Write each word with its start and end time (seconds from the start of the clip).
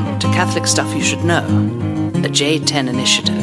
Welcome 0.00 0.18
to 0.20 0.28
Catholic 0.28 0.66
Stuff 0.66 0.94
You 0.94 1.02
Should 1.02 1.24
Know, 1.24 1.44
a 1.44 2.30
J10 2.30 2.88
initiative. 2.88 3.36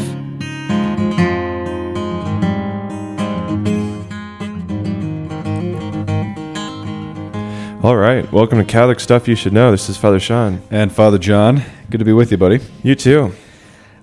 All 7.85 7.95
right, 7.95 8.29
welcome 8.31 8.57
to 8.57 8.65
Catholic 8.65 8.99
Stuff 8.99 9.27
You 9.27 9.35
Should 9.35 9.53
Know. 9.53 9.69
This 9.69 9.87
is 9.87 9.97
Father 9.97 10.19
Sean. 10.19 10.63
And 10.71 10.91
Father 10.91 11.19
John, 11.19 11.61
good 11.91 11.99
to 11.99 12.05
be 12.05 12.11
with 12.11 12.31
you, 12.31 12.37
buddy. 12.37 12.59
You 12.81 12.95
too. 12.95 13.33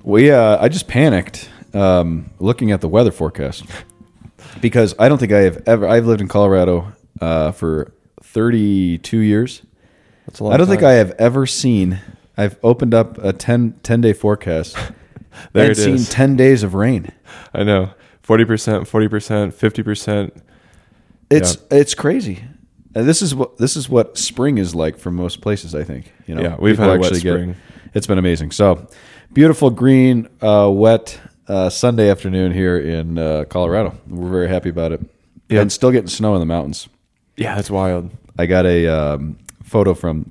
We, 0.05 0.31
uh, 0.31 0.63
I 0.63 0.69
just 0.69 0.87
panicked 0.87 1.51
um, 1.73 2.31
looking 2.39 2.71
at 2.71 2.81
the 2.81 2.89
weather 2.89 3.11
forecast 3.11 3.65
because 4.61 4.95
I 5.01 5.09
don't 5.09 5.19
think 5.19 5.33
I 5.33 5.41
have 5.41 5.61
ever. 5.67 5.89
I've 5.89 6.07
lived 6.07 6.21
in 6.21 6.29
Colorado 6.29 6.93
uh, 7.21 7.51
for 7.51 7.93
32 8.23 9.19
years. 9.19 9.63
That's 10.27 10.39
a 10.39 10.45
long 10.45 10.53
I 10.53 10.57
don't 10.57 10.69
think. 10.69 10.85
I 10.85 10.93
have 10.93 11.11
ever 11.19 11.47
seen. 11.47 11.99
I've 12.37 12.59
opened 12.63 12.95
up 12.95 13.19
a 13.19 13.33
10, 13.33 13.81
10 13.83 14.01
day 14.01 14.13
forecast 14.13 14.77
There 15.53 15.65
and 15.65 15.73
it 15.73 15.77
seen 15.77 15.95
is. 15.95 16.09
10 16.09 16.37
days 16.37 16.63
of 16.63 16.75
rain. 16.75 17.11
I 17.53 17.63
know. 17.65 17.91
40%, 18.23 18.87
40%, 18.89 19.53
50%. 19.53 20.41
It's 21.31 21.59
it's 21.71 21.95
crazy. 21.95 22.45
And 22.95 23.09
this 23.09 23.23
is 23.23 23.35
what 23.35 23.59
this 23.59 23.77
is 23.77 23.89
what 23.89 24.17
spring 24.17 24.59
is 24.59 24.75
like 24.75 24.99
for 24.99 25.11
most 25.11 25.41
places. 25.41 25.75
I 25.75 25.83
think 25.83 26.13
you 26.27 26.35
know. 26.35 26.43
Yeah, 26.43 26.57
we've 26.59 26.79
had 26.79 26.91
actually 26.91 27.21
get- 27.21 27.33
spring. 27.33 27.57
it's 27.93 28.07
been 28.07 28.19
amazing. 28.19 28.53
So 28.53 28.87
beautiful 29.33 29.71
green, 29.71 30.29
uh, 30.41 30.71
wet 30.73 31.19
uh, 31.49 31.71
Sunday 31.71 32.09
afternoon 32.09 32.53
here 32.53 32.79
in 32.79 33.19
uh, 33.19 33.45
Colorado. 33.49 33.99
We're 34.07 34.31
very 34.31 34.49
happy 34.49 34.69
about 34.69 34.93
it. 34.93 35.01
Yeah. 35.49 35.61
and 35.61 35.73
still 35.73 35.91
getting 35.91 36.09
snow 36.09 36.35
in 36.35 36.41
the 36.41 36.47
mountains. 36.47 36.89
Yeah, 37.37 37.55
that's 37.57 37.71
wild. 37.71 38.11
I 38.39 38.47
got 38.47 38.65
a 38.65 38.87
um, 38.87 39.39
photo 39.63 39.93
from 39.95 40.31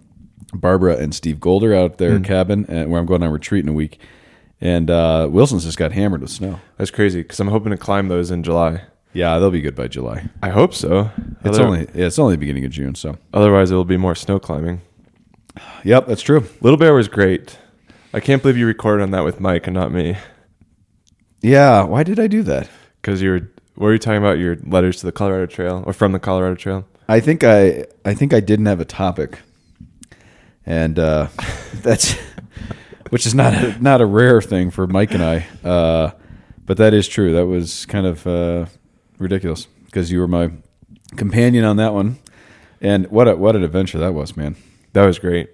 Barbara 0.54 0.98
and 0.98 1.14
Steve 1.16 1.40
Golder 1.40 1.74
out 1.74 1.92
at 1.94 1.98
their 1.98 2.18
Hmm. 2.18 2.24
cabin, 2.24 2.66
and 2.70 2.90
where 2.92 3.00
I'm 3.00 3.06
going 3.06 3.24
on 3.24 3.30
retreat 3.32 3.64
in 3.64 3.70
a 3.70 3.74
week. 3.74 4.00
And 4.62 4.90
uh, 4.90 5.28
Wilson's 5.32 5.66
just 5.66 5.78
got 5.78 5.92
hammered 5.92 6.22
with 6.22 6.30
snow. 6.30 6.60
That's 6.78 6.92
crazy 6.92 7.22
because 7.22 7.40
I'm 7.40 7.50
hoping 7.50 7.72
to 7.72 7.78
climb 7.78 8.08
those 8.08 8.32
in 8.32 8.44
July. 8.44 8.84
Yeah, 9.12 9.38
they'll 9.38 9.52
be 9.52 9.62
good 9.62 9.76
by 9.76 9.88
July. 9.90 10.30
I 10.42 10.50
hope 10.50 10.74
so. 10.74 11.12
It's 11.44 11.58
Other- 11.58 11.68
only 11.68 11.80
yeah, 11.94 12.06
it's 12.08 12.18
only 12.18 12.36
the 12.36 12.40
beginning 12.40 12.66
of 12.66 12.72
June. 12.72 12.96
So 12.96 13.18
Otherwise, 13.34 13.72
it 13.72 13.76
will 13.76 13.84
be 13.86 13.98
more 13.98 14.16
snow 14.16 14.40
climbing. 14.40 14.82
yep, 15.84 16.08
that's 16.08 16.22
true. 16.22 16.46
Little 16.62 16.78
Bear 16.78 16.94
was 16.94 17.08
great. 17.08 17.58
I 18.14 18.20
can't 18.20 18.42
believe 18.42 18.58
you 18.58 18.66
recorded 18.68 19.04
on 19.04 19.12
that 19.12 19.24
with 19.24 19.40
Mike 19.40 19.68
and 19.68 19.74
not 19.74 19.92
me 19.92 20.18
Yeah, 21.42 21.84
why 21.84 22.04
did 22.04 22.20
I 22.20 22.28
do 22.28 22.44
that? 22.44 22.70
because 23.02 23.22
you 23.22 23.32
were. 23.32 23.50
Were 23.76 23.92
you 23.92 23.98
talking 24.00 24.18
about? 24.20 24.38
Your 24.38 24.56
letters 24.68 24.98
to 25.00 25.08
the 25.08 25.12
Colorado 25.12 25.48
Trail 25.48 25.84
or 25.88 25.94
from 25.94 26.12
the 26.12 26.20
Colorado 26.20 26.54
Trail? 26.56 26.86
I 27.10 27.20
think 27.20 27.44
I 27.44 27.86
I 28.06 28.14
think 28.14 28.34
I 28.34 28.40
didn't 28.40 28.68
have 28.68 28.80
a 28.80 28.86
topic, 28.86 29.40
and 30.66 30.98
uh, 31.00 31.28
that's 31.82 32.16
which 33.10 33.26
is 33.26 33.36
not 33.36 33.54
a, 33.54 33.82
not 33.82 34.02
a 34.02 34.06
rare 34.06 34.42
thing 34.42 34.72
for 34.72 34.88
Mike 34.88 35.14
and 35.14 35.24
I, 35.24 35.46
uh, 35.64 36.12
but 36.66 36.78
that 36.78 36.94
is 36.94 37.08
true. 37.08 37.34
That 37.34 37.46
was 37.46 37.86
kind 37.86 38.06
of 38.06 38.26
uh, 38.26 38.66
ridiculous 39.20 39.68
because 39.86 40.12
you 40.12 40.20
were 40.20 40.28
my 40.28 40.52
companion 41.16 41.64
on 41.64 41.78
that 41.78 41.94
one, 41.94 42.18
and 42.82 43.08
what 43.12 43.28
a, 43.28 43.36
what 43.36 43.56
an 43.56 43.64
adventure 43.64 44.00
that 44.00 44.14
was, 44.14 44.36
man. 44.36 44.56
That 44.94 45.06
was 45.06 45.20
great. 45.20 45.50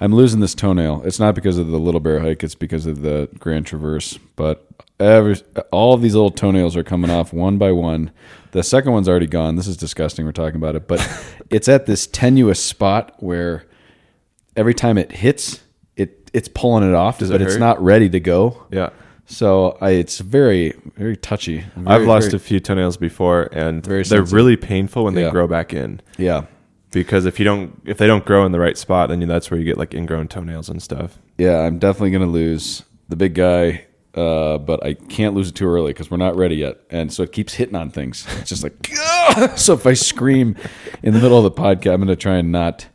I'm 0.00 0.14
losing 0.14 0.40
this 0.40 0.54
toenail. 0.54 1.02
It's 1.04 1.18
not 1.18 1.34
because 1.34 1.58
of 1.58 1.68
the 1.68 1.78
Little 1.78 2.00
Bear 2.00 2.20
hike. 2.20 2.42
It's 2.42 2.54
because 2.54 2.86
of 2.86 3.02
the 3.02 3.28
Grand 3.38 3.66
Traverse. 3.66 4.18
But 4.36 4.66
every, 5.00 5.40
all 5.70 5.94
of 5.94 6.02
these 6.02 6.14
little 6.14 6.30
toenails 6.30 6.76
are 6.76 6.84
coming 6.84 7.10
off 7.10 7.32
one 7.32 7.58
by 7.58 7.72
one. 7.72 8.10
The 8.52 8.62
second 8.62 8.92
one's 8.92 9.08
already 9.08 9.26
gone. 9.26 9.56
This 9.56 9.66
is 9.66 9.76
disgusting. 9.76 10.26
We're 10.26 10.32
talking 10.32 10.56
about 10.56 10.76
it, 10.76 10.86
but 10.86 11.00
it's 11.50 11.68
at 11.68 11.86
this 11.86 12.06
tenuous 12.06 12.62
spot 12.62 13.14
where 13.18 13.64
every 14.56 14.74
time 14.74 14.98
it 14.98 15.12
hits, 15.12 15.62
it 15.96 16.30
it's 16.32 16.48
pulling 16.48 16.88
it 16.88 16.94
off, 16.94 17.18
Does 17.18 17.30
it 17.30 17.34
but 17.34 17.42
it's 17.42 17.54
hurt? 17.54 17.60
not 17.60 17.82
ready 17.82 18.08
to 18.10 18.20
go. 18.20 18.66
Yeah. 18.70 18.90
So 19.26 19.78
I, 19.80 19.90
it's 19.90 20.18
very 20.18 20.74
very 20.96 21.16
touchy. 21.16 21.64
I've 21.86 22.02
lost 22.02 22.26
very- 22.30 22.36
a 22.36 22.38
few 22.40 22.60
toenails 22.60 22.96
before, 22.96 23.48
and 23.52 23.84
Very 23.84 23.98
they're 23.98 24.04
sensitive. 24.04 24.32
really 24.32 24.56
painful 24.56 25.04
when 25.04 25.14
they 25.14 25.22
Yeah. 25.22 25.30
grow 25.30 25.46
back 25.46 25.72
in. 25.72 26.00
yeah. 26.18 26.44
Because 26.90 27.24
if 27.24 27.38
you 27.38 27.44
don't, 27.46 27.80
if 27.86 27.96
they 27.96 28.06
don't 28.06 28.22
grow 28.26 28.44
in 28.44 28.52
the 28.52 28.60
right 28.60 28.76
spot, 28.76 29.08
then 29.08 29.20
that's 29.26 29.50
where 29.50 29.58
you 29.58 29.64
get 29.64 29.78
like 29.78 29.94
ingrown 29.94 30.28
toenails 30.28 30.68
and 30.68 30.82
stuff. 30.82 31.18
Yeah, 31.38 31.60
I'm 31.60 31.78
definitely 31.78 32.10
going 32.10 32.24
to 32.24 32.28
lose 32.28 32.82
the 33.08 33.16
big 33.16 33.32
guy, 33.34 33.86
uh, 34.14 34.58
but 34.58 34.84
I 34.84 34.92
can't 34.92 35.34
lose 35.34 35.48
it 35.48 35.54
too 35.54 35.66
early 35.66 35.94
because 35.94 36.10
we're 36.10 36.18
not 36.18 36.36
ready 36.36 36.56
yet. 36.56 36.76
And 36.90 37.10
so 37.10 37.22
it 37.22 37.32
keeps 37.32 37.54
hitting 37.54 37.76
on 37.76 37.88
things. 37.88 38.26
It's 38.40 38.50
just 38.50 38.62
like, 38.62 38.74
so 39.56 39.72
if 39.72 39.86
I 39.86 39.94
scream 39.94 40.54
in 41.02 41.14
the 41.14 41.20
middle 41.20 41.38
of 41.38 41.44
the 41.44 41.62
podcast, 41.62 41.94
I'm 41.94 42.00
going 42.00 42.08
to 42.08 42.16
try 42.16 42.36
and 42.36 42.52
not 42.52 42.86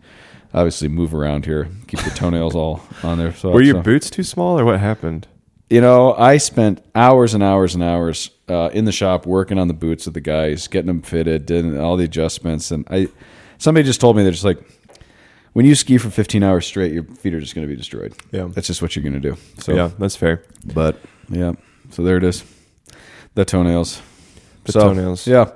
obviously 0.53 0.87
move 0.87 1.13
around 1.13 1.45
here, 1.45 1.67
keep 1.87 1.99
the 2.01 2.09
toenails 2.11 2.55
all 2.55 2.81
on 3.03 3.17
there. 3.17 3.33
So, 3.33 3.51
Were 3.51 3.61
your 3.61 3.75
so- 3.75 3.81
boots 3.81 4.09
too 4.09 4.23
small, 4.23 4.59
or 4.59 4.65
what 4.65 4.79
happened? 4.79 5.27
You 5.69 5.81
know, 5.81 6.13
I 6.13 6.37
spent 6.37 6.81
hours 6.95 7.33
and 7.33 7.43
hours 7.43 7.75
and 7.75 7.83
hours 7.83 8.29
uh, 8.47 8.69
in 8.71 8.85
the 8.85 8.93
shop 8.93 9.25
working 9.25 9.59
on 9.59 9.67
the 9.67 9.73
boots 9.73 10.05
with 10.05 10.13
the 10.13 10.21
guys, 10.21 10.67
getting 10.69 10.87
them 10.87 11.01
fitted, 11.01 11.45
doing 11.45 11.77
all 11.77 11.97
the 11.97 12.05
adjustments. 12.05 12.71
And 12.71 12.87
I, 12.89 13.09
somebody 13.57 13.83
just 13.85 13.99
told 13.99 14.15
me 14.15 14.23
they're 14.23 14.31
just 14.31 14.45
like, 14.45 14.59
when 15.51 15.65
you 15.65 15.75
ski 15.75 15.97
for 15.97 16.09
15 16.09 16.41
hours 16.41 16.65
straight, 16.65 16.93
your 16.93 17.03
feet 17.03 17.33
are 17.33 17.41
just 17.41 17.53
going 17.53 17.67
to 17.67 17.69
be 17.69 17.75
destroyed. 17.75 18.13
Yeah. 18.31 18.47
that's 18.49 18.67
just 18.67 18.81
what 18.81 18.95
you're 18.95 19.03
going 19.03 19.21
to 19.21 19.29
do. 19.31 19.35
So 19.59 19.73
yeah, 19.75 19.89
that's 19.99 20.15
fair. 20.15 20.41
but 20.73 21.01
yeah, 21.27 21.51
so 21.89 22.01
there 22.01 22.15
it 22.15 22.23
is. 22.23 22.45
The 23.35 23.43
toenails. 23.43 24.01
The 24.63 24.71
So, 24.71 24.79
toenails. 24.79 25.27
Yeah. 25.27 25.51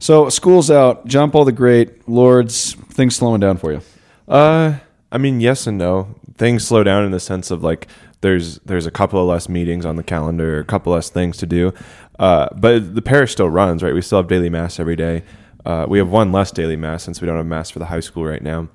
So 0.00 0.28
school's 0.28 0.72
out. 0.72 1.06
John 1.06 1.30
Paul 1.30 1.44
the 1.44 1.52
Great, 1.52 2.08
Lords, 2.08 2.74
things 2.74 3.14
slowing 3.14 3.40
down 3.40 3.58
for 3.58 3.70
you. 3.72 3.80
Uh, 4.28 4.78
I 5.10 5.18
mean, 5.18 5.40
yes 5.40 5.66
and 5.66 5.78
no. 5.78 6.14
Things 6.36 6.66
slow 6.66 6.82
down 6.82 7.04
in 7.04 7.10
the 7.12 7.20
sense 7.20 7.50
of 7.50 7.62
like 7.62 7.88
there's 8.22 8.58
there's 8.60 8.86
a 8.86 8.90
couple 8.90 9.20
of 9.20 9.26
less 9.26 9.48
meetings 9.48 9.84
on 9.84 9.96
the 9.96 10.02
calendar, 10.02 10.58
a 10.58 10.64
couple 10.64 10.92
less 10.92 11.10
things 11.10 11.36
to 11.38 11.46
do. 11.46 11.72
Uh, 12.18 12.48
but 12.54 12.94
the 12.94 13.02
parish 13.02 13.32
still 13.32 13.50
runs, 13.50 13.82
right? 13.82 13.94
We 13.94 14.00
still 14.00 14.18
have 14.18 14.28
daily 14.28 14.48
mass 14.48 14.80
every 14.80 14.96
day. 14.96 15.24
Uh, 15.64 15.86
we 15.88 15.98
have 15.98 16.08
one 16.10 16.32
less 16.32 16.50
daily 16.50 16.76
mass 16.76 17.02
since 17.02 17.20
we 17.20 17.26
don't 17.26 17.36
have 17.36 17.46
mass 17.46 17.70
for 17.70 17.78
the 17.78 17.86
high 17.86 18.00
school 18.00 18.24
right 18.24 18.42
now. 18.42 18.68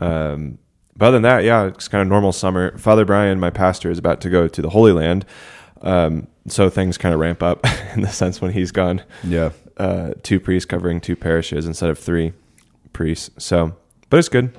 Um, 0.00 0.58
but 0.96 1.06
other 1.06 1.16
than 1.16 1.22
that, 1.22 1.44
yeah, 1.44 1.66
it's 1.66 1.88
kind 1.88 2.02
of 2.02 2.08
normal 2.08 2.32
summer. 2.32 2.76
Father 2.78 3.04
Brian, 3.04 3.40
my 3.40 3.50
pastor, 3.50 3.90
is 3.90 3.98
about 3.98 4.20
to 4.22 4.30
go 4.30 4.48
to 4.48 4.62
the 4.62 4.70
Holy 4.70 4.92
Land, 4.92 5.24
um, 5.82 6.26
so 6.46 6.68
things 6.68 6.98
kind 6.98 7.14
of 7.14 7.20
ramp 7.20 7.42
up 7.42 7.64
in 7.94 8.02
the 8.02 8.08
sense 8.08 8.40
when 8.40 8.52
he's 8.52 8.70
gone. 8.70 9.02
Yeah. 9.24 9.50
Uh, 9.76 10.12
two 10.22 10.38
priests 10.38 10.66
covering 10.66 11.00
two 11.00 11.16
parishes 11.16 11.66
instead 11.66 11.88
of 11.88 11.98
three 11.98 12.34
priests. 12.92 13.30
So, 13.42 13.74
but 14.10 14.18
it's 14.18 14.28
good. 14.28 14.54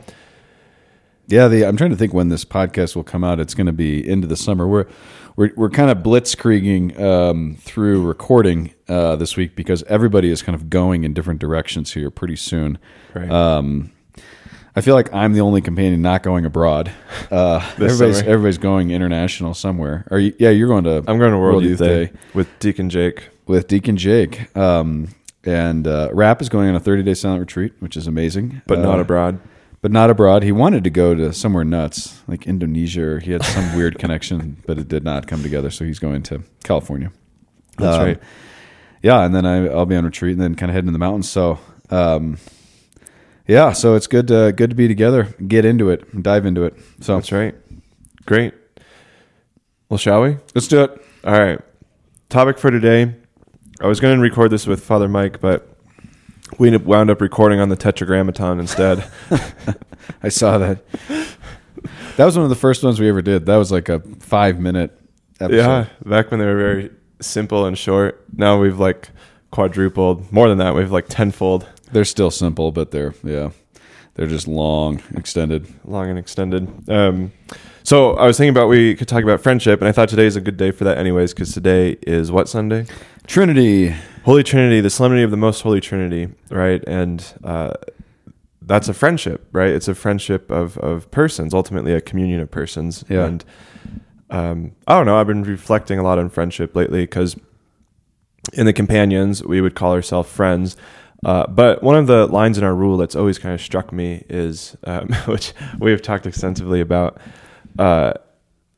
Yeah, 1.27 1.47
the, 1.47 1.65
I'm 1.65 1.77
trying 1.77 1.91
to 1.91 1.95
think 1.95 2.13
when 2.13 2.29
this 2.29 2.43
podcast 2.43 2.95
will 2.95 3.03
come 3.03 3.23
out. 3.23 3.39
It's 3.39 3.53
going 3.53 3.67
to 3.67 3.73
be 3.73 4.07
into 4.07 4.27
the 4.27 4.35
summer. 4.35 4.67
We're 4.67 4.85
we're, 5.37 5.51
we're 5.55 5.69
kind 5.69 5.89
of 5.89 5.99
blitzkrieging 5.99 6.99
um, 6.99 7.55
through 7.59 8.05
recording 8.05 8.73
uh, 8.89 9.15
this 9.15 9.37
week 9.37 9.55
because 9.55 9.81
everybody 9.83 10.29
is 10.29 10.41
kind 10.41 10.55
of 10.55 10.69
going 10.69 11.05
in 11.05 11.13
different 11.13 11.39
directions 11.39 11.93
here 11.93 12.11
pretty 12.11 12.35
soon. 12.35 12.77
Right. 13.13 13.29
Um, 13.31 13.91
I 14.75 14.81
feel 14.81 14.93
like 14.95 15.13
I'm 15.13 15.33
the 15.33 15.41
only 15.41 15.61
companion 15.61 16.01
not 16.01 16.23
going 16.23 16.45
abroad. 16.45 16.91
Uh, 17.29 17.59
everybody's 17.73 18.17
summer. 18.19 18.29
everybody's 18.29 18.57
going 18.57 18.91
international 18.91 19.53
somewhere. 19.53 20.05
Are 20.11 20.19
you? 20.19 20.33
Yeah, 20.38 20.49
you're 20.49 20.67
going 20.67 20.83
to. 20.83 20.97
I'm 21.07 21.17
going 21.17 21.31
to 21.31 21.38
World, 21.38 21.63
Youth 21.63 21.79
Day, 21.79 22.11
with 22.33 22.47
Deacon 22.59 22.89
Jake. 22.89 23.29
with 23.47 23.67
Deacon 23.67 23.95
Jake. 23.97 24.55
Um, 24.55 25.09
and 25.43 25.88
uh, 25.88 26.09
Rap 26.13 26.41
is 26.41 26.49
going 26.49 26.69
on 26.69 26.75
a 26.75 26.79
30 26.79 27.03
day 27.03 27.13
silent 27.13 27.39
retreat, 27.39 27.73
which 27.79 27.95
is 27.97 28.05
amazing, 28.07 28.61
but 28.67 28.79
not 28.79 28.97
Uh, 28.99 29.01
abroad. 29.01 29.39
But 29.81 29.92
not 29.92 30.12
abroad. 30.12 30.44
He 30.44 30.52
wanted 30.52 30.84
to 30.84 30.92
go 30.92 31.16
to 31.16 31.34
somewhere 31.34 31.64
nuts, 31.64 32.22
like 32.28 32.46
Indonesia, 32.46 33.02
or 33.03 33.19
he 33.19 33.31
had 33.31 33.44
some 33.44 33.75
weird 33.75 33.97
connection, 33.97 34.62
but 34.68 34.78
it 34.78 34.88
did 34.88 35.03
not 35.03 35.25
come 35.28 35.42
together. 35.42 35.72
So 35.72 35.86
he's 35.86 35.97
going 35.97 36.22
to 36.24 36.44
California. 36.64 37.12
That's 37.78 37.97
Um, 37.97 38.06
right. 38.06 38.19
Yeah, 39.02 39.25
and 39.25 39.34
then 39.34 39.46
I, 39.47 39.68
I'll 39.69 39.88
be 39.88 39.96
on 39.96 40.06
retreat, 40.06 40.34
and 40.34 40.42
then 40.42 40.53
kind 40.53 40.69
of 40.69 40.75
heading 40.75 40.90
to 40.90 40.92
the 40.92 41.00
mountains. 41.00 41.28
So, 41.28 41.58
um, 41.90 42.38
yeah, 43.47 43.72
so 43.72 43.96
it's 43.96 44.06
good 44.06 44.28
to 44.28 44.52
good 44.56 44.69
to 44.69 44.75
be 44.75 44.88
together, 44.88 45.34
get 45.47 45.66
into 45.66 45.89
it, 45.89 46.22
dive 46.22 46.45
into 46.45 46.63
it. 46.63 46.75
So 47.00 47.16
That's 47.16 47.31
right. 47.31 47.56
Great. 48.27 48.54
Well, 49.89 49.98
shall 49.98 50.22
we? 50.22 50.38
let's 50.54 50.68
do 50.68 50.84
it. 50.84 51.06
All 51.24 51.34
right. 51.34 51.60
Topic 52.30 52.60
for 52.60 52.69
today. 52.69 53.16
I 53.81 53.88
was 53.88 54.00
going 54.00 54.16
to 54.16 54.22
record 54.22 54.51
this 54.51 54.68
with 54.68 54.84
Father 54.84 55.10
Mike, 55.10 55.42
but 55.42 55.70
we 56.57 56.75
wound 56.77 57.09
up 57.09 57.21
recording 57.21 57.59
on 57.59 57.69
the 57.69 57.75
Tetragrammaton 57.75 58.59
instead. 58.59 59.06
I 60.24 60.30
saw 60.30 60.57
that. 60.57 60.83
That 62.18 62.25
was 62.25 62.36
one 62.36 62.44
of 62.44 62.50
the 62.50 62.56
first 62.56 62.83
ones 62.83 63.00
we 63.00 63.09
ever 63.09 63.21
did. 63.21 63.45
That 63.45 63.56
was 63.57 63.71
like 63.71 63.89
a 63.89 64.00
five 64.19 64.59
minute 64.59 64.98
episode. 65.39 65.57
yeah, 65.57 65.86
back 66.06 66.30
when 66.31 66.39
they 66.39 66.45
were 66.45 66.57
very 66.57 66.92
simple 67.19 67.65
and 67.65 67.77
short. 67.77 68.24
Now 68.36 68.59
we've 68.59 68.80
like 68.80 69.09
quadrupled. 69.51 70.31
More 70.31 70.50
than 70.50 70.57
that, 70.59 70.75
we've 70.75 70.92
like 70.92 71.07
tenfold, 71.07 71.68
They're 71.92 72.06
still 72.06 72.31
simple, 72.31 72.71
but 72.71 72.92
they're 72.92 73.13
yeah, 73.24 73.51
they're 74.15 74.27
just 74.27 74.48
long, 74.48 75.01
extended. 75.15 75.68
long 75.86 76.09
and 76.09 76.19
extended. 76.19 76.89
Um, 76.89 77.31
so 77.83 78.13
I 78.13 78.27
was 78.27 78.38
thinking 78.38 78.51
about 78.51 78.68
we 78.68 78.95
could 78.95 79.07
talk 79.07 79.24
about 79.24 79.42
friendship, 79.42 79.80
and 79.81 79.88
I 79.88 79.92
thought 79.92 80.09
today 80.09 80.25
is 80.25 80.36
a 80.36 80.42
good 80.42 80.57
day 80.57 80.71
for 80.71 80.83
that, 80.83 80.98
anyways, 80.98 81.33
because 81.33 81.53
today 81.53 81.98
is 82.03 82.31
what 82.31 82.48
Sunday? 82.48 82.86
Trinity. 83.25 83.95
Holy 84.23 84.44
Trinity, 84.44 84.81
the 84.81 84.89
solemnity 84.89 85.23
of 85.23 85.31
the 85.31 85.38
Most 85.38 85.62
Holy 85.62 85.81
Trinity, 85.81 86.33
right? 86.50 86.83
And 86.85 87.25
uh, 87.44 87.73
that's 88.62 88.88
a 88.88 88.94
friendship, 88.94 89.47
right? 89.51 89.69
It's 89.69 89.88
a 89.88 89.95
friendship 89.95 90.51
of 90.51 90.77
of 90.77 91.09
persons, 91.12 91.53
ultimately 91.53 91.94
a 91.94 92.01
communion 92.01 92.39
of 92.39 92.51
persons. 92.51 93.03
Yeah. 93.09 93.25
And 93.25 93.45
um, 94.29 94.71
I 94.88 94.94
don't 94.95 95.06
know. 95.06 95.18
I've 95.18 95.27
been 95.27 95.44
reflecting 95.44 96.00
a 96.00 96.03
lot 96.03 96.19
on 96.19 96.29
friendship 96.29 96.75
lately 96.75 97.01
because 97.03 97.35
in 98.53 98.65
the 98.65 98.73
companions 98.73 99.44
we 99.44 99.62
would 99.62 99.75
call 99.75 99.94
ourselves 99.94 100.29
friends. 100.29 100.77
Uh, 101.24 101.45
but 101.47 101.83
one 101.83 101.95
of 101.95 102.07
the 102.07 102.25
lines 102.27 102.57
in 102.57 102.63
our 102.63 102.74
rule 102.74 102.97
that's 102.97 103.15
always 103.15 103.38
kind 103.38 103.53
of 103.53 103.62
struck 103.62 103.91
me 103.91 104.24
is, 104.27 104.75
um, 104.85 105.07
which 105.27 105.53
we 105.79 105.91
have 105.91 106.01
talked 106.01 106.25
extensively 106.25 106.81
about, 106.81 107.19
uh, 107.77 108.13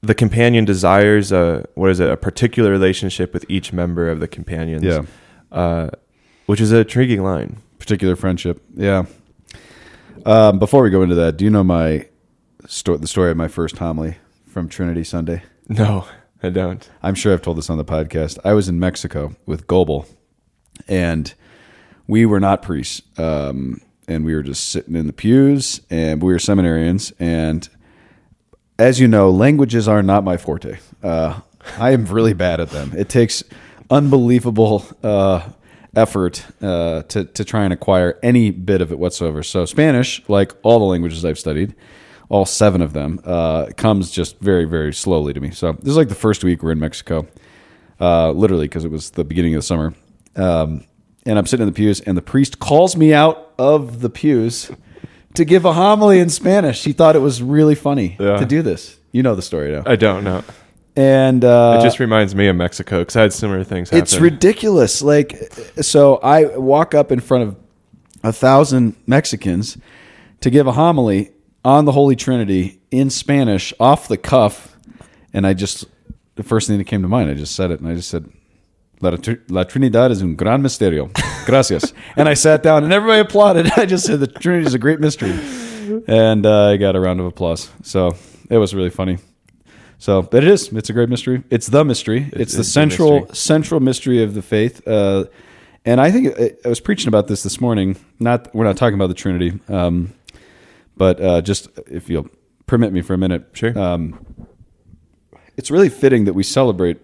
the 0.01 0.13
companion 0.13 0.65
desires 0.65 1.31
a 1.31 1.65
what 1.75 1.89
is 1.89 2.01
it 2.01 2.09
a 2.09 2.17
particular 2.17 2.69
relationship 2.69 3.33
with 3.33 3.45
each 3.47 3.71
member 3.71 4.09
of 4.09 4.19
the 4.19 4.27
companions. 4.27 4.83
Yeah. 4.83 5.03
Uh, 5.53 5.89
which 6.47 6.59
is 6.59 6.71
an 6.71 6.79
intriguing 6.79 7.23
line. 7.23 7.61
particular 7.79 8.15
friendship. 8.15 8.61
Yeah. 8.75 9.05
Um, 10.25 10.59
before 10.59 10.83
we 10.83 10.89
go 10.89 11.01
into 11.01 11.15
that, 11.15 11.37
do 11.37 11.45
you 11.45 11.51
know 11.51 11.63
my 11.63 12.07
sto- 12.67 12.97
the 12.97 13.07
story 13.07 13.31
of 13.31 13.37
my 13.37 13.47
first 13.47 13.77
homily 13.77 14.17
from 14.47 14.69
Trinity 14.69 15.03
Sunday? 15.03 15.43
No, 15.67 16.05
I 16.41 16.49
don't. 16.49 16.89
I'm 17.01 17.15
sure 17.15 17.33
I've 17.33 17.41
told 17.41 17.57
this 17.57 17.69
on 17.69 17.77
the 17.77 17.85
podcast. 17.85 18.39
I 18.45 18.53
was 18.53 18.69
in 18.69 18.79
Mexico 18.79 19.35
with 19.45 19.67
Gobel, 19.67 20.05
and 20.87 21.33
we 22.07 22.25
were 22.25 22.39
not 22.39 22.61
priests, 22.61 23.01
um, 23.17 23.81
and 24.07 24.25
we 24.25 24.33
were 24.35 24.43
just 24.43 24.69
sitting 24.69 24.95
in 24.95 25.07
the 25.07 25.13
pews, 25.13 25.81
and 25.89 26.21
we 26.21 26.31
were 26.31 26.39
seminarians. 26.39 27.11
And 27.19 27.67
as 28.79 28.99
you 28.99 29.07
know, 29.07 29.29
languages 29.29 29.87
are 29.87 30.03
not 30.03 30.23
my 30.23 30.37
forte. 30.37 30.79
Uh, 31.01 31.39
I 31.77 31.91
am 31.91 32.05
really 32.05 32.33
bad 32.33 32.59
at 32.59 32.69
them. 32.69 32.93
It 32.95 33.09
takes 33.09 33.43
unbelievable 33.93 34.83
uh, 35.03 35.41
effort 35.95 36.43
uh, 36.61 37.03
to 37.03 37.25
to 37.25 37.45
try 37.45 37.63
and 37.63 37.71
acquire 37.73 38.19
any 38.23 38.51
bit 38.51 38.81
of 38.81 38.91
it 38.91 38.99
whatsoever. 38.99 39.43
So 39.43 39.65
Spanish, 39.65 40.21
like 40.27 40.53
all 40.63 40.79
the 40.79 40.85
languages 40.85 41.23
I've 41.23 41.39
studied, 41.39 41.75
all 42.29 42.45
seven 42.45 42.81
of 42.81 42.93
them, 42.93 43.19
uh, 43.23 43.67
comes 43.77 44.11
just 44.11 44.39
very 44.39 44.65
very 44.65 44.93
slowly 44.93 45.33
to 45.33 45.39
me. 45.39 45.51
So 45.51 45.73
this 45.73 45.89
is 45.91 45.97
like 45.97 46.09
the 46.09 46.15
first 46.15 46.43
week 46.43 46.63
we're 46.63 46.71
in 46.71 46.79
Mexico, 46.79 47.27
uh, 48.01 48.31
literally 48.31 48.65
because 48.67 48.85
it 48.85 48.91
was 48.91 49.11
the 49.11 49.23
beginning 49.23 49.53
of 49.55 49.59
the 49.59 49.67
summer. 49.67 49.93
Um, 50.35 50.85
and 51.25 51.37
I'm 51.39 51.45
sitting 51.45 51.65
in 51.67 51.71
the 51.73 51.77
pews, 51.77 52.01
and 52.01 52.17
the 52.17 52.21
priest 52.21 52.59
calls 52.59 52.97
me 52.97 53.13
out 53.13 53.53
of 53.57 54.01
the 54.01 54.09
pews 54.09 54.69
to 55.35 55.45
give 55.45 55.63
a 55.63 55.71
homily 55.73 56.19
in 56.19 56.29
Spanish. 56.29 56.83
He 56.83 56.91
thought 56.91 57.15
it 57.15 57.19
was 57.21 57.41
really 57.41 57.75
funny 57.75 58.17
Yeah. 58.19 58.37
to 58.37 58.45
do 58.45 58.61
this. 58.61 58.97
You 59.13 59.23
know 59.23 59.35
the 59.35 59.41
story 59.41 59.71
now. 59.71 59.83
I 59.85 59.95
don't 59.95 60.23
know. 60.23 60.43
And 60.95 61.43
uh, 61.43 61.77
It 61.79 61.83
just 61.83 61.99
reminds 61.99 62.35
me 62.35 62.47
of 62.47 62.55
Mexico 62.55 62.99
because 62.99 63.15
I 63.15 63.21
had 63.23 63.33
similar 63.33 63.63
things 63.63 63.89
happen. 63.89 64.03
it's 64.03 64.17
ridiculous. 64.17 65.01
Like, 65.01 65.51
so 65.81 66.17
I 66.17 66.55
walk 66.57 66.93
up 66.93 67.11
in 67.11 67.19
front 67.19 67.43
of 67.45 67.55
a 68.23 68.31
thousand 68.31 68.95
Mexicans 69.07 69.77
to 70.41 70.49
give 70.49 70.67
a 70.67 70.73
homily 70.73 71.31
on 71.65 71.85
the 71.85 71.91
Holy 71.91 72.15
Trinity 72.15 72.79
in 72.91 73.09
Spanish 73.09 73.73
off 73.79 74.07
the 74.07 74.17
cuff, 74.17 74.77
and 75.33 75.47
I 75.47 75.53
just 75.53 75.85
the 76.35 76.43
first 76.43 76.67
thing 76.67 76.77
that 76.77 76.85
came 76.85 77.01
to 77.01 77.07
mind, 77.07 77.29
I 77.29 77.33
just 77.33 77.55
said 77.55 77.71
it, 77.71 77.79
and 77.79 77.89
I 77.89 77.95
just 77.95 78.09
said. 78.09 78.29
La, 79.01 79.17
La 79.49 79.63
Trinidad 79.65 80.11
es 80.11 80.21
un 80.21 80.35
gran 80.37 80.63
misterio. 80.63 81.11
Gracias. 81.45 81.91
and 82.15 82.29
I 82.29 82.35
sat 82.35 82.63
down 82.63 82.85
and 82.85 82.93
everybody 82.93 83.19
applauded. 83.19 83.69
I 83.75 83.85
just 83.85 84.05
said 84.05 84.21
the 84.21 84.27
Trinity 84.27 84.65
is 84.65 84.75
a 84.75 84.79
great 84.79 85.01
mystery. 85.01 85.37
And 86.07 86.45
uh, 86.45 86.69
I 86.69 86.77
got 86.77 86.95
a 86.95 87.01
round 87.01 87.19
of 87.19 87.25
applause. 87.25 87.69
So 87.81 88.15
it 88.49 88.57
was 88.59 88.73
really 88.73 88.91
funny. 88.91 89.17
So, 89.97 90.21
but 90.21 90.43
it 90.43 90.49
is. 90.49 90.71
It's 90.73 90.89
a 90.89 90.93
great 90.93 91.09
mystery. 91.09 91.43
It's 91.49 91.67
the 91.67 91.85
mystery. 91.85 92.23
It's, 92.23 92.31
the 92.33 92.41
it's 92.41 92.53
the 92.55 92.63
central 92.63 93.19
mystery. 93.21 93.35
central 93.35 93.79
mystery 93.79 94.23
of 94.23 94.33
the 94.33 94.41
faith. 94.41 94.85
Uh, 94.87 95.25
and 95.85 95.99
I 96.01 96.11
think 96.11 96.37
I, 96.39 96.53
I 96.65 96.69
was 96.69 96.79
preaching 96.79 97.07
about 97.07 97.27
this 97.27 97.43
this 97.43 97.59
morning. 97.61 97.97
Not 98.19 98.53
we're 98.53 98.65
not 98.65 98.77
talking 98.77 98.95
about 98.95 99.07
the 99.07 99.13
Trinity, 99.13 99.59
um, 99.69 100.13
but 100.97 101.21
uh, 101.21 101.41
just 101.41 101.69
if 101.87 102.09
you'll 102.09 102.27
permit 102.65 102.93
me 102.93 103.01
for 103.01 103.13
a 103.13 103.17
minute, 103.17 103.49
Sure. 103.53 103.77
Um, 103.77 104.25
it's 105.55 105.69
really 105.69 105.89
fitting 105.89 106.25
that 106.25 106.33
we 106.33 106.43
celebrate 106.43 106.99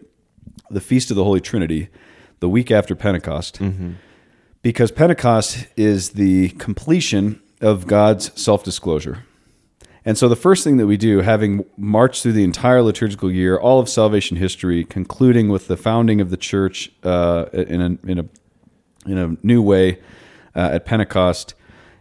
the 0.71 0.81
feast 0.81 1.12
of 1.12 1.15
the 1.15 1.24
Holy 1.24 1.42
Trinity 1.42 1.89
the 2.39 2.50
week 2.50 2.71
after 2.71 2.95
Pentecost, 2.95 3.59
because 4.62 4.92
Pentecost 4.92 5.68
is 5.75 6.12
the 6.12 6.50
completion 6.51 7.42
of 7.62 7.85
God's 7.85 8.31
self 8.39 8.63
disclosure. 8.63 9.25
And 10.09 10.17
so 10.17 10.27
the 10.27 10.35
first 10.35 10.63
thing 10.63 10.77
that 10.77 10.88
we 10.88 10.97
do, 10.97 11.19
having 11.19 11.63
marched 11.77 12.23
through 12.23 12.31
the 12.31 12.44
entire 12.44 12.81
liturgical 12.81 13.29
year, 13.29 13.57
all 13.57 13.79
of 13.79 13.88
salvation 13.88 14.38
history, 14.38 14.83
concluding 14.83 15.50
with 15.50 15.67
the 15.67 15.77
founding 15.77 16.19
of 16.19 16.31
the 16.31 16.35
church 16.35 16.91
uh, 17.03 17.45
in 17.53 17.79
a 17.79 18.09
in 18.09 18.17
a 18.17 18.25
in 19.06 19.17
a 19.19 19.38
new 19.45 19.61
way 19.61 20.00
uh, 20.56 20.71
at 20.73 20.88
Pentecost, 20.88 21.53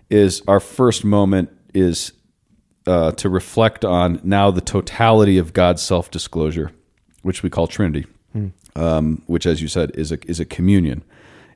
is 0.08 0.40
our 0.48 0.58
first 0.58 1.04
moment 1.04 1.50
is 1.74 2.12
uh, 2.86 3.12
to 3.12 3.28
reflect 3.28 3.84
on 3.84 4.22
now 4.24 4.50
the 4.50 4.62
totality 4.62 5.36
of 5.36 5.52
God's 5.52 5.82
self 5.82 6.10
disclosure, 6.10 6.72
which 7.20 7.42
we 7.42 7.50
call 7.50 7.66
Trinity, 7.66 8.06
um, 8.74 9.22
which, 9.26 9.44
as 9.44 9.60
you 9.60 9.68
said, 9.68 9.90
is 9.94 10.12
a 10.12 10.18
is 10.26 10.40
a 10.40 10.46
communion, 10.46 11.04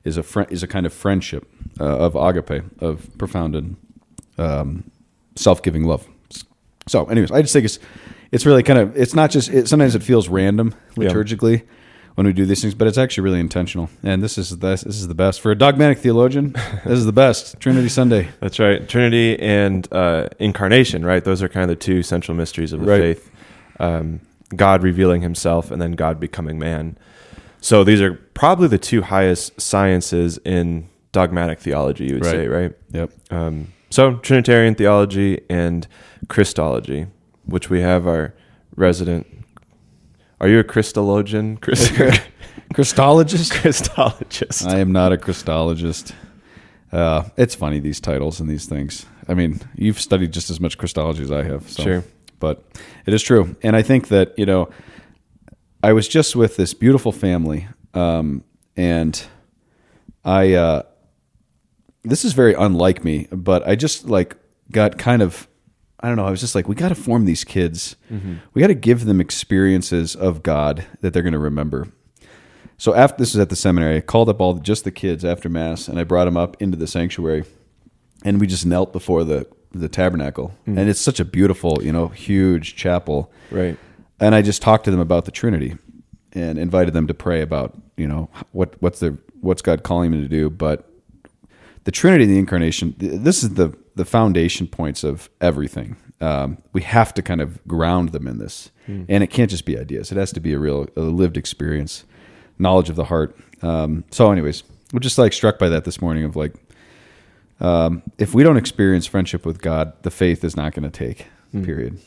is 0.03 0.17
a 0.17 0.21
fri 0.21 0.45
is 0.51 0.61
a 0.61 0.67
kind 0.67 0.85
of 0.85 0.93
friendship 0.93 1.47
uh, 1.79 1.97
of 1.97 2.15
agape, 2.15 2.63
of 2.77 3.09
profound 3.17 3.55
and 3.55 3.75
um, 4.37 4.91
self 5.35 5.63
giving 5.63 5.85
love. 5.85 6.07
So, 6.87 7.05
anyways, 7.05 7.31
I 7.31 7.41
just 7.41 7.53
think 7.53 7.65
it's 7.65 7.79
it's 8.31 8.45
really 8.45 8.63
kind 8.63 8.79
of 8.79 8.95
it's 8.97 9.13
not 9.15 9.31
just 9.31 9.49
it, 9.49 9.67
sometimes 9.67 9.95
it 9.95 10.03
feels 10.03 10.27
random 10.29 10.73
Yeah. 10.97 11.09
liturgically 11.09 11.63
when 12.15 12.27
we 12.27 12.33
do 12.33 12.45
these 12.45 12.61
things, 12.61 12.75
but 12.75 12.87
it's 12.87 12.97
actually 12.97 13.23
really 13.23 13.39
intentional. 13.39 13.89
And 14.03 14.21
this 14.21 14.37
is 14.37 14.49
the 14.49 14.57
this 14.57 14.85
is 14.85 15.07
the 15.07 15.15
best 15.15 15.41
for 15.41 15.51
a 15.51 15.55
dogmatic 15.55 15.99
theologian. 15.99 16.51
this 16.85 16.99
is 16.99 17.05
the 17.05 17.11
best 17.13 17.59
Trinity 17.59 17.89
Sunday. 17.89 18.29
That's 18.39 18.59
right. 18.59 18.87
Trinity 18.87 19.39
and 19.39 19.87
uh, 19.91 20.29
incarnation, 20.39 21.05
right? 21.05 21.23
Those 21.23 21.41
are 21.41 21.49
kind 21.49 21.63
of 21.63 21.69
the 21.69 21.75
two 21.83 22.03
central 22.03 22.35
mysteries 22.35 22.73
of 22.73 22.81
the 22.81 22.85
Right. 22.87 22.99
faith. 23.17 23.31
Um, 23.79 24.19
God 24.55 24.83
revealing 24.83 25.21
himself 25.23 25.71
and 25.71 25.81
then 25.81 25.93
God 25.93 26.19
becoming 26.19 26.59
man. 26.59 26.97
So 27.61 27.83
these 27.83 28.01
are 28.01 28.13
probably 28.33 28.67
the 28.67 28.77
two 28.77 29.01
highest 29.03 29.59
sciences 29.59 30.37
in 30.45 30.89
dogmatic 31.11 31.59
theology, 31.59 32.05
you 32.05 32.15
would 32.15 32.25
Right. 32.25 32.31
say, 32.31 32.47
right? 32.47 32.71
Yep. 32.91 33.11
Um, 33.31 33.67
so 33.93 34.15
Trinitarian 34.15 34.73
theology 34.73 35.41
and 35.51 35.87
Christology, 36.27 37.05
which 37.45 37.69
we 37.69 37.81
have 37.81 38.07
our 38.07 38.33
resident. 38.75 39.27
Are 40.41 40.47
you 40.47 40.57
a 40.57 40.63
Christologian? 40.63 41.57
Chris- 41.61 41.91
Christologist. 42.73 43.51
Christologist. 43.51 44.67
I 44.67 44.79
am 44.79 44.91
not 44.91 45.13
a 45.13 45.17
Christologist. 45.17 46.11
Uh, 46.91 47.25
it's 47.37 47.53
funny 47.53 47.79
these 47.79 47.99
titles 47.99 48.39
and 48.39 48.49
these 48.49 48.65
things. 48.65 49.05
I 49.27 49.35
mean, 49.35 49.61
you've 49.75 50.01
studied 50.01 50.31
just 50.31 50.49
as 50.49 50.59
much 50.59 50.79
Christology 50.79 51.21
as 51.21 51.31
I 51.31 51.43
have. 51.43 51.69
So. 51.69 51.83
Sure. 51.83 52.03
but 52.39 52.63
it 53.05 53.13
is 53.13 53.21
true, 53.21 53.55
and 53.61 53.75
I 53.75 53.83
think 53.83 54.07
that 54.07 54.33
you 54.39 54.47
know, 54.47 54.71
I 55.83 55.93
was 55.93 56.07
just 56.07 56.35
with 56.35 56.55
this 56.55 56.73
beautiful 56.73 57.11
family, 57.11 57.67
um, 57.93 58.43
and 58.75 59.23
I. 60.25 60.53
Uh, 60.53 60.81
this 62.03 62.25
is 62.25 62.33
very 62.33 62.53
unlike 62.53 63.03
me, 63.03 63.27
but 63.31 63.67
I 63.67 63.75
just 63.75 64.05
like 64.05 64.37
got 64.71 64.97
kind 64.97 65.21
of. 65.21 65.47
I 65.99 66.07
don't 66.07 66.17
know. 66.17 66.25
I 66.25 66.31
was 66.31 66.41
just 66.41 66.53
like, 66.53 66.67
we 66.67 66.75
got 66.75 66.89
to 66.89 66.95
form 66.95 67.23
these 67.23 67.45
kids. 67.45 67.95
Mm-hmm. 68.11 68.35
We 68.53 68.59
got 68.59 68.67
to 68.67 68.73
give 68.73 69.05
them 69.05 69.21
experiences 69.21 70.17
of 70.17 70.43
God 70.43 70.85
that 70.99 71.13
they're 71.13 71.23
going 71.23 71.31
to 71.31 71.39
remember. 71.39 71.87
So 72.77 72.93
after 72.93 73.19
this 73.19 73.33
is 73.33 73.39
at 73.39 73.49
the 73.49 73.55
seminary, 73.55 73.95
I 73.95 74.01
called 74.01 74.27
up 74.27 74.41
all 74.41 74.55
just 74.55 74.83
the 74.83 74.91
kids 74.91 75.23
after 75.23 75.47
mass, 75.47 75.87
and 75.87 75.97
I 75.97 76.03
brought 76.03 76.25
them 76.25 76.35
up 76.35 76.61
into 76.61 76.75
the 76.75 76.87
sanctuary, 76.87 77.45
and 78.25 78.41
we 78.41 78.47
just 78.47 78.65
knelt 78.65 78.91
before 78.91 79.23
the 79.23 79.47
the 79.71 79.87
tabernacle, 79.87 80.49
mm-hmm. 80.67 80.77
and 80.77 80.89
it's 80.89 80.99
such 80.99 81.21
a 81.21 81.25
beautiful, 81.25 81.81
you 81.81 81.93
know, 81.93 82.09
huge 82.09 82.75
chapel, 82.75 83.31
Right. 83.49 83.77
And 84.19 84.35
I 84.35 84.41
just 84.41 84.61
talked 84.61 84.85
to 84.85 84.91
them 84.91 84.99
about 84.99 85.25
the 85.25 85.31
Trinity, 85.31 85.77
and 86.33 86.57
invited 86.57 86.93
them 86.93 87.07
to 87.07 87.13
pray 87.13 87.41
about, 87.41 87.77
you 87.97 88.07
know, 88.07 88.29
what 88.51 88.75
what's 88.81 88.99
the 88.99 89.17
what's 89.41 89.61
God 89.61 89.83
calling 89.83 90.11
them 90.11 90.21
to 90.21 90.27
do, 90.27 90.49
but 90.49 90.89
the 91.83 91.91
Trinity, 91.91 92.23
and 92.23 92.33
the 92.33 92.37
Incarnation. 92.39 92.95
This 92.97 93.43
is 93.43 93.55
the 93.55 93.77
the 93.95 94.05
foundation 94.05 94.67
points 94.67 95.03
of 95.03 95.29
everything. 95.39 95.95
Um, 96.19 96.57
we 96.71 96.81
have 96.81 97.13
to 97.15 97.21
kind 97.21 97.41
of 97.41 97.65
ground 97.67 98.09
them 98.09 98.27
in 98.27 98.39
this, 98.39 98.71
and 98.87 99.23
it 99.23 99.27
can't 99.27 99.49
just 99.49 99.65
be 99.65 99.77
ideas. 99.77 100.11
It 100.11 100.17
has 100.17 100.31
to 100.33 100.39
be 100.39 100.53
a 100.53 100.59
real, 100.59 100.87
a 100.95 101.01
lived 101.01 101.37
experience, 101.37 102.05
knowledge 102.57 102.89
of 102.89 102.95
the 102.95 103.05
heart. 103.05 103.37
Um, 103.61 104.03
so, 104.11 104.31
anyways, 104.31 104.63
we're 104.91 104.99
just 104.99 105.17
like 105.17 105.33
struck 105.33 105.59
by 105.59 105.69
that 105.69 105.85
this 105.85 106.01
morning. 106.01 106.23
Of 106.23 106.35
like, 106.35 106.55
um, 107.59 108.03
if 108.17 108.33
we 108.33 108.43
don't 108.43 108.57
experience 108.57 109.05
friendship 109.05 109.45
with 109.45 109.61
God, 109.61 109.93
the 110.03 110.11
faith 110.11 110.43
is 110.43 110.55
not 110.55 110.73
going 110.73 110.89
to 110.89 110.97
take. 110.97 111.27
Period. 111.63 111.99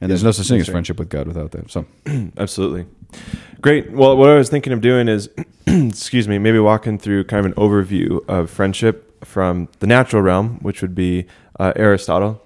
And 0.00 0.10
there's 0.10 0.24
no 0.24 0.32
such 0.32 0.48
thing 0.48 0.60
as 0.60 0.68
friendship 0.68 0.98
with 0.98 1.10
God 1.10 1.26
without 1.28 1.50
that. 1.52 1.70
So, 1.70 1.84
Absolutely. 2.36 2.86
Great. 3.60 3.92
Well, 3.92 4.16
what 4.16 4.30
I 4.30 4.34
was 4.34 4.48
thinking 4.48 4.72
of 4.72 4.80
doing 4.80 5.08
is, 5.08 5.28
excuse 5.88 6.28
me, 6.28 6.38
maybe 6.38 6.58
walking 6.58 6.98
through 6.98 7.24
kind 7.24 7.46
of 7.46 7.52
an 7.52 7.56
overview 7.56 8.26
of 8.28 8.50
friendship 8.50 9.24
from 9.24 9.68
the 9.78 9.86
natural 9.86 10.20
realm, 10.20 10.58
which 10.60 10.82
would 10.82 10.94
be 10.94 11.26
uh, 11.58 11.72
Aristotle, 11.76 12.42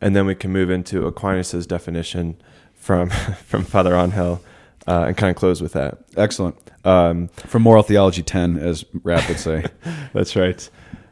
and 0.00 0.16
then 0.16 0.24
we 0.24 0.34
can 0.34 0.50
move 0.50 0.70
into 0.70 1.06
Aquinas's 1.06 1.66
definition 1.66 2.40
from 2.74 3.10
from 3.46 3.64
Father 3.64 3.94
Angel, 3.94 4.40
uh, 4.86 5.04
and 5.08 5.16
kind 5.16 5.30
of 5.30 5.36
close 5.36 5.60
with 5.60 5.72
that. 5.74 5.98
excellent. 6.16 6.56
Um, 6.82 7.28
From 7.28 7.60
Moral 7.60 7.82
Theology 7.82 8.22
10, 8.22 8.56
as 8.56 8.86
Rap 9.02 9.28
would 9.28 9.38
say. 9.38 9.66
That's 10.14 10.34
right. 10.34 10.70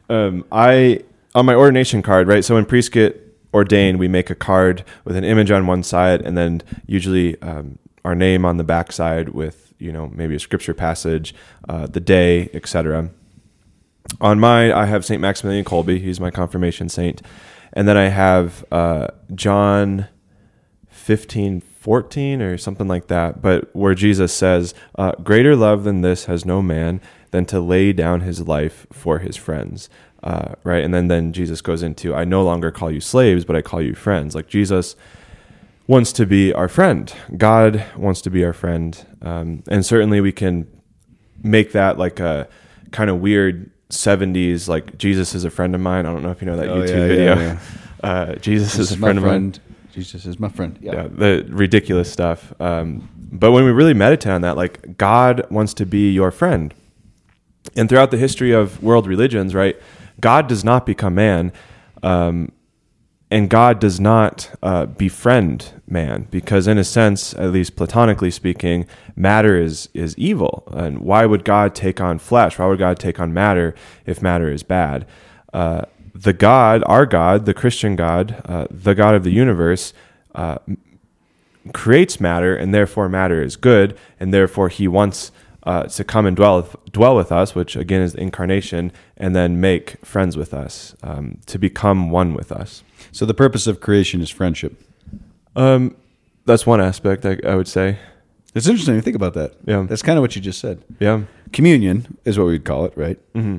Um, 0.08 0.46
I 0.50 1.02
on 1.34 1.44
my 1.44 1.54
ordination 1.54 2.00
card, 2.00 2.26
right? 2.26 2.42
So 2.42 2.54
when 2.54 2.64
priests 2.64 2.88
get 2.88 3.22
ordained, 3.52 3.98
we 3.98 4.08
make 4.08 4.30
a 4.30 4.34
card 4.34 4.84
with 5.04 5.16
an 5.16 5.24
image 5.24 5.50
on 5.50 5.66
one 5.66 5.82
side, 5.82 6.22
and 6.22 6.38
then 6.38 6.62
usually 6.86 7.40
um, 7.42 7.78
our 8.06 8.14
name 8.14 8.46
on 8.46 8.56
the 8.56 8.64
back 8.64 8.90
side 8.92 9.30
with 9.30 9.67
you 9.78 9.92
know 9.92 10.10
maybe 10.14 10.34
a 10.34 10.40
scripture 10.40 10.74
passage, 10.74 11.34
uh, 11.68 11.86
the 11.86 12.00
day, 12.00 12.50
etc. 12.52 13.10
On 14.20 14.40
mine, 14.40 14.72
I 14.72 14.86
have 14.86 15.04
Saint 15.04 15.20
Maximilian 15.20 15.64
Kolbe. 15.64 16.00
He's 16.00 16.20
my 16.20 16.30
confirmation 16.30 16.88
saint, 16.88 17.22
and 17.72 17.86
then 17.86 17.96
I 17.96 18.08
have 18.08 18.64
uh, 18.72 19.08
John 19.34 20.08
fifteen 20.88 21.60
fourteen 21.60 22.42
or 22.42 22.58
something 22.58 22.88
like 22.88 23.08
that. 23.08 23.42
But 23.42 23.74
where 23.74 23.94
Jesus 23.94 24.32
says, 24.32 24.74
uh, 24.96 25.12
"Greater 25.22 25.54
love 25.54 25.84
than 25.84 26.00
this 26.00 26.24
has 26.24 26.44
no 26.44 26.62
man 26.62 27.00
than 27.30 27.44
to 27.46 27.60
lay 27.60 27.92
down 27.92 28.22
his 28.22 28.46
life 28.46 28.86
for 28.92 29.18
his 29.18 29.36
friends." 29.36 29.88
Uh, 30.22 30.54
right, 30.64 30.84
and 30.84 30.92
then 30.92 31.08
then 31.08 31.32
Jesus 31.32 31.60
goes 31.60 31.82
into, 31.82 32.14
"I 32.14 32.24
no 32.24 32.42
longer 32.42 32.70
call 32.70 32.90
you 32.90 33.00
slaves, 33.00 33.44
but 33.44 33.56
I 33.56 33.62
call 33.62 33.82
you 33.82 33.94
friends." 33.94 34.34
Like 34.34 34.48
Jesus 34.48 34.96
wants 35.88 36.12
to 36.12 36.26
be 36.26 36.52
our 36.52 36.68
friend. 36.68 37.12
God 37.36 37.84
wants 37.96 38.20
to 38.22 38.30
be 38.30 38.44
our 38.44 38.52
friend, 38.52 39.04
um, 39.22 39.64
and 39.68 39.84
certainly 39.84 40.20
we 40.20 40.30
can 40.30 40.68
make 41.42 41.72
that 41.72 41.98
like 41.98 42.20
a 42.20 42.46
kind 42.92 43.10
of 43.10 43.20
weird 43.20 43.72
'70s 43.90 44.68
like 44.68 44.96
Jesus 44.98 45.34
is 45.34 45.44
a 45.44 45.50
friend 45.50 45.74
of 45.74 45.80
mine. 45.80 46.06
I 46.06 46.12
don't 46.12 46.22
know 46.22 46.30
if 46.30 46.40
you 46.40 46.46
know 46.46 46.56
that 46.56 46.68
Oh, 46.68 46.76
YouTube 46.82 46.88
yeah, 46.88 47.06
video. 47.08 47.34
yeah, 47.36 47.42
yeah. 47.42 47.58
Uh, 48.00 48.36
Jesus 48.36 48.74
This 48.76 48.92
is 48.92 48.96
a 48.96 49.00
my 49.00 49.08
friend 49.08 49.18
of 49.18 49.24
mine 49.24 49.54
Jesus 49.92 50.24
is 50.24 50.38
my 50.38 50.48
friend. 50.48 50.78
Yeah. 50.80 50.94
yeah, 50.94 51.08
the 51.10 51.46
ridiculous 51.48 52.12
stuff. 52.12 52.52
Um, 52.60 53.08
but 53.16 53.50
when 53.50 53.64
we 53.64 53.72
really 53.72 53.94
meditate 53.94 54.30
on 54.30 54.42
that, 54.42 54.56
like 54.56 54.96
God 54.96 55.44
wants 55.50 55.74
to 55.74 55.84
be 55.86 56.12
your 56.12 56.30
friend. 56.30 56.72
And 57.74 57.88
throughout 57.88 58.12
the 58.12 58.16
history 58.16 58.52
of 58.52 58.80
world 58.82 59.08
religions, 59.08 59.54
right, 59.54 59.76
God 60.20 60.46
does 60.46 60.62
not 60.64 60.86
become 60.86 61.16
man, 61.16 61.52
um, 62.04 62.52
and 63.30 63.50
God 63.50 63.78
does 63.78 64.00
not 64.00 64.50
uh, 64.62 64.86
befriend 64.86 65.72
man, 65.86 66.26
because 66.30 66.66
in 66.66 66.78
a 66.78 66.84
sense, 66.84 67.34
at 67.34 67.52
least 67.52 67.76
platonically 67.76 68.30
speaking, 68.30 68.86
matter 69.14 69.60
is 69.60 69.88
is 69.92 70.16
evil. 70.16 70.64
And 70.72 71.00
why 71.00 71.26
would 71.26 71.44
God 71.44 71.74
take 71.74 72.00
on 72.00 72.18
flesh? 72.18 72.58
Why 72.58 72.66
would 72.66 72.78
God 72.78 72.98
take 72.98 73.20
on 73.20 73.34
matter 73.34 73.74
if 74.06 74.22
matter 74.22 74.50
is 74.50 74.62
bad? 74.62 75.06
Uh, 75.52 75.82
the 76.14 76.32
God, 76.32 76.82
our 76.86 77.06
God, 77.06 77.44
the 77.44 77.54
Christian 77.54 77.96
God, 77.96 78.42
uh, 78.46 78.66
the 78.70 78.94
God 78.94 79.14
of 79.14 79.24
the 79.24 79.30
universe, 79.30 79.92
uh, 80.34 80.58
creates 81.72 82.20
matter, 82.20 82.56
and 82.56 82.72
therefore 82.72 83.08
matter 83.08 83.42
is 83.42 83.56
good, 83.56 83.96
and 84.18 84.32
therefore 84.32 84.68
He 84.68 84.88
wants 84.88 85.32
uh, 85.68 85.82
to 85.82 86.02
come 86.02 86.24
and 86.24 86.34
dwell 86.34 86.56
with, 86.62 86.76
dwell 86.92 87.14
with 87.14 87.30
us, 87.30 87.54
which 87.54 87.76
again 87.76 88.00
is 88.00 88.14
the 88.14 88.20
incarnation, 88.20 88.90
and 89.18 89.36
then 89.36 89.60
make 89.60 90.02
friends 90.02 90.34
with 90.34 90.54
us, 90.54 90.96
um, 91.02 91.38
to 91.44 91.58
become 91.58 92.10
one 92.10 92.32
with 92.32 92.50
us. 92.50 92.82
So 93.12 93.26
the 93.26 93.34
purpose 93.34 93.66
of 93.66 93.78
creation 93.78 94.22
is 94.22 94.30
friendship. 94.30 94.82
Um, 95.54 95.94
that's 96.46 96.66
one 96.66 96.80
aspect 96.80 97.26
I, 97.26 97.38
I 97.46 97.54
would 97.54 97.68
say. 97.68 97.98
It's 98.54 98.66
interesting 98.66 98.96
to 98.96 99.02
think 99.02 99.14
about 99.14 99.34
that. 99.34 99.56
Yeah. 99.66 99.84
That's 99.86 100.00
kind 100.00 100.18
of 100.18 100.22
what 100.22 100.34
you 100.34 100.40
just 100.40 100.58
said. 100.58 100.82
Yeah. 101.00 101.24
Communion 101.52 102.16
is 102.24 102.38
what 102.38 102.46
we'd 102.46 102.64
call 102.64 102.86
it, 102.86 102.94
right? 102.96 103.18
Mm-hmm. 103.34 103.58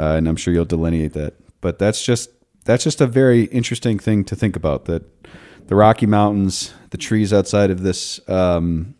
Uh, 0.00 0.16
and 0.16 0.28
I'm 0.28 0.36
sure 0.36 0.54
you'll 0.54 0.64
delineate 0.64 1.14
that. 1.14 1.34
But 1.60 1.80
that's 1.80 2.04
just 2.04 2.30
that's 2.64 2.84
just 2.84 3.00
a 3.00 3.06
very 3.06 3.44
interesting 3.46 3.98
thing 3.98 4.24
to 4.24 4.36
think 4.36 4.54
about. 4.54 4.84
That 4.84 5.02
the 5.66 5.74
Rocky 5.74 6.06
Mountains, 6.06 6.72
the 6.90 6.98
trees 6.98 7.32
outside 7.32 7.70
of 7.70 7.82
this 7.82 8.20
um, 8.28 8.94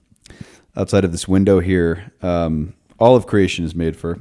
outside 0.76 1.04
of 1.04 1.12
this 1.12 1.26
window 1.28 1.60
here, 1.60 2.12
um, 2.22 2.74
all 2.98 3.16
of 3.16 3.26
creation 3.26 3.64
is 3.64 3.74
made 3.74 3.96
for 3.96 4.18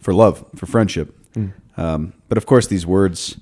for 0.00 0.12
love, 0.14 0.44
for 0.54 0.66
friendship. 0.66 1.12
Um, 1.78 2.14
but 2.30 2.38
of 2.38 2.46
course, 2.46 2.66
these 2.68 2.86
words 2.86 3.36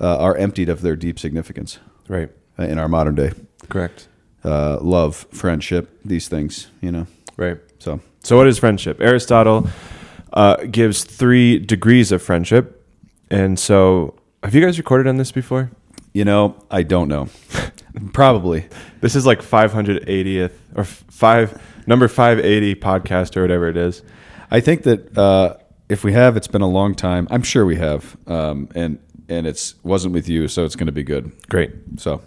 uh, 0.00 0.18
are 0.18 0.36
emptied 0.36 0.68
of 0.68 0.80
their 0.82 0.96
deep 0.96 1.16
significance 1.18 1.78
Right. 2.08 2.28
uh, 2.58 2.64
in 2.64 2.76
our 2.76 2.88
modern 2.88 3.14
day. 3.14 3.30
Correct. 3.68 4.08
Uh, 4.44 4.78
love, 4.80 5.26
friendship, 5.30 6.00
these 6.04 6.26
things, 6.28 6.66
you 6.80 6.90
know. 6.90 7.06
Right. 7.36 7.58
So 7.78 8.00
So, 8.24 8.36
what 8.36 8.48
is 8.48 8.58
friendship? 8.58 9.00
Aristotle 9.00 9.68
uh, 10.32 10.56
gives 10.68 11.04
three 11.04 11.60
degrees 11.60 12.10
of 12.10 12.20
friendship. 12.20 12.84
And 13.30 13.58
so, 13.60 14.14
have 14.42 14.54
you 14.56 14.60
guys 14.60 14.76
recorded 14.78 15.06
on 15.06 15.16
this 15.18 15.30
before? 15.30 15.70
You 16.14 16.24
know, 16.24 16.56
I 16.72 16.82
don't 16.82 17.06
know. 17.08 17.28
Probably. 18.12 18.66
This 19.02 19.14
is 19.14 19.24
like 19.24 19.40
580th 19.40 20.52
or 20.74 20.82
five 20.84 21.60
number 21.88 22.06
580 22.06 22.74
podcast 22.76 23.36
or 23.36 23.42
whatever 23.42 23.66
it 23.68 23.76
is. 23.76 24.02
I 24.50 24.60
think 24.60 24.82
that 24.84 25.16
uh, 25.18 25.56
if 25.88 26.04
we 26.04 26.12
have, 26.12 26.36
it's 26.36 26.46
been 26.46 26.62
a 26.62 26.68
long 26.68 26.94
time. 26.94 27.26
I'm 27.30 27.42
sure 27.42 27.64
we 27.64 27.76
have, 27.76 28.16
um, 28.26 28.68
and 28.74 28.98
and 29.28 29.46
it's 29.46 29.74
wasn't 29.82 30.14
with 30.14 30.28
you, 30.28 30.48
so 30.48 30.64
it's 30.64 30.76
going 30.76 30.86
to 30.86 30.92
be 30.92 31.02
good. 31.02 31.32
Great. 31.48 31.72
So 31.96 32.22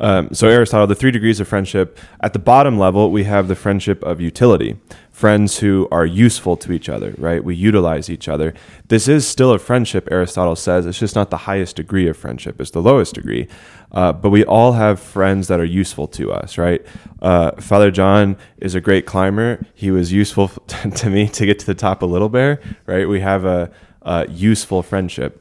Um, 0.00 0.34
so 0.34 0.48
Aristotle, 0.48 0.86
the 0.88 0.94
three 0.94 1.12
degrees 1.12 1.38
of 1.38 1.46
friendship. 1.46 1.98
At 2.20 2.32
the 2.32 2.38
bottom 2.40 2.78
level, 2.78 3.12
we 3.12 3.24
have 3.24 3.46
the 3.46 3.54
friendship 3.54 4.02
of 4.02 4.20
utility. 4.20 4.76
Friends 5.14 5.58
who 5.60 5.86
are 5.92 6.04
useful 6.04 6.56
to 6.56 6.72
each 6.72 6.88
other, 6.88 7.14
right? 7.18 7.44
We 7.44 7.54
utilize 7.54 8.10
each 8.10 8.26
other. 8.26 8.52
This 8.88 9.06
is 9.06 9.24
still 9.24 9.52
a 9.52 9.60
friendship, 9.60 10.08
Aristotle 10.10 10.56
says. 10.56 10.86
It's 10.86 10.98
just 10.98 11.14
not 11.14 11.30
the 11.30 11.36
highest 11.36 11.76
degree 11.76 12.08
of 12.08 12.16
friendship. 12.16 12.60
It's 12.60 12.72
the 12.72 12.82
lowest 12.82 13.14
degree. 13.14 13.46
Uh, 13.92 14.12
but 14.12 14.30
we 14.30 14.44
all 14.44 14.72
have 14.72 14.98
friends 14.98 15.46
that 15.46 15.60
are 15.60 15.64
useful 15.64 16.08
to 16.08 16.32
us, 16.32 16.58
right? 16.58 16.84
Uh, 17.22 17.52
Father 17.60 17.92
John 17.92 18.36
is 18.58 18.74
a 18.74 18.80
great 18.80 19.06
climber. 19.06 19.64
He 19.72 19.92
was 19.92 20.12
useful 20.12 20.48
to 20.96 21.08
me 21.08 21.28
to 21.28 21.46
get 21.46 21.60
to 21.60 21.66
the 21.66 21.76
top 21.76 22.02
of 22.02 22.10
Little 22.10 22.28
Bear, 22.28 22.60
right? 22.86 23.08
We 23.08 23.20
have 23.20 23.44
a, 23.44 23.70
a 24.02 24.26
useful 24.28 24.82
friendship 24.82 25.40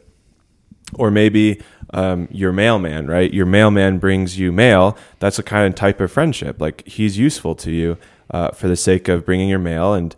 or 0.93 1.09
maybe 1.09 1.63
um, 1.95 2.27
your 2.29 2.51
mailman, 2.51 3.07
right? 3.07 3.33
Your 3.33 3.47
mailman 3.47 3.97
brings 3.97 4.37
you 4.37 4.51
mail. 4.51 4.95
That's 5.17 5.39
a 5.39 5.43
kind 5.43 5.67
of 5.67 5.73
type 5.73 5.99
of 5.99 6.11
friendship. 6.11 6.61
Like 6.61 6.87
he's 6.87 7.17
useful 7.17 7.55
to 7.55 7.71
you 7.71 7.97
uh, 8.31 8.51
for 8.51 8.67
the 8.67 8.75
sake 8.75 9.07
of 9.07 9.25
bringing 9.25 9.49
your 9.49 9.59
mail, 9.59 9.93
and 9.93 10.15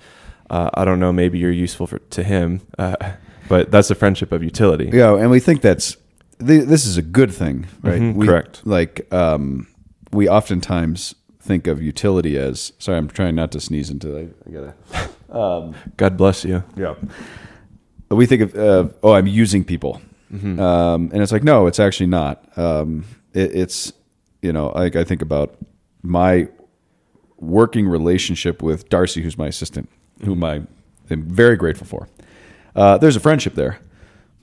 uh, 0.50 0.70
I 0.74 0.86
don't 0.86 1.00
know, 1.00 1.12
maybe 1.12 1.40
you're 1.40 1.52
useful 1.52 1.88
for, 1.88 2.00
to 2.00 2.24
him, 2.24 2.62
uh, 2.78 2.96
but 3.50 3.72
that's 3.72 3.90
a 3.92 3.96
friendship 3.96 4.32
of 4.32 4.44
utility. 4.44 4.90
yeah, 4.94 5.16
and 5.16 5.30
we 5.30 5.40
think 5.40 5.62
that's 5.62 5.98
th- 6.46 6.66
this 6.66 6.86
is 6.86 6.98
a 6.98 7.02
good 7.02 7.34
thing, 7.34 7.68
right? 7.82 8.02
Mhm, 8.02 8.16
we, 8.16 8.26
correct. 8.28 8.62
Like 8.66 9.12
um, 9.14 9.68
we 10.12 10.28
oftentimes 10.30 11.16
think 11.40 11.68
of 11.68 11.82
utility 11.82 12.38
as. 12.38 12.74
Sorry, 12.80 12.98
I'm 12.98 13.08
trying 13.08 13.36
not 13.36 13.52
to 13.52 13.60
sneeze 13.60 13.90
into. 13.90 14.18
I, 14.18 14.50
I 14.50 14.52
gotta. 14.52 15.74
God 15.98 16.18
bless 16.18 16.46
you. 16.46 16.64
Yeah. 16.76 16.96
We 18.10 18.26
think 18.26 18.42
of, 18.44 18.56
uh, 18.56 18.90
oh, 19.04 19.14
I'm 19.14 19.28
using 19.28 19.64
people. 19.64 20.02
Mm-hmm. 20.34 20.60
Um, 20.60 21.10
and 21.12 21.22
it's 21.22 21.32
like, 21.32 21.44
no, 21.44 21.68
it's 21.68 21.80
actually 21.80 22.08
not. 22.08 22.46
Um, 22.58 23.06
it, 23.34 23.56
it's, 23.56 23.92
you 24.42 24.54
know, 24.54 24.70
like 24.70 24.96
I 24.96 25.04
think 25.04 25.22
about 25.22 25.56
my 26.04 26.48
working 27.48 27.88
relationship 27.88 28.62
with 28.62 28.90
Darcy, 28.90 29.22
who's 29.22 29.38
my 29.38 29.48
assistant, 29.48 29.90
whom 30.24 30.44
I 30.44 30.62
am 31.10 31.24
very 31.24 31.56
grateful 31.56 31.88
for. 31.88 32.08
Uh, 32.76 32.98
there's 32.98 33.16
a 33.16 33.20
friendship 33.20 33.54
there, 33.56 33.80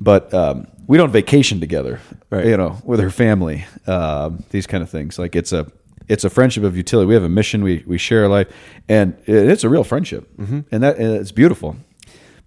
but 0.00 0.32
um, 0.32 0.66
we 0.87 0.97
don't 0.99 1.11
vacation 1.11 1.61
together, 1.61 2.00
Right. 2.30 2.47
you 2.47 2.56
know, 2.56 2.78
with 2.85 3.00
her 3.00 3.11
family. 3.11 3.64
Um, 3.87 4.44
these 4.50 4.66
kind 4.66 4.82
of 4.82 4.90
things. 4.90 5.18
Like 5.18 5.37
it's 5.37 5.52
a, 5.52 5.66
it's 6.09 6.25
a 6.25 6.30
friendship 6.30 6.64
of 6.64 6.76
utility. 6.76 7.06
We 7.09 7.14
have 7.14 7.23
a 7.25 7.28
mission. 7.28 7.62
We 7.62 7.85
we 7.87 7.99
share 7.99 8.25
a 8.25 8.28
life, 8.28 8.49
and 8.88 9.14
it's 9.26 9.64
a 9.64 9.68
real 9.68 9.85
friendship, 9.85 10.28
and 10.38 10.82
that 10.82 10.97
and 10.99 11.16
it's 11.16 11.32
beautiful. 11.32 11.76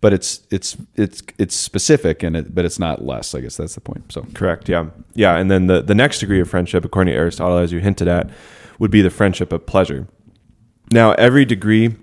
But 0.01 0.13
it's 0.13 0.41
it's 0.51 0.75
it's 0.95 1.23
it's 1.37 1.55
specific, 1.55 2.21
and 2.23 2.35
it, 2.35 2.53
but 2.53 2.65
it's 2.65 2.77
not 2.79 3.03
less. 3.05 3.33
I 3.33 3.41
guess 3.41 3.57
that's 3.57 3.75
the 3.75 3.81
point. 3.81 4.11
So 4.11 4.25
Correct. 4.33 4.67
Yeah. 4.69 4.87
Yeah. 5.15 5.37
And 5.37 5.49
then 5.49 5.67
the, 5.67 5.81
the 5.81 5.95
next 5.95 6.19
degree 6.19 6.39
of 6.41 6.49
friendship, 6.49 6.83
according 6.85 7.13
to 7.13 7.17
Aristotle, 7.17 7.57
as 7.57 7.71
you 7.71 7.79
hinted 7.79 8.07
at, 8.07 8.29
would 8.77 8.91
be 8.91 9.01
the 9.01 9.09
friendship 9.09 9.51
of 9.53 9.65
pleasure. 9.65 10.07
Now, 10.91 11.13
every 11.13 11.45
degree 11.45 11.95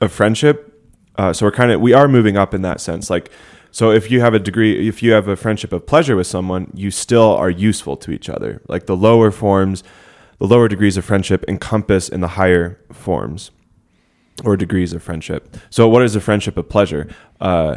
of 0.00 0.12
friendship, 0.12 0.70
uh, 1.16 1.32
so 1.32 1.46
we're 1.46 1.52
kind 1.52 1.70
of, 1.70 1.80
we 1.80 1.92
are 1.92 2.08
moving 2.08 2.36
up 2.36 2.54
in 2.54 2.62
that 2.62 2.80
sense. 2.80 3.10
Like, 3.10 3.30
so 3.70 3.90
if 3.90 4.10
you 4.10 4.20
have 4.20 4.34
a 4.34 4.38
degree, 4.38 4.88
if 4.88 5.02
you 5.02 5.12
have 5.12 5.26
a 5.28 5.36
friendship 5.36 5.72
of 5.72 5.86
pleasure 5.86 6.16
with 6.16 6.26
someone, 6.26 6.70
you 6.74 6.90
still 6.90 7.34
are 7.34 7.50
useful 7.50 7.96
to 7.98 8.12
each 8.12 8.28
other. 8.28 8.62
Like 8.68 8.86
the 8.86 8.96
lower 8.96 9.30
forms, 9.30 9.82
the 10.38 10.46
lower 10.46 10.68
degrees 10.68 10.96
of 10.96 11.04
friendship 11.04 11.44
encompass 11.48 12.08
in 12.08 12.20
the 12.20 12.28
higher 12.28 12.78
forms 12.92 13.50
or 14.44 14.56
degrees 14.56 14.92
of 14.92 15.02
friendship. 15.02 15.56
So, 15.70 15.88
what 15.88 16.02
is 16.02 16.16
a 16.16 16.20
friendship 16.20 16.56
of 16.56 16.68
pleasure? 16.68 17.08
Uh, 17.40 17.76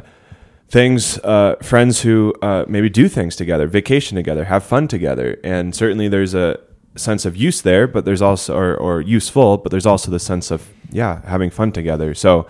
things, 0.69 1.17
uh, 1.19 1.55
friends 1.61 2.01
who 2.01 2.33
uh, 2.41 2.65
maybe 2.67 2.89
do 2.89 3.07
things 3.07 3.35
together, 3.35 3.67
vacation 3.67 4.15
together, 4.15 4.45
have 4.45 4.63
fun 4.63 4.87
together, 4.87 5.39
and 5.43 5.75
certainly 5.75 6.07
there's 6.07 6.33
a 6.33 6.59
sense 6.97 7.25
of 7.25 7.35
use 7.35 7.61
there, 7.61 7.87
but 7.87 8.05
there's 8.05 8.21
also 8.21 8.55
or, 8.55 8.75
or 8.75 9.01
useful, 9.01 9.57
but 9.57 9.71
there's 9.71 9.85
also 9.85 10.11
the 10.11 10.19
sense 10.19 10.51
of 10.51 10.69
yeah 10.91 11.21
having 11.25 11.49
fun 11.49 11.71
together. 11.71 12.13
So, 12.13 12.47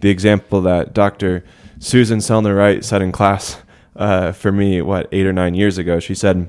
the 0.00 0.10
example 0.10 0.60
that 0.62 0.94
Dr. 0.94 1.44
Susan 1.78 2.18
Selner 2.18 2.56
Wright 2.56 2.84
said 2.84 3.02
in 3.02 3.12
class 3.12 3.60
uh, 3.96 4.32
for 4.32 4.52
me, 4.52 4.80
what 4.80 5.08
eight 5.12 5.26
or 5.26 5.32
nine 5.32 5.54
years 5.54 5.78
ago, 5.78 6.00
she 6.00 6.14
said 6.14 6.48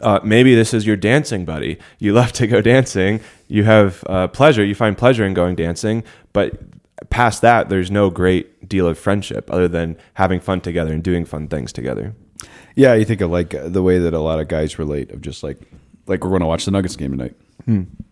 uh, 0.00 0.20
maybe 0.22 0.54
this 0.54 0.72
is 0.72 0.86
your 0.86 0.96
dancing 0.96 1.44
buddy. 1.44 1.78
You 1.98 2.12
love 2.12 2.32
to 2.32 2.46
go 2.46 2.60
dancing. 2.60 3.20
You 3.48 3.64
have 3.64 4.04
uh, 4.06 4.28
pleasure. 4.28 4.64
You 4.64 4.74
find 4.74 4.96
pleasure 4.96 5.24
in 5.24 5.34
going 5.34 5.56
dancing. 5.56 6.04
But 6.32 6.60
past 7.10 7.42
that, 7.42 7.68
there's 7.68 7.90
no 7.90 8.10
great 8.10 8.68
deal 8.68 8.86
of 8.86 8.98
friendship 8.98 9.50
other 9.50 9.68
than 9.68 9.96
having 10.14 10.40
fun 10.40 10.60
together 10.60 10.92
and 10.92 11.02
doing 11.02 11.24
fun 11.24 11.48
things 11.48 11.72
together. 11.72 12.14
Yeah, 12.74 12.94
you 12.94 13.04
think 13.04 13.20
of 13.20 13.30
like 13.30 13.50
the 13.50 13.82
way 13.82 13.98
that 13.98 14.14
a 14.14 14.20
lot 14.20 14.40
of 14.40 14.48
guys 14.48 14.78
relate 14.78 15.10
of 15.10 15.20
just 15.20 15.42
like 15.42 15.58
like 16.06 16.22
we're 16.24 16.30
going 16.30 16.40
to 16.40 16.46
watch 16.46 16.64
the 16.64 16.70
Nuggets 16.70 16.96
game 16.96 17.10
tonight 17.12 17.34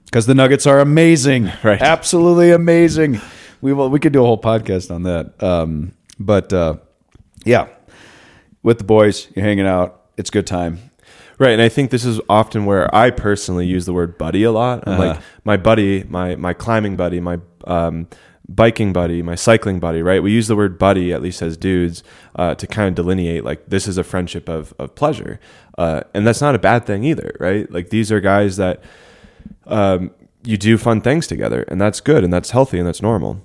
because 0.04 0.26
the 0.26 0.34
Nuggets 0.34 0.66
are 0.66 0.80
amazing, 0.80 1.50
Right. 1.64 1.80
Absolutely 1.80 2.50
amazing. 2.52 3.20
We 3.60 3.72
will, 3.72 3.90
we 3.90 3.98
could 4.00 4.12
do 4.12 4.22
a 4.22 4.26
whole 4.26 4.40
podcast 4.40 4.94
on 4.94 5.02
that. 5.04 5.42
Um, 5.42 5.92
but 6.18 6.52
uh, 6.52 6.76
yeah, 7.44 7.68
with 8.62 8.78
the 8.78 8.84
boys, 8.84 9.28
you're 9.34 9.44
hanging 9.44 9.66
out. 9.66 10.02
It's 10.16 10.30
good 10.30 10.46
time. 10.46 10.78
Right, 11.38 11.52
and 11.52 11.62
I 11.62 11.70
think 11.70 11.90
this 11.90 12.04
is 12.04 12.20
often 12.28 12.66
where 12.66 12.94
I 12.94 13.10
personally 13.10 13.66
use 13.66 13.86
the 13.86 13.94
word 13.94 14.18
buddy 14.18 14.42
a 14.42 14.52
lot. 14.52 14.86
I'm 14.86 14.98
like 14.98 15.10
Uh-huh. 15.12 15.20
my 15.44 15.56
buddy, 15.56 16.04
my 16.04 16.36
my 16.36 16.52
climbing 16.52 16.96
buddy, 16.96 17.18
my 17.18 17.38
um, 17.64 18.08
biking 18.50 18.92
buddy, 18.92 19.22
my 19.22 19.34
cycling 19.36 19.80
buddy. 19.80 20.02
Right, 20.02 20.22
we 20.22 20.32
use 20.32 20.48
the 20.48 20.56
word 20.56 20.78
buddy 20.78 21.12
at 21.12 21.22
least 21.22 21.40
as 21.40 21.56
dudes 21.56 22.02
uh, 22.36 22.54
to 22.56 22.66
kind 22.66 22.88
of 22.88 22.94
delineate 22.94 23.44
like 23.44 23.66
this 23.68 23.88
is 23.88 23.96
a 23.96 24.04
friendship 24.04 24.48
of 24.48 24.74
of 24.78 24.94
pleasure, 24.94 25.40
uh, 25.78 26.02
and 26.12 26.26
that's 26.26 26.40
not 26.40 26.54
a 26.54 26.58
bad 26.58 26.84
thing 26.84 27.04
either. 27.04 27.36
Right, 27.40 27.70
like 27.70 27.90
these 27.90 28.12
are 28.12 28.20
guys 28.20 28.56
that 28.56 28.82
um, 29.66 30.10
you 30.44 30.56
do 30.56 30.76
fun 30.76 31.00
things 31.00 31.26
together, 31.26 31.64
and 31.68 31.80
that's 31.80 32.00
good, 32.00 32.24
and 32.24 32.32
that's 32.32 32.50
healthy, 32.50 32.78
and 32.78 32.86
that's 32.86 33.02
normal. 33.02 33.42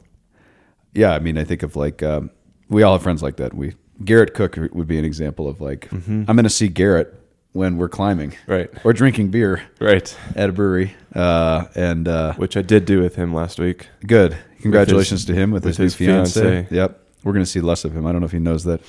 Yeah, 0.93 1.11
I 1.11 1.19
mean, 1.19 1.37
I 1.37 1.43
think 1.43 1.61
of 1.63 1.75
like 1.75 2.01
um, 2.03 2.31
we 2.69 2.83
all 2.83 2.93
have 2.93 3.03
friends 3.03 3.21
like 3.21 3.37
that. 3.37 3.53
We 3.53 3.75
Garrett 4.03 4.33
Cook 4.33 4.57
would 4.57 4.87
be 4.87 4.97
an 4.97 5.05
example 5.05 5.47
of 5.47 5.61
like 5.61 5.91
I'm 5.91 6.25
going 6.25 6.43
to 6.43 6.49
see 6.49 6.67
Garrett 6.67 7.13
when 7.55 7.77
we're 7.77 7.87
climbing, 7.89 8.33
Right. 8.47 8.69
or 8.83 8.91
drinking 8.91 9.29
beer 9.29 9.61
Right, 9.79 10.15
at 10.35 10.49
a 10.49 10.51
brewery, 10.51 10.93
uh, 11.15 11.65
and 11.73 12.05
uh, 12.07 12.33
which 12.33 12.57
I 12.57 12.61
did 12.61 12.85
do 12.85 13.01
with 13.01 13.15
him 13.15 13.33
last 13.33 13.59
week. 13.59 13.87
Good. 14.05 14.35
Congratulations 14.61 15.23
to 15.25 15.33
him 15.33 15.51
with, 15.51 15.63
with 15.63 15.77
his, 15.77 15.93
his 15.95 15.99
new 16.01 16.13
fiance. 16.13 16.41
fiancée. 16.41 16.71
Yep. 16.71 16.99
We're 17.23 17.31
going 17.33 17.45
to 17.45 17.49
see 17.49 17.61
less 17.61 17.85
of 17.85 17.95
him. 17.95 18.05
I 18.05 18.11
don't 18.11 18.19
know 18.21 18.25
if 18.25 18.33
he 18.33 18.39
knows 18.39 18.65
that. 18.65 18.81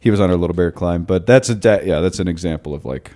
He 0.00 0.10
was 0.10 0.20
on 0.20 0.30
our 0.30 0.36
little 0.36 0.54
bear 0.54 0.70
climb, 0.70 1.02
but 1.04 1.26
that's 1.26 1.48
a 1.48 1.54
da- 1.56 1.82
yeah, 1.82 2.00
that's 2.00 2.18
an 2.20 2.28
example 2.28 2.72
of 2.72 2.84
like 2.84 3.10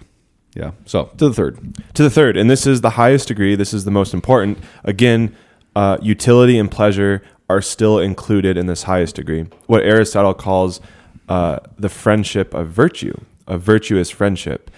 yeah. 0.54 0.72
So, 0.84 1.04
to 1.16 1.28
the 1.28 1.34
third. 1.34 1.58
to 1.94 2.02
the 2.02 2.10
third, 2.10 2.36
and 2.36 2.50
this 2.50 2.66
is 2.66 2.80
the 2.80 2.90
highest 2.90 3.28
degree. 3.28 3.54
This 3.54 3.72
is 3.72 3.84
the 3.84 3.90
most 3.92 4.12
important. 4.12 4.58
Again, 4.84 5.34
uh, 5.76 5.96
utility 6.02 6.58
and 6.58 6.70
pleasure 6.70 7.22
are 7.48 7.62
still 7.62 7.98
included 7.98 8.56
in 8.58 8.66
this 8.66 8.82
highest 8.82 9.14
degree. 9.14 9.46
What 9.66 9.84
Aristotle 9.84 10.34
calls 10.34 10.80
uh, 11.28 11.60
the 11.78 11.88
friendship 11.88 12.52
of 12.52 12.68
virtue, 12.68 13.14
a 13.46 13.56
virtuous 13.56 14.10
friendship, 14.10 14.70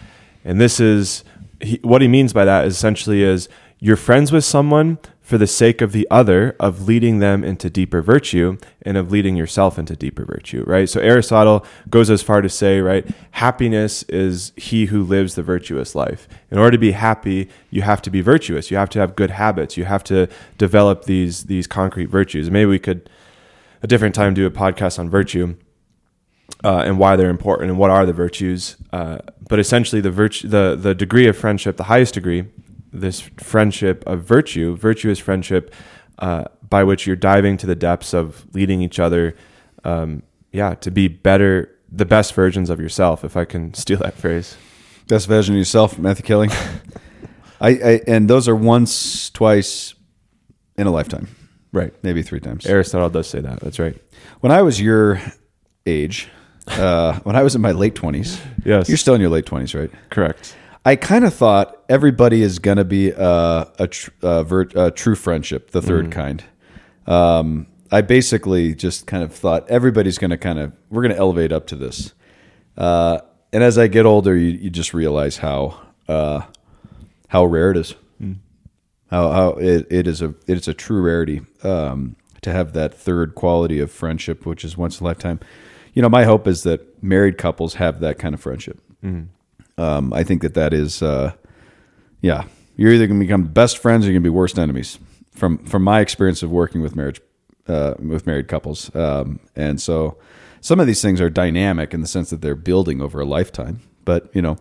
and 0.44 0.61
this 0.61 0.80
is 0.80 1.25
he, 1.61 1.78
what 1.82 2.02
he 2.02 2.09
means 2.09 2.32
by 2.32 2.44
that. 2.44 2.66
Essentially, 2.66 3.23
is 3.23 3.49
you're 3.78 3.97
friends 3.97 4.32
with 4.32 4.44
someone 4.44 4.99
for 5.30 5.38
the 5.38 5.47
sake 5.47 5.80
of 5.80 5.92
the 5.92 6.09
other, 6.11 6.56
of 6.59 6.88
leading 6.88 7.20
them 7.20 7.44
into 7.44 7.70
deeper 7.70 8.02
virtue 8.02 8.59
and 8.82 8.97
of 8.97 9.12
leading 9.12 9.37
yourself 9.37 9.78
into 9.78 9.94
deeper 9.94 10.25
virtue, 10.25 10.64
right? 10.66 10.88
So 10.88 11.00
Aristotle 11.00 11.64
goes 11.88 12.11
as 12.11 12.20
far 12.20 12.42
to 12.42 12.49
say, 12.49 12.80
right, 12.80 13.06
happiness 13.30 14.02
is 14.04 14.52
he 14.56 14.87
who 14.87 15.04
lives 15.04 15.37
the 15.37 15.44
virtuous 15.44 15.94
life. 15.94 16.26
In 16.50 16.59
order 16.59 16.73
to 16.73 16.78
be 16.78 16.90
happy, 16.90 17.49
you 17.70 17.82
have 17.82 18.02
to 18.02 18.11
be 18.11 18.20
virtuous. 18.20 18.73
You 18.73 18.76
have 18.76 18.90
to 18.90 18.99
have 18.99 19.14
good 19.14 19.30
habits. 19.30 19.76
You 19.76 19.85
have 19.85 20.02
to 20.04 20.28
develop 20.59 21.04
these 21.04 21.44
these 21.44 21.68
concrete 21.68 22.06
virtues. 22.06 22.50
Maybe 22.50 22.68
we 22.68 22.80
could 22.80 23.09
a 23.82 23.87
different 23.87 24.16
time 24.16 24.35
do 24.35 24.47
a 24.47 24.50
podcast 24.50 24.99
on 24.99 25.09
virtue 25.09 25.54
uh, 26.64 26.83
and 26.85 26.99
why 26.99 27.16
they're 27.16 27.30
important 27.30 27.71
and 27.71 27.78
what 27.78 27.90
are 27.90 28.04
the 28.07 28.12
virtues. 28.12 28.76
Uh, 28.92 29.19
but 29.49 29.59
essentially, 29.59 30.00
the 30.00 30.11
virtue, 30.11 30.49
the 30.49 30.76
the 30.80 30.95
degree 30.95 31.26
of 31.26 31.37
friendship, 31.37 31.76
the 31.76 31.85
highest 31.85 32.14
degree, 32.14 32.45
this 32.92 33.21
friendship 33.38 34.04
of 34.07 34.23
virtue, 34.25 34.76
virtuous 34.76 35.19
friendship, 35.19 35.75
uh, 36.19 36.45
by 36.69 36.85
which 36.85 37.07
you're 37.07 37.16
diving 37.16 37.57
to 37.57 37.66
the 37.66 37.75
depths 37.75 38.14
of 38.14 38.47
leading 38.54 38.80
each 38.83 38.99
other, 38.99 39.35
um, 39.85 40.23
yeah, 40.52 40.75
to 40.75 40.90
be 40.90 41.09
better, 41.09 41.75
the 41.90 42.04
best 42.04 42.35
versions 42.35 42.71
of 42.71 42.78
yourself. 42.80 43.25
If 43.25 43.37
I 43.37 43.45
can 43.45 43.75
steal 43.83 43.99
that 43.99 44.14
phrase. 44.14 44.57
Best 45.09 45.26
version 45.26 45.54
of 45.54 45.59
yourself, 45.59 45.99
Matthew 45.99 46.25
Kelly. 46.25 46.49
I, 47.61 47.69
I 47.71 48.00
and 48.07 48.30
those 48.30 48.49
are 48.49 48.54
once, 48.57 49.28
twice 49.30 49.95
in 50.78 50.86
a 50.86 50.91
lifetime, 50.91 51.26
Right. 51.73 51.93
maybe 52.04 52.23
three 52.23 52.41
times. 52.41 52.65
Aristotle 52.65 53.10
does 53.10 53.26
say 53.26 53.41
that. 53.41 53.60
That's 53.60 53.78
right. 53.78 54.00
When 54.41 54.52
I 54.52 54.63
was 54.63 54.80
your 54.80 55.21
age, 55.84 56.28
uh, 56.68 57.18
when 57.20 57.36
I 57.36 57.42
was 57.42 57.54
in 57.54 57.60
my 57.60 57.73
late 57.73 57.94
twenties, 57.94 58.40
Yes. 58.64 58.88
you're 58.88 58.99
still 58.99 59.14
in 59.14 59.20
your 59.20 59.30
late 59.30 59.46
twenties, 59.46 59.75
right? 59.75 59.90
Correct. 60.10 60.56
I 60.84 60.96
kind 60.96 61.25
of 61.25 61.34
thought 61.34 61.76
everybody 61.88 62.42
is 62.42 62.58
going 62.58 62.78
to 62.78 62.84
be 62.84 63.12
uh, 63.12 63.66
a, 63.78 63.86
tr- 63.88 64.10
uh, 64.23 64.42
vir- 64.44 64.70
a 64.75 64.90
true 64.90 65.14
friendship, 65.14 65.73
the 65.73 65.82
third 65.82 66.10
kind. 66.10 66.42
Um, 67.06 67.66
I 67.92 68.00
basically 68.00 68.75
just 68.75 69.06
kind 69.06 69.23
of 69.23 69.34
thought 69.34 69.68
everybody's 69.68 70.16
going 70.16 70.30
to 70.30 70.38
kind 70.38 70.58
of 70.58 70.73
we're 70.88 71.02
going 71.02 71.12
to 71.12 71.18
elevate 71.18 71.52
up 71.52 71.66
to 71.68 71.76
this. 71.76 72.14
Uh, 72.78 73.18
and 73.52 73.62
as 73.62 73.76
I 73.78 73.88
get 73.88 74.06
older, 74.06 74.34
you, 74.36 74.50
you 74.50 74.70
just 74.70 74.94
realize 74.94 75.38
how 75.38 75.80
uh, 76.08 76.42
how 77.28 77.44
rare 77.44 77.73
it 77.73 77.76
is. 77.76 77.94
How 79.10 79.32
how 79.32 79.49
it, 79.54 79.86
it 79.90 80.06
is 80.06 80.23
a 80.23 80.34
it 80.46 80.56
is 80.56 80.68
a 80.68 80.73
true 80.75 81.02
rarity 81.02 81.42
um, 81.64 82.14
to 82.42 82.52
have 82.52 82.73
that 82.75 82.94
third 82.94 83.34
quality 83.34 83.80
of 83.80 83.90
friendship, 83.90 84.46
which 84.46 84.64
is 84.64 84.76
once 84.78 85.00
in 85.00 85.04
a 85.04 85.08
lifetime. 85.08 85.40
You 85.94 86.02
know, 86.02 86.08
my 86.08 86.24
hope 86.24 86.46
is 86.46 86.62
that 86.62 87.02
married 87.02 87.38
couples 87.38 87.74
have 87.74 88.00
that 88.00 88.18
kind 88.18 88.34
of 88.34 88.40
friendship. 88.40 88.80
Um, 89.78 90.12
I 90.12 90.24
think 90.24 90.42
that 90.42 90.54
that 90.54 90.72
is, 90.72 91.02
uh, 91.02 91.32
yeah, 92.20 92.44
you're 92.76 92.92
either 92.92 93.06
going 93.06 93.18
to 93.18 93.26
become 93.26 93.44
best 93.44 93.78
friends 93.78 94.04
or 94.04 94.08
you're 94.08 94.14
going 94.14 94.24
to 94.24 94.30
be 94.30 94.34
worst 94.34 94.58
enemies. 94.58 94.98
From 95.32 95.58
from 95.64 95.82
my 95.84 96.00
experience 96.00 96.42
of 96.42 96.50
working 96.50 96.82
with 96.82 96.94
marriage, 96.94 97.20
uh, 97.66 97.94
with 97.98 98.26
married 98.26 98.48
couples, 98.48 98.94
um, 98.94 99.40
and 99.56 99.80
so 99.80 100.18
some 100.60 100.80
of 100.80 100.86
these 100.86 101.00
things 101.00 101.20
are 101.20 101.30
dynamic 101.30 101.94
in 101.94 102.00
the 102.02 102.06
sense 102.06 102.30
that 102.30 102.42
they're 102.42 102.54
building 102.54 103.00
over 103.00 103.20
a 103.20 103.24
lifetime. 103.24 103.80
But 104.04 104.28
you 104.34 104.42
know, 104.42 104.58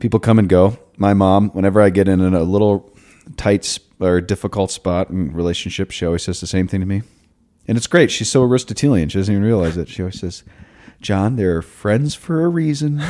people 0.00 0.18
come 0.18 0.38
and 0.38 0.48
go. 0.48 0.76
My 0.96 1.14
mom, 1.14 1.50
whenever 1.50 1.80
I 1.80 1.90
get 1.90 2.08
in 2.08 2.20
a 2.20 2.42
little 2.42 2.90
tight 3.36 3.64
sp- 3.68 3.86
or 4.00 4.20
difficult 4.20 4.70
spot 4.70 5.10
in 5.10 5.32
relationship, 5.32 5.90
she 5.92 6.04
always 6.06 6.24
says 6.24 6.40
the 6.40 6.46
same 6.46 6.66
thing 6.66 6.80
to 6.80 6.86
me, 6.86 7.02
and 7.68 7.76
it's 7.76 7.86
great. 7.86 8.10
She's 8.10 8.28
so 8.30 8.42
Aristotelian; 8.42 9.08
she 9.08 9.18
doesn't 9.18 9.32
even 9.32 9.44
realize 9.44 9.76
it. 9.76 9.88
She 9.88 10.02
always 10.02 10.18
says, 10.18 10.42
"John, 11.00 11.36
there 11.36 11.56
are 11.56 11.62
friends 11.62 12.14
for 12.14 12.44
a 12.44 12.48
reason." 12.48 13.00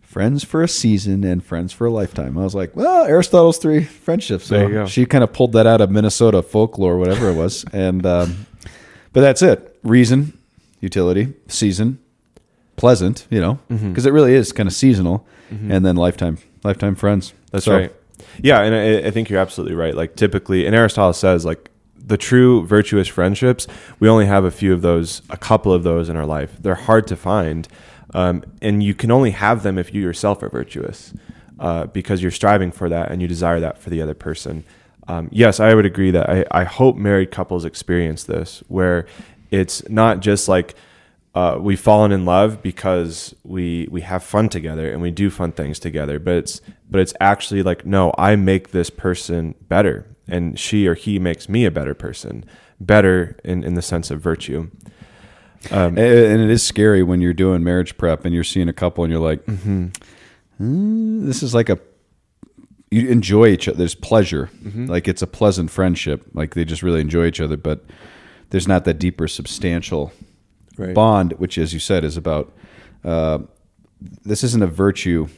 friends 0.00 0.44
for 0.44 0.62
a 0.62 0.68
season 0.68 1.24
and 1.24 1.42
friends 1.42 1.72
for 1.72 1.86
a 1.86 1.90
lifetime. 1.90 2.36
I 2.36 2.42
was 2.42 2.54
like, 2.54 2.76
well, 2.76 3.06
Aristotle's 3.06 3.56
three 3.56 3.82
friendships. 3.82 4.44
So 4.44 4.56
There 4.58 4.68
you 4.68 4.74
go. 4.74 4.86
she 4.86 5.06
kind 5.06 5.24
of 5.24 5.32
pulled 5.32 5.52
that 5.54 5.66
out 5.66 5.80
of 5.80 5.90
Minnesota 5.90 6.42
folklore, 6.42 6.98
whatever 6.98 7.30
it 7.30 7.34
was. 7.34 7.64
and, 7.72 8.04
um, 8.04 8.46
but 9.14 9.22
that's 9.22 9.40
it. 9.40 9.78
Reason, 9.82 10.36
utility, 10.80 11.32
season, 11.48 11.98
pleasant, 12.76 13.26
you 13.30 13.40
know, 13.40 13.54
because 13.70 13.80
Mm-hmm. 13.80 14.06
it 14.08 14.10
really 14.12 14.34
is 14.34 14.52
kind 14.52 14.66
of 14.66 14.74
seasonal. 14.74 15.26
And 15.50 15.82
then 15.82 15.96
lifetime, 15.96 16.36
lifetime 16.62 16.94
friends. 16.94 17.32
That's 17.50 17.64
So, 17.64 17.74
right. 17.78 17.92
Yeah, 18.42 18.60
and 18.60 18.74
I, 18.74 19.08
I 19.08 19.10
think 19.10 19.30
you're 19.30 19.40
absolutely 19.40 19.74
right. 19.76 19.94
Like 19.94 20.14
typically, 20.16 20.66
and 20.66 20.76
Aristotle 20.76 21.14
says 21.14 21.46
like 21.46 21.70
the 22.04 22.16
true 22.16 22.66
virtuous 22.66 23.08
friendships, 23.08 23.66
we 24.00 24.08
only 24.08 24.26
have 24.26 24.44
a 24.44 24.50
few 24.50 24.72
of 24.72 24.82
those, 24.82 25.22
a 25.30 25.36
couple 25.36 25.72
of 25.72 25.82
those 25.82 26.08
in 26.08 26.16
our 26.16 26.26
life. 26.26 26.56
They're 26.60 26.74
hard 26.74 27.06
to 27.08 27.16
find, 27.16 27.68
um, 28.14 28.44
and 28.60 28.82
you 28.82 28.94
can 28.94 29.10
only 29.10 29.30
have 29.30 29.62
them 29.62 29.78
if 29.78 29.94
you 29.94 30.02
yourself 30.02 30.42
are 30.42 30.48
virtuous, 30.48 31.14
uh, 31.58 31.86
because 31.86 32.22
you're 32.22 32.30
striving 32.30 32.72
for 32.72 32.88
that 32.88 33.10
and 33.10 33.22
you 33.22 33.28
desire 33.28 33.60
that 33.60 33.78
for 33.78 33.90
the 33.90 34.02
other 34.02 34.14
person. 34.14 34.64
Um, 35.08 35.28
yes, 35.32 35.60
I 35.60 35.74
would 35.74 35.86
agree 35.86 36.10
that 36.10 36.28
I, 36.28 36.44
I 36.50 36.64
hope 36.64 36.96
married 36.96 37.30
couples 37.30 37.64
experience 37.64 38.24
this, 38.24 38.62
where 38.68 39.06
it's 39.50 39.88
not 39.88 40.20
just 40.20 40.48
like 40.48 40.74
uh, 41.34 41.58
we've 41.60 41.80
fallen 41.80 42.12
in 42.12 42.24
love 42.24 42.62
because 42.62 43.34
we 43.42 43.88
we 43.90 44.02
have 44.02 44.22
fun 44.22 44.48
together 44.48 44.92
and 44.92 45.00
we 45.00 45.10
do 45.10 45.30
fun 45.30 45.50
things 45.50 45.78
together 45.78 46.18
but 46.18 46.34
it's 46.34 46.60
but 46.90 47.00
it's 47.00 47.14
actually 47.20 47.62
like 47.62 47.86
no 47.86 48.12
i 48.18 48.36
make 48.36 48.70
this 48.70 48.90
person 48.90 49.54
better 49.66 50.11
and 50.28 50.58
she 50.58 50.86
or 50.86 50.94
he 50.94 51.18
makes 51.18 51.48
me 51.48 51.64
a 51.64 51.70
better 51.70 51.94
person 51.94 52.44
better 52.80 53.36
in 53.44 53.62
in 53.64 53.74
the 53.74 53.82
sense 53.82 54.10
of 54.10 54.20
virtue 54.20 54.68
And 55.70 55.98
and 55.98 56.40
it 56.42 56.50
is 56.50 56.62
scary 56.62 57.02
when 57.02 57.20
you're 57.20 57.34
doing 57.34 57.62
marriage 57.62 57.96
prep 57.96 58.24
and 58.24 58.34
you're 58.34 58.44
seeing 58.44 58.68
a 58.68 58.72
couple 58.72 59.04
and 59.04 59.12
you're 59.12 59.22
like, 59.30 59.44
Mm-hmm. 59.46 59.86
"Hmm, 60.58 61.26
this 61.26 61.42
is 61.42 61.54
like 61.54 61.68
a, 61.68 61.78
you 62.90 63.08
enjoy 63.08 63.46
each 63.48 63.68
other. 63.68 63.78
There's 63.78 63.94
pleasure. 63.94 64.50
Mm-hmm. 64.62 64.86
Like 64.86 65.06
it's 65.08 65.22
a 65.22 65.26
pleasant 65.26 65.70
friendship. 65.70 66.24
Like 66.34 66.54
they 66.54 66.64
just 66.64 66.82
really 66.82 67.00
enjoy 67.00 67.26
each 67.26 67.40
other, 67.40 67.56
but 67.56 67.84
there's 68.50 68.68
not 68.68 68.84
that 68.84 68.98
deeper, 68.98 69.28
substantial 69.28 70.12
Right. 70.78 70.94
bond, 70.94 71.34
which, 71.34 71.58
as 71.58 71.72
you 71.74 71.78
said, 71.78 72.02
is 72.02 72.16
about, 72.16 72.50
uh, 73.04 73.40
this 74.24 74.42
isn't 74.42 74.62
a 74.62 74.66
virtue. 74.66 75.28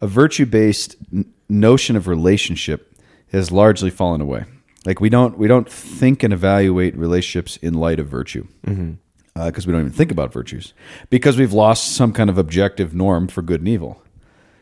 A 0.00 0.06
virtue 0.08 0.44
based 0.44 0.96
n- 1.12 1.32
notion 1.48 1.94
of 1.96 2.08
relationship 2.08 2.91
has 3.32 3.50
largely 3.50 3.90
fallen 3.90 4.20
away. 4.20 4.44
Like 4.84 5.00
we 5.00 5.08
don't 5.08 5.38
we 5.38 5.48
don't 5.48 5.70
think 5.70 6.22
and 6.22 6.32
evaluate 6.32 6.96
relationships 6.96 7.56
in 7.58 7.74
light 7.74 8.00
of 8.00 8.08
virtue 8.08 8.46
mm-hmm. 8.66 8.94
uh, 9.36 9.46
because 9.46 9.66
we 9.66 9.72
don't 9.72 9.82
even 9.82 9.92
think 9.92 10.10
about 10.10 10.32
virtues 10.32 10.74
because 11.08 11.36
we've 11.36 11.52
lost 11.52 11.94
some 11.94 12.12
kind 12.12 12.28
of 12.28 12.36
objective 12.36 12.94
norm 12.94 13.28
for 13.28 13.42
good 13.42 13.60
and 13.60 13.68
evil 13.68 14.02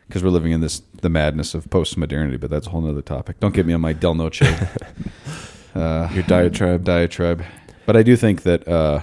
because 0.07 0.23
we're 0.23 0.29
living 0.29 0.51
in 0.51 0.61
this 0.61 0.83
the 1.01 1.09
madness 1.09 1.55
of 1.55 1.69
post-modernity 1.71 2.37
But 2.37 2.51
that's 2.51 2.67
a 2.67 2.69
whole 2.69 2.87
other 2.87 3.01
topic. 3.01 3.39
Don't 3.39 3.55
get 3.55 3.65
me 3.65 3.73
on 3.73 3.81
my 3.81 3.93
Del 3.93 4.13
Noce 4.13 4.41
uh, 5.75 6.09
your 6.13 6.23
diatribe 6.23 6.83
diatribe. 6.83 7.43
But 7.87 7.97
I 7.97 8.03
do 8.03 8.15
think 8.15 8.43
that 8.43 8.67
uh, 8.67 9.01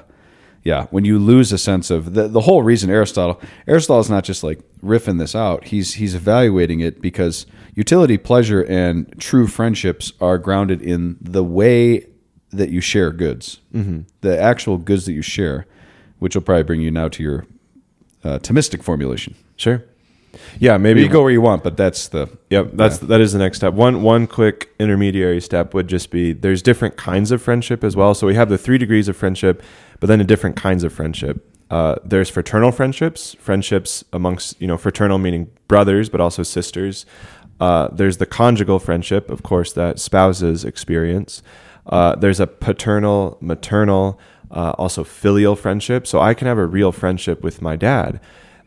yeah, 0.62 0.87
when 0.90 1.04
you 1.04 1.18
lose 1.18 1.52
a 1.52 1.59
sense 1.59 1.90
of 1.90 2.14
the, 2.14 2.28
the 2.28 2.42
whole 2.42 2.62
reason 2.62 2.90
Aristotle 2.90 3.40
Aristotle 3.66 4.00
is 4.00 4.11
not 4.11 4.22
just 4.22 4.44
like 4.44 4.61
riffing 4.83 5.18
this 5.18 5.35
out. 5.35 5.64
He's 5.64 5.94
he's 5.94 6.14
evaluating 6.14 6.78
it 6.78 7.00
because 7.00 7.46
utility, 7.79 8.19
pleasure, 8.19 8.62
and 8.62 9.14
true 9.21 9.47
friendships 9.47 10.12
are 10.21 10.37
grounded 10.37 10.83
in 10.83 11.17
the 11.21 11.45
way 11.45 12.05
that 12.51 12.71
you 12.71 12.81
share 12.81 13.12
goods, 13.12 13.61
mm-hmm. 13.73 14.01
the 14.21 14.37
actual 14.37 14.79
goods 14.79 15.07
that 15.07 15.12
you 15.12 15.23
share, 15.23 15.64
which 16.19 16.35
will 16.35 16.43
probably 16.43 16.64
bring 16.64 16.81
you 16.81 16.91
now 16.91 17.07
to 17.07 17.23
your 17.23 17.47
uh, 18.25 18.41
Thomistic 18.41 18.83
formulation. 18.83 19.37
Sure. 19.57 19.85
Yeah, 20.59 20.77
maybe 20.77 21.03
You 21.03 21.09
go 21.09 21.23
where 21.23 21.31
you 21.31 21.41
want, 21.41 21.62
but 21.62 21.77
that's 21.77 22.09
the 22.09 22.29
Yep, 22.51 22.71
that's 22.75 22.99
that 22.99 23.21
is 23.21 23.33
the 23.33 23.38
next 23.38 23.59
step. 23.59 23.75
One 23.75 24.03
one 24.03 24.27
quick 24.27 24.71
intermediary 24.79 25.41
step 25.41 25.73
would 25.73 25.88
just 25.88 26.11
be 26.11 26.33
there's 26.33 26.62
different 26.62 26.97
kinds 26.97 27.31
of 27.31 27.41
friendship 27.41 27.83
as 27.83 27.97
well. 27.97 28.12
So 28.14 28.27
we 28.27 28.35
have 28.35 28.49
the 28.49 28.59
three 28.59 28.77
degrees 28.77 29.09
of 29.09 29.17
friendship, 29.17 29.62
but 30.01 30.09
then 30.09 30.19
the 30.19 30.25
different 30.25 30.57
kinds 30.57 30.85
of 30.85 30.93
friendship. 30.93 31.55
Uh, 31.71 31.97
there's 32.05 32.31
fraternal 32.31 32.73
friendships, 32.73 33.35
friendships 33.41 34.05
amongst 34.12 34.61
you 34.61 34.67
know 34.67 34.77
fraternal 34.77 35.19
meaning 35.19 35.51
brothers, 35.67 36.09
but 36.09 36.21
also 36.21 36.43
sisters. 36.43 37.05
Uh, 37.61 37.88
there's 37.92 38.18
the 38.18 38.27
conjugal 38.27 38.79
friendship, 38.79 39.31
of 39.31 39.42
course, 39.42 39.73
that 39.73 39.99
spouses 39.99 40.64
experience. 40.64 41.42
Uh, 41.87 42.14
there's 42.16 42.40
a 42.40 42.47
paternal, 42.47 43.38
maternal, 43.40 44.18
uh, 44.51 44.73
also 44.79 45.05
filial 45.05 45.57
friendship. 45.57 46.07
So 46.07 46.21
I 46.21 46.35
can 46.35 46.47
have 46.47 46.59
a 46.59 46.66
real 46.66 46.92
friendship 46.92 47.42
with 47.42 47.61
my 47.61 47.77
dad. 47.77 48.21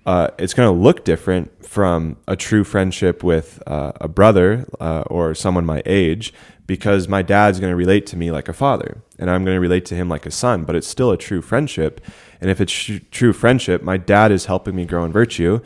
Uh, 0.06 0.30
it's 0.40 0.54
going 0.54 0.68
to 0.68 0.80
look 0.80 1.06
different 1.06 1.66
from 1.66 2.18
a 2.28 2.36
true 2.36 2.64
friendship 2.64 3.24
with 3.24 3.62
uh, 3.68 3.92
a 4.02 4.08
brother 4.08 4.68
uh, 4.80 5.04
or 5.08 5.36
someone 5.36 5.66
my 5.66 5.84
age 5.86 6.34
because 6.66 7.08
my 7.08 7.22
dad's 7.22 7.60
going 7.60 7.72
to 7.72 7.76
relate 7.76 8.08
to 8.08 8.18
me 8.18 8.32
like 8.32 8.48
a 8.48 8.54
father 8.54 9.04
and 9.20 9.30
I'm 9.30 9.46
going 9.46 9.56
to 9.56 9.62
relate 9.62 9.86
to 9.86 9.96
him 9.96 10.10
like 10.10 10.26
a 10.26 10.32
son, 10.32 10.64
but 10.64 10.76
it's 10.76 10.88
still 10.88 11.12
a 11.12 11.18
true 11.18 11.42
friendship. 11.42 12.02
And 12.42 12.50
if 12.50 12.60
it's 12.60 12.74
true 13.12 13.34
friendship, 13.34 13.84
my 13.84 13.98
dad 13.98 14.32
is 14.32 14.46
helping 14.46 14.76
me 14.76 14.86
grow 14.86 15.06
in 15.06 15.12
virtue. 15.12 15.62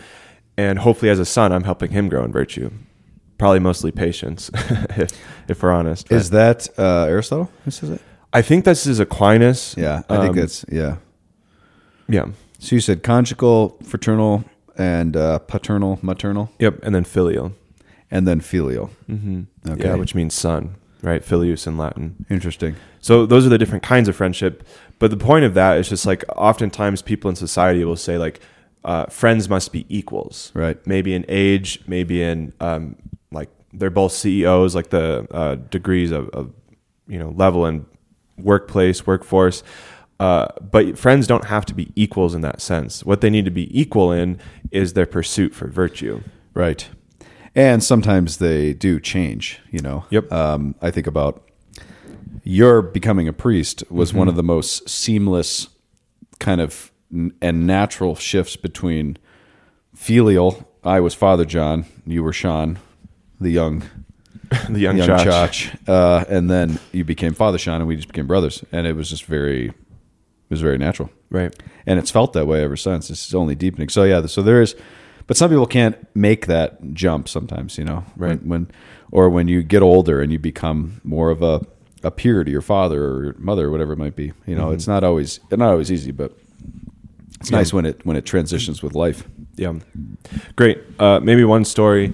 And 0.58 0.80
hopefully, 0.80 1.10
as 1.10 1.20
a 1.20 1.26
son, 1.26 1.54
I'm 1.54 1.64
helping 1.64 1.92
him 1.92 2.10
grow 2.10 2.24
in 2.26 2.32
virtue. 2.34 2.72
Probably 3.38 3.60
mostly 3.60 3.92
patience, 3.92 4.50
if, 4.54 5.12
if 5.50 5.62
we're 5.62 5.72
honest. 5.72 6.10
is 6.12 6.30
that 6.30 6.68
uh, 6.80 7.04
Aristotle 7.06 7.50
who 7.66 7.72
says 7.72 7.90
it? 7.90 8.02
I 8.32 8.42
think 8.42 8.64
this 8.66 8.86
is 8.88 9.00
Aquinas. 9.00 9.76
Yeah, 9.78 10.04
I 10.10 10.18
think 10.18 10.30
Um, 10.32 10.36
that's 10.36 10.66
yeah. 10.72 10.98
Yeah. 12.08 12.28
So 12.60 12.76
you 12.76 12.80
said 12.82 13.04
conjugal, 13.04 13.78
fraternal, 13.84 14.44
and 14.78 15.16
uh, 15.18 15.40
paternal, 15.40 16.00
maternal, 16.02 16.50
Yep. 16.60 16.80
And 16.84 16.94
then 16.96 17.04
filial. 17.04 17.54
and 18.12 18.28
then 18.28 18.40
filial. 18.40 18.90
Mm-hmm. 19.10 19.44
Okay. 19.72 19.84
Yeah, 19.86 19.96
which 19.96 20.16
means 20.16 20.34
son, 20.34 20.76
right? 21.02 21.24
Filius 21.24 21.68
in 21.68 21.78
Latin. 21.78 22.26
Interesting. 22.30 22.76
So 23.02 23.26
those 23.26 23.46
are 23.46 23.50
the 23.50 23.58
different 23.58 23.84
kinds 23.84 24.08
of 24.08 24.16
friendship. 24.16 24.64
But 25.00 25.12
the 25.12 25.18
point 25.18 25.44
of 25.46 25.54
that 25.56 25.78
is 25.78 25.90
just 25.90 26.06
like 26.06 26.24
oftentimes 26.38 27.02
people 27.02 27.30
in 27.30 27.36
society 27.36 27.84
will 27.84 27.98
say 27.98 28.18
like 28.18 28.40
uh, 28.86 29.08
friends 29.08 29.50
must 29.50 29.72
be 29.74 29.86
equals, 29.90 30.52
Right. 30.54 30.78
Maybe 30.88 31.14
in 31.14 31.26
age, 31.28 31.82
maybe 31.88 32.22
in 32.22 32.54
um, 32.60 32.96
like 33.32 33.50
they're 33.74 33.90
both 33.90 34.12
CEOs, 34.12 34.76
like 34.76 34.90
the 34.90 35.28
uh, 35.32 35.56
degrees 35.56 36.12
of, 36.12 36.30
of 36.30 36.54
you 37.08 37.20
know 37.20 37.30
level 37.30 37.66
and 37.66 37.86
workplace, 38.38 39.06
workforce. 39.06 39.64
Uh, 40.20 40.48
but 40.62 40.98
friends 40.98 41.28
don't 41.28 41.46
have 41.46 41.66
to 41.66 41.74
be 41.74 41.92
equals 41.96 42.34
in 42.34 42.42
that 42.42 42.62
sense. 42.62 43.04
What 43.04 43.22
they 43.22 43.30
need 43.30 43.46
to 43.46 43.52
be 43.52 43.78
equal 43.78 44.12
in 44.12 44.40
is 44.72 44.94
their 44.94 45.06
pursuit 45.06 45.54
for 45.54 45.68
virtue. 45.68 46.22
Right. 46.54 46.88
And 47.54 47.84
sometimes 47.84 48.38
they 48.38 48.74
do 48.74 49.00
change, 49.00 49.60
you 49.72 49.80
know. 49.80 50.06
Yep. 50.10 50.32
Um, 50.32 50.76
I 50.82 50.92
think 50.92 51.08
about 51.08 51.46
your 52.44 52.82
becoming 52.82 53.28
a 53.28 53.34
priest 53.34 53.84
was 53.90 54.14
one 54.14 54.28
of 54.28 54.36
the 54.36 54.44
most 54.44 54.88
seamless 54.88 55.68
kind 56.40 56.62
of 56.62 56.92
n- 57.14 57.34
and 57.42 57.66
natural 57.66 58.16
shifts 58.16 58.56
between 58.56 59.18
filial. 59.94 60.70
I 60.84 61.00
was 61.00 61.14
Father 61.14 61.46
John, 61.46 61.86
you 62.06 62.24
were 62.24 62.34
Sean, 62.34 62.78
the 63.46 63.52
young 63.52 63.84
the 64.70 64.80
young, 64.80 64.98
young 64.98 65.08
Chach. 65.10 65.26
Chach, 65.26 65.90
uh, 65.90 66.26
and 66.28 66.50
then 66.50 66.80
you 66.92 67.04
became 67.04 67.34
Father 67.34 67.58
Sean, 67.58 67.76
and 67.82 67.88
we 67.88 67.96
just 67.96 68.08
became 68.10 68.28
brothers, 68.28 68.64
and 68.72 68.86
it 68.86 68.96
was 68.96 69.10
just 69.10 69.26
very, 69.26 69.68
it 69.70 69.74
was 70.50 70.62
very 70.62 70.78
natural, 70.78 71.10
right? 71.30 71.54
and 71.88 72.00
it's 72.00 72.12
felt 72.12 72.34
that 72.34 72.46
way 72.48 72.64
ever 72.64 72.76
since. 72.78 73.10
It's 73.10 73.34
only 73.34 73.56
deepening. 73.56 73.90
So 73.90 74.04
yeah, 74.04 74.26
so 74.28 74.42
there 74.42 74.62
is, 74.62 74.76
but 75.28 75.38
some 75.38 75.50
people 75.50 75.66
can't 75.68 75.96
make 76.16 76.46
that 76.48 76.94
jump 76.94 77.28
sometimes, 77.30 77.78
you 77.78 77.86
know, 77.86 78.04
Right. 78.18 78.40
When, 78.42 78.50
when 78.50 78.72
or 79.12 79.30
when 79.30 79.48
you 79.48 79.62
get 79.64 79.82
older 79.82 80.22
and 80.22 80.32
you 80.32 80.40
become 80.40 81.00
more 81.04 81.30
of 81.32 81.42
a 81.42 81.62
a 82.04 82.12
peer 82.12 82.44
to 82.44 82.52
your 82.52 82.62
father 82.62 83.04
or 83.04 83.24
your 83.24 83.36
mother, 83.40 83.66
or 83.68 83.72
whatever 83.72 83.94
it 83.94 83.98
might 83.98 84.16
be. 84.16 84.32
You 84.46 84.56
know, 84.56 84.70
it's 84.72 84.88
not 84.88 85.04
always 85.04 85.40
not 85.52 85.70
always 85.72 85.92
easy, 85.92 86.12
but 86.12 86.32
it's 87.40 87.50
Yeah. 87.50 87.58
nice 87.58 87.74
when 87.74 87.86
it 87.86 88.06
when 88.06 88.16
it 88.18 88.26
transitions 88.26 88.84
with 88.84 88.94
life. 88.94 89.28
Yeah, 89.58 89.74
great. 90.56 90.84
Uh, 91.00 91.20
maybe 91.22 91.44
one 91.44 91.64
story, 91.64 92.06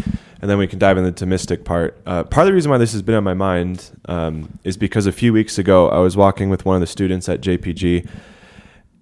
and 0.42 0.50
then 0.50 0.58
we 0.58 0.68
can 0.68 0.78
dive 0.78 0.98
into 0.98 1.12
the 1.12 1.26
mystic 1.26 1.66
part. 1.66 2.00
Uh, 2.06 2.24
part 2.24 2.46
of 2.46 2.52
the 2.52 2.54
reason 2.54 2.70
why 2.70 2.78
this 2.78 2.92
has 2.94 3.02
been 3.02 3.16
on 3.16 3.24
my 3.24 3.34
mind 3.34 3.92
um, 4.06 4.60
is 4.64 4.78
because 4.78 5.08
a 5.08 5.12
few 5.12 5.34
weeks 5.34 5.58
ago 5.58 5.90
I 5.90 6.00
was 6.00 6.16
walking 6.16 6.50
with 6.50 6.66
one 6.66 6.76
of 6.76 6.82
the 6.82 6.88
students 6.88 7.28
at 7.30 7.42
JPG, 7.42 8.08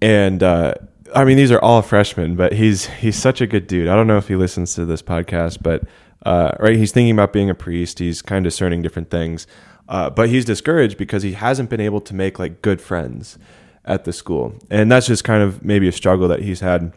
and 0.00 0.42
uh, 0.42 0.74
I 1.14 1.24
mean 1.24 1.36
these 1.36 1.50
are 1.50 1.60
all 1.60 1.82
freshmen, 1.82 2.34
but 2.34 2.54
he's 2.54 2.86
he's 2.86 3.16
such 3.16 3.40
a 3.40 3.46
good 3.46 3.66
dude. 3.66 3.88
I 3.88 3.94
don't 3.94 4.06
know 4.06 4.18
if 4.18 4.28
he 4.28 4.36
listens 4.36 4.74
to 4.74 4.86
this 4.86 5.02
podcast, 5.02 5.62
but 5.62 5.84
uh, 6.24 6.52
right, 6.58 6.76
he's 6.76 6.92
thinking 6.92 7.12
about 7.12 7.32
being 7.32 7.50
a 7.50 7.54
priest. 7.54 7.98
He's 7.98 8.22
kind 8.22 8.44
of 8.46 8.50
discerning 8.50 8.80
different 8.80 9.10
things, 9.10 9.46
uh, 9.88 10.08
but 10.08 10.30
he's 10.30 10.46
discouraged 10.46 10.96
because 10.96 11.22
he 11.22 11.32
hasn't 11.32 11.68
been 11.68 11.80
able 11.80 12.00
to 12.02 12.14
make 12.14 12.38
like 12.38 12.62
good 12.62 12.80
friends 12.80 13.38
at 13.84 14.04
the 14.04 14.14
school, 14.14 14.54
and 14.70 14.90
that's 14.90 15.06
just 15.06 15.24
kind 15.24 15.42
of 15.42 15.62
maybe 15.62 15.88
a 15.88 15.92
struggle 15.92 16.26
that 16.28 16.40
he's 16.40 16.60
had 16.60 16.94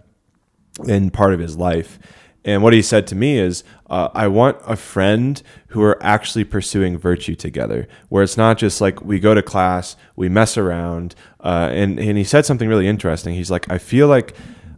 in 0.86 1.10
part 1.10 1.34
of 1.34 1.40
his 1.40 1.58
life. 1.58 2.00
And 2.46 2.62
what 2.62 2.74
he 2.74 2.82
said 2.82 3.08
to 3.08 3.16
me 3.16 3.38
is, 3.38 3.64
uh, 3.90 4.10
I 4.14 4.28
want 4.28 4.58
a 4.66 4.76
friend 4.76 5.42
who 5.68 5.82
are 5.82 6.02
actually 6.04 6.44
pursuing 6.44 6.98
virtue 6.98 7.36
together, 7.36 7.88
where 8.10 8.24
it's 8.24 8.36
not 8.36 8.58
just 8.58 8.82
like 8.82 9.02
we 9.02 9.20
go 9.20 9.34
to 9.34 9.42
class, 9.42 9.96
we 10.16 10.28
mess 10.28 10.58
around. 10.58 11.16
Uh, 11.40 11.70
and, 11.72 12.00
and 12.00 12.18
he 12.18 12.24
said 12.24 12.46
something 12.46 12.68
really 12.68 12.88
interesting. 12.88 13.34
He's 13.34 13.52
like, 13.52 13.72
I 13.72 13.78
feel 13.78 14.08
like 14.08 14.36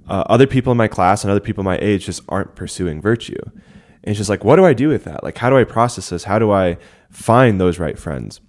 uh, 0.07 0.23
other 0.27 0.45
people 0.45 0.71
in 0.71 0.77
my 0.77 0.87
class 0.87 1.23
and 1.23 1.31
other 1.31 1.39
people 1.39 1.63
my 1.63 1.79
age 1.79 2.05
just 2.05 2.21
aren't 2.29 2.55
pursuing 2.55 3.01
virtue. 3.01 3.41
And 3.43 4.11
he's 4.11 4.17
just 4.17 4.29
like, 4.29 4.43
what 4.43 4.57
do 4.57 4.65
I 4.65 4.73
do 4.73 4.89
with 4.89 5.03
that? 5.05 5.23
Like, 5.23 5.37
how 5.37 5.49
do 5.49 5.57
I 5.57 5.63
process 5.63 6.09
this? 6.09 6.25
How 6.25 6.37
do 6.37 6.51
I 6.51 6.77
find 7.09 7.59
those 7.59 7.79
right 7.79 7.97
friends? 7.97 8.41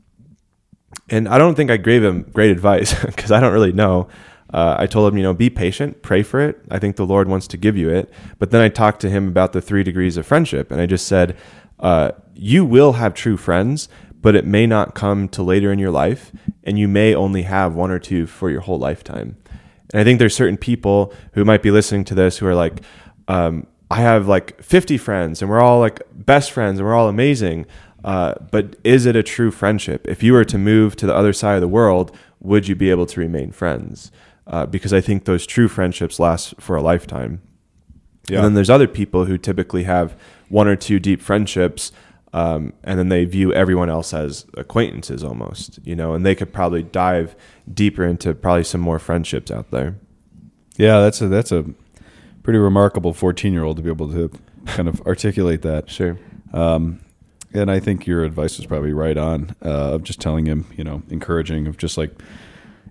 And 1.08 1.28
I 1.28 1.38
don't 1.38 1.54
think 1.54 1.70
I 1.70 1.78
gave 1.78 2.04
him 2.04 2.22
great 2.34 2.50
advice 2.50 2.92
because 3.06 3.32
I 3.32 3.40
don't 3.40 3.52
really 3.52 3.72
know. 3.72 4.08
Uh, 4.52 4.76
I 4.78 4.86
told 4.86 5.12
him, 5.12 5.18
you 5.18 5.22
know, 5.22 5.34
be 5.34 5.50
patient, 5.50 6.02
pray 6.02 6.22
for 6.22 6.40
it. 6.40 6.60
I 6.70 6.78
think 6.78 6.96
the 6.96 7.06
Lord 7.06 7.28
wants 7.28 7.48
to 7.48 7.56
give 7.56 7.76
you 7.76 7.90
it. 7.90 8.12
But 8.38 8.50
then 8.50 8.62
I 8.62 8.68
talked 8.68 9.00
to 9.00 9.10
him 9.10 9.28
about 9.28 9.52
the 9.52 9.60
three 9.60 9.82
degrees 9.82 10.16
of 10.16 10.26
friendship, 10.26 10.70
and 10.70 10.80
I 10.80 10.86
just 10.86 11.06
said, 11.06 11.36
uh, 11.80 12.12
you 12.34 12.64
will 12.64 12.94
have 12.94 13.14
true 13.14 13.36
friends, 13.36 13.88
but 14.22 14.34
it 14.34 14.46
may 14.46 14.66
not 14.66 14.94
come 14.94 15.28
to 15.30 15.42
later 15.42 15.72
in 15.72 15.78
your 15.78 15.90
life, 15.90 16.32
and 16.64 16.78
you 16.78 16.88
may 16.88 17.14
only 17.14 17.42
have 17.42 17.74
one 17.74 17.90
or 17.90 17.98
two 17.98 18.26
for 18.26 18.50
your 18.50 18.60
whole 18.60 18.78
lifetime. 18.78 19.36
And 19.92 20.00
I 20.00 20.04
think 20.04 20.18
there's 20.18 20.34
certain 20.34 20.56
people 20.56 21.12
who 21.32 21.44
might 21.44 21.62
be 21.62 21.70
listening 21.70 22.04
to 22.06 22.14
this 22.14 22.38
who 22.38 22.46
are 22.46 22.54
like, 22.54 22.82
um, 23.28 23.66
I 23.90 24.00
have 24.00 24.26
like 24.26 24.60
50 24.62 24.98
friends, 24.98 25.42
and 25.42 25.50
we're 25.50 25.60
all 25.60 25.80
like 25.80 26.00
best 26.12 26.50
friends, 26.50 26.78
and 26.78 26.86
we're 26.86 26.94
all 26.94 27.08
amazing. 27.08 27.66
Uh, 28.04 28.34
but 28.50 28.76
is 28.84 29.06
it 29.06 29.16
a 29.16 29.22
true 29.22 29.50
friendship? 29.50 30.06
If 30.08 30.22
you 30.22 30.32
were 30.32 30.44
to 30.44 30.58
move 30.58 30.96
to 30.96 31.06
the 31.06 31.14
other 31.14 31.32
side 31.32 31.54
of 31.56 31.60
the 31.60 31.68
world, 31.68 32.16
would 32.40 32.68
you 32.68 32.74
be 32.74 32.90
able 32.90 33.06
to 33.06 33.20
remain 33.20 33.52
friends? 33.52 34.10
Uh, 34.46 34.64
because 34.64 34.92
I 34.92 35.00
think 35.00 35.24
those 35.24 35.46
true 35.46 35.66
friendships 35.68 36.20
last 36.20 36.54
for 36.60 36.76
a 36.76 36.82
lifetime. 36.82 37.42
Yeah. 38.28 38.38
And 38.38 38.44
then 38.46 38.54
there's 38.54 38.70
other 38.70 38.88
people 38.88 39.24
who 39.24 39.38
typically 39.38 39.84
have 39.84 40.16
one 40.48 40.68
or 40.68 40.76
two 40.76 40.98
deep 40.98 41.20
friendships, 41.20 41.92
um, 42.32 42.72
and 42.84 42.98
then 42.98 43.08
they 43.08 43.24
view 43.24 43.52
everyone 43.52 43.88
else 43.88 44.12
as 44.12 44.46
acquaintances 44.54 45.24
almost, 45.24 45.78
you 45.84 45.96
know, 45.96 46.14
and 46.14 46.24
they 46.24 46.34
could 46.34 46.52
probably 46.52 46.82
dive 46.82 47.34
deeper 47.72 48.04
into 48.04 48.34
probably 48.34 48.64
some 48.64 48.80
more 48.80 48.98
friendships 48.98 49.50
out 49.50 49.70
there. 49.70 49.96
Yeah, 50.76 51.00
that's 51.00 51.20
a 51.20 51.28
that's 51.28 51.52
a 51.52 51.64
pretty 52.42 52.58
remarkable 52.58 53.14
fourteen 53.14 53.52
year 53.52 53.64
old 53.64 53.78
to 53.78 53.82
be 53.82 53.88
able 53.88 54.10
to 54.12 54.30
kind 54.66 54.88
of 54.88 55.00
articulate 55.02 55.62
that. 55.62 55.90
Sure. 55.96 56.18
Um, 56.52 57.00
and 57.52 57.70
I 57.70 57.80
think 57.80 58.06
your 58.06 58.24
advice 58.24 58.58
was 58.58 58.66
probably 58.66 58.92
right 58.92 59.16
on 59.16 59.56
uh, 59.64 59.94
of 59.94 60.02
just 60.02 60.20
telling 60.20 60.46
him, 60.46 60.66
you 60.76 60.84
know, 60.84 61.02
encouraging 61.08 61.66
of 61.66 61.78
just 61.78 61.96
like 61.96 62.10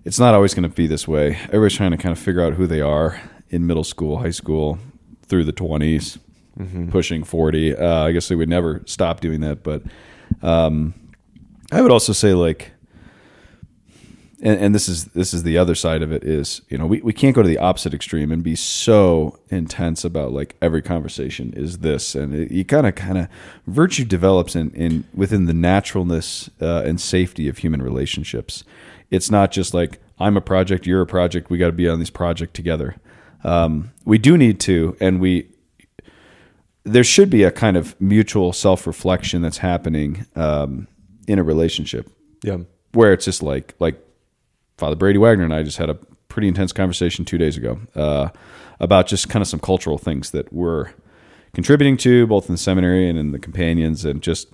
it's 0.06 0.20
not 0.20 0.34
always 0.34 0.54
going 0.54 0.62
to 0.62 0.74
be 0.74 0.86
this 0.86 1.08
way. 1.08 1.34
Everybody's 1.46 1.76
trying 1.76 1.90
to 1.90 1.96
kind 1.96 2.12
of 2.12 2.18
figure 2.18 2.40
out 2.40 2.52
who 2.52 2.68
they 2.68 2.80
are 2.80 3.20
in 3.50 3.66
middle 3.66 3.82
school, 3.82 4.18
high 4.18 4.30
school, 4.30 4.78
through 5.22 5.42
the 5.42 5.52
20s, 5.52 6.18
pushing 6.92 7.24
40. 7.24 7.76
Uh, 7.76 8.04
I 8.04 8.12
guess 8.12 8.28
they 8.28 8.36
would 8.36 8.48
never 8.48 8.82
stop 8.86 9.18
doing 9.18 9.40
that. 9.40 9.64
But 9.64 9.82
um, 10.42 10.94
I 11.72 11.82
would 11.82 11.90
also 11.90 12.12
say, 12.12 12.34
like, 12.34 12.70
and, 14.40 14.60
and 14.60 14.74
this 14.74 14.88
is 14.88 15.06
this 15.06 15.34
is 15.34 15.42
the 15.42 15.58
other 15.58 15.74
side 15.74 16.02
of 16.02 16.12
it 16.12 16.22
is 16.22 16.60
you 16.68 16.76
know 16.76 16.86
we, 16.86 17.00
we 17.00 17.14
can't 17.14 17.34
go 17.34 17.42
to 17.42 17.48
the 17.48 17.56
opposite 17.56 17.94
extreme 17.94 18.30
and 18.30 18.42
be 18.42 18.54
so 18.54 19.38
intense 19.48 20.04
about 20.04 20.30
like 20.30 20.56
every 20.60 20.82
conversation 20.82 21.54
is 21.54 21.78
this 21.78 22.14
and 22.14 22.34
it, 22.34 22.50
you 22.50 22.62
kind 22.62 22.86
of 22.86 22.94
kind 22.94 23.16
of 23.16 23.28
virtue 23.66 24.04
develops 24.04 24.54
in, 24.54 24.70
in 24.72 25.04
within 25.14 25.46
the 25.46 25.54
naturalness 25.54 26.50
uh, 26.60 26.82
and 26.84 27.00
safety 27.00 27.48
of 27.48 27.58
human 27.58 27.80
relationships 27.80 28.62
it's 29.10 29.30
not 29.30 29.50
just 29.52 29.74
like 29.74 30.00
I'm 30.18 30.36
a 30.36 30.40
project, 30.40 30.86
you're 30.86 31.02
a 31.02 31.06
project. 31.06 31.50
We 31.50 31.58
got 31.58 31.66
to 31.66 31.72
be 31.72 31.88
on 31.88 31.98
this 31.98 32.10
project 32.10 32.54
together. 32.54 32.96
Um, 33.44 33.92
we 34.04 34.18
do 34.18 34.36
need 34.36 34.58
to, 34.60 34.96
and 35.00 35.20
we 35.20 35.50
there 36.84 37.04
should 37.04 37.30
be 37.30 37.42
a 37.42 37.50
kind 37.50 37.76
of 37.76 38.00
mutual 38.00 38.52
self 38.52 38.86
reflection 38.86 39.42
that's 39.42 39.58
happening 39.58 40.26
um, 40.36 40.86
in 41.26 41.38
a 41.38 41.42
relationship 41.42 42.08
Yeah. 42.42 42.58
where 42.92 43.12
it's 43.12 43.24
just 43.24 43.42
like 43.42 43.74
like 43.80 44.00
Father 44.78 44.96
Brady 44.96 45.18
Wagner 45.18 45.44
and 45.44 45.54
I 45.54 45.62
just 45.62 45.78
had 45.78 45.90
a 45.90 45.94
pretty 46.28 46.48
intense 46.48 46.72
conversation 46.72 47.24
two 47.24 47.38
days 47.38 47.56
ago 47.56 47.80
uh, 47.94 48.28
about 48.78 49.06
just 49.06 49.28
kind 49.28 49.42
of 49.42 49.48
some 49.48 49.60
cultural 49.60 49.98
things 49.98 50.30
that 50.30 50.52
we're 50.52 50.90
contributing 51.54 51.96
to 51.98 52.26
both 52.26 52.48
in 52.48 52.54
the 52.54 52.58
seminary 52.58 53.08
and 53.08 53.18
in 53.18 53.32
the 53.32 53.38
companions 53.38 54.04
and 54.04 54.22
just 54.22 54.48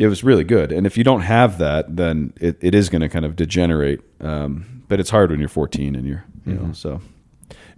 it 0.00 0.08
was 0.08 0.24
really 0.24 0.44
good 0.44 0.72
and 0.72 0.86
if 0.86 0.96
you 0.96 1.04
don't 1.04 1.20
have 1.20 1.58
that 1.58 1.96
then 1.96 2.32
it, 2.40 2.56
it 2.60 2.74
is 2.74 2.88
going 2.88 3.02
to 3.02 3.08
kind 3.08 3.24
of 3.24 3.36
degenerate 3.36 4.00
um, 4.20 4.82
but 4.88 4.98
it's 4.98 5.10
hard 5.10 5.30
when 5.30 5.38
you're 5.38 5.48
14 5.48 5.94
and 5.94 6.06
you're 6.06 6.24
you 6.46 6.54
know 6.54 6.72
so 6.72 7.00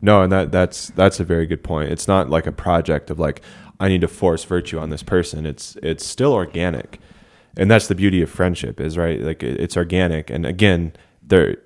No, 0.04 0.22
and 0.22 0.32
that 0.32 0.50
that's 0.50 0.88
that's 0.90 1.20
a 1.20 1.24
very 1.24 1.46
good 1.46 1.62
point. 1.62 1.92
It's 1.92 2.08
not 2.08 2.28
like 2.28 2.46
a 2.46 2.52
project 2.52 3.08
of 3.10 3.18
like 3.20 3.40
I 3.78 3.88
need 3.88 4.00
to 4.00 4.08
force 4.08 4.44
virtue 4.44 4.78
on 4.78 4.90
this 4.90 5.02
person. 5.02 5.46
It's 5.46 5.76
it's 5.82 6.04
still 6.04 6.32
organic, 6.32 6.98
and 7.56 7.70
that's 7.70 7.86
the 7.86 7.94
beauty 7.94 8.20
of 8.20 8.28
friendship 8.28 8.80
is 8.80 8.98
right. 8.98 9.20
Like 9.20 9.44
it, 9.44 9.60
it's 9.60 9.76
organic, 9.76 10.28
and 10.28 10.44
again, 10.44 10.92
there 11.22 11.56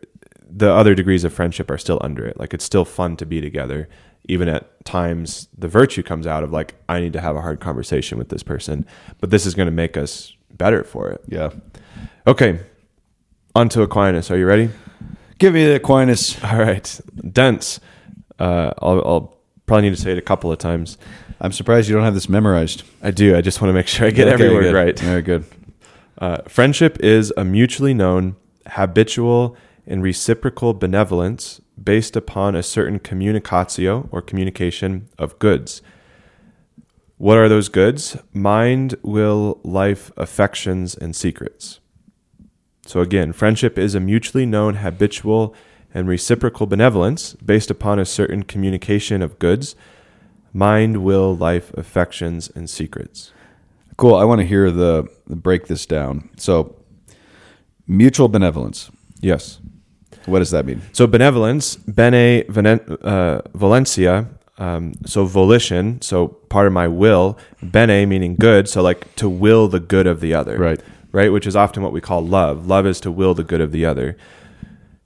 the 0.48 0.70
other 0.70 0.94
degrees 0.94 1.24
of 1.24 1.32
friendship 1.32 1.70
are 1.70 1.78
still 1.78 1.98
under 2.02 2.26
it. 2.26 2.38
Like 2.38 2.52
it's 2.52 2.64
still 2.64 2.84
fun 2.84 3.16
to 3.16 3.26
be 3.26 3.40
together, 3.40 3.88
even 4.28 4.48
at 4.48 4.84
times 4.84 5.48
the 5.56 5.68
virtue 5.68 6.02
comes 6.02 6.26
out 6.26 6.44
of 6.44 6.52
like 6.52 6.74
I 6.90 7.00
need 7.00 7.14
to 7.14 7.20
have 7.22 7.36
a 7.36 7.40
hard 7.40 7.60
conversation 7.60 8.18
with 8.18 8.28
this 8.28 8.42
person, 8.42 8.84
but 9.18 9.30
this 9.30 9.46
is 9.46 9.54
going 9.54 9.66
to 9.66 9.72
make 9.72 9.96
us 9.96 10.35
better 10.58 10.84
for 10.84 11.08
it. 11.10 11.22
yeah 11.28 11.50
Okay, 12.26 12.58
on 13.54 13.68
to 13.68 13.82
Aquinas. 13.82 14.30
Are 14.30 14.36
you 14.38 14.46
ready? 14.46 14.68
give 15.38 15.54
me 15.54 15.64
the 15.64 15.76
Aquinas 15.76 16.42
All 16.44 16.58
right, 16.58 17.00
dense. 17.32 17.78
Uh, 18.38 18.72
I'll, 18.82 18.98
I'll 19.06 19.38
probably 19.66 19.88
need 19.90 19.96
to 19.96 20.02
say 20.02 20.12
it 20.12 20.18
a 20.18 20.22
couple 20.22 20.50
of 20.52 20.58
times. 20.58 20.98
I'm 21.40 21.52
surprised 21.52 21.88
you 21.88 21.94
don't 21.94 22.04
have 22.04 22.14
this 22.14 22.28
memorized 22.28 22.82
I 23.02 23.10
do. 23.10 23.36
I 23.36 23.42
just 23.42 23.60
want 23.60 23.68
to 23.70 23.74
make 23.74 23.86
sure 23.86 24.06
I 24.06 24.10
get 24.10 24.26
Okay, 24.28 24.44
every 24.46 24.54
word 24.54 24.74
right. 24.74 24.98
very 24.98 25.22
good 25.22 25.44
Uh, 26.18 26.38
friendship 26.48 26.96
is 27.00 27.30
a 27.36 27.44
mutually 27.44 27.92
known, 27.92 28.36
habitual, 28.68 29.54
and 29.86 30.02
reciprocal 30.02 30.72
benevolence 30.72 31.60
based 31.82 32.16
upon 32.16 32.56
a 32.56 32.62
certain 32.62 32.98
communicatio 32.98 34.08
or 34.10 34.22
communication 34.22 35.08
of 35.18 35.38
goods. 35.38 35.82
What 37.18 37.38
are 37.38 37.48
those 37.48 37.68
goods? 37.68 38.16
Mind, 38.32 38.94
will, 39.02 39.58
life, 39.62 40.12
affections, 40.16 40.94
and 40.94 41.16
secrets. 41.16 41.80
So 42.84 43.00
again, 43.00 43.32
friendship 43.32 43.78
is 43.78 43.94
a 43.94 44.00
mutually 44.00 44.46
known, 44.46 44.76
habitual, 44.76 45.54
and 45.94 46.06
reciprocal 46.08 46.66
benevolence 46.66 47.32
based 47.34 47.70
upon 47.70 47.98
a 47.98 48.04
certain 48.04 48.42
communication 48.42 49.22
of 49.22 49.38
goods. 49.38 49.74
Mind, 50.52 51.02
will, 51.02 51.34
life, 51.34 51.72
affections, 51.74 52.50
and 52.54 52.68
secrets. 52.68 53.32
Cool. 53.96 54.14
I 54.14 54.24
want 54.24 54.40
to 54.40 54.46
hear 54.46 54.70
the 54.70 55.08
break 55.26 55.66
this 55.68 55.86
down. 55.86 56.28
So, 56.36 56.76
mutual 57.86 58.28
benevolence. 58.28 58.90
Yes. 59.20 59.58
What 60.26 60.40
does 60.40 60.50
that 60.50 60.66
mean? 60.66 60.82
So 60.92 61.06
benevolence, 61.06 61.76
bene 61.76 62.44
venen- 62.44 62.98
uh, 63.02 63.42
volentia, 63.56 64.28
um, 64.58 64.94
so 65.04 65.24
volition, 65.24 66.00
so 66.00 66.28
part 66.28 66.66
of 66.66 66.72
my 66.72 66.88
will, 66.88 67.38
bene 67.62 68.06
meaning 68.06 68.36
good, 68.36 68.68
so 68.68 68.82
like 68.82 69.14
to 69.16 69.28
will 69.28 69.68
the 69.68 69.80
good 69.80 70.06
of 70.06 70.20
the 70.20 70.34
other. 70.34 70.58
Right. 70.58 70.80
Right, 71.12 71.32
which 71.32 71.46
is 71.46 71.56
often 71.56 71.82
what 71.82 71.92
we 71.92 72.00
call 72.00 72.20
love. 72.20 72.66
Love 72.66 72.86
is 72.86 73.00
to 73.00 73.10
will 73.10 73.32
the 73.32 73.44
good 73.44 73.60
of 73.60 73.72
the 73.72 73.86
other. 73.86 74.16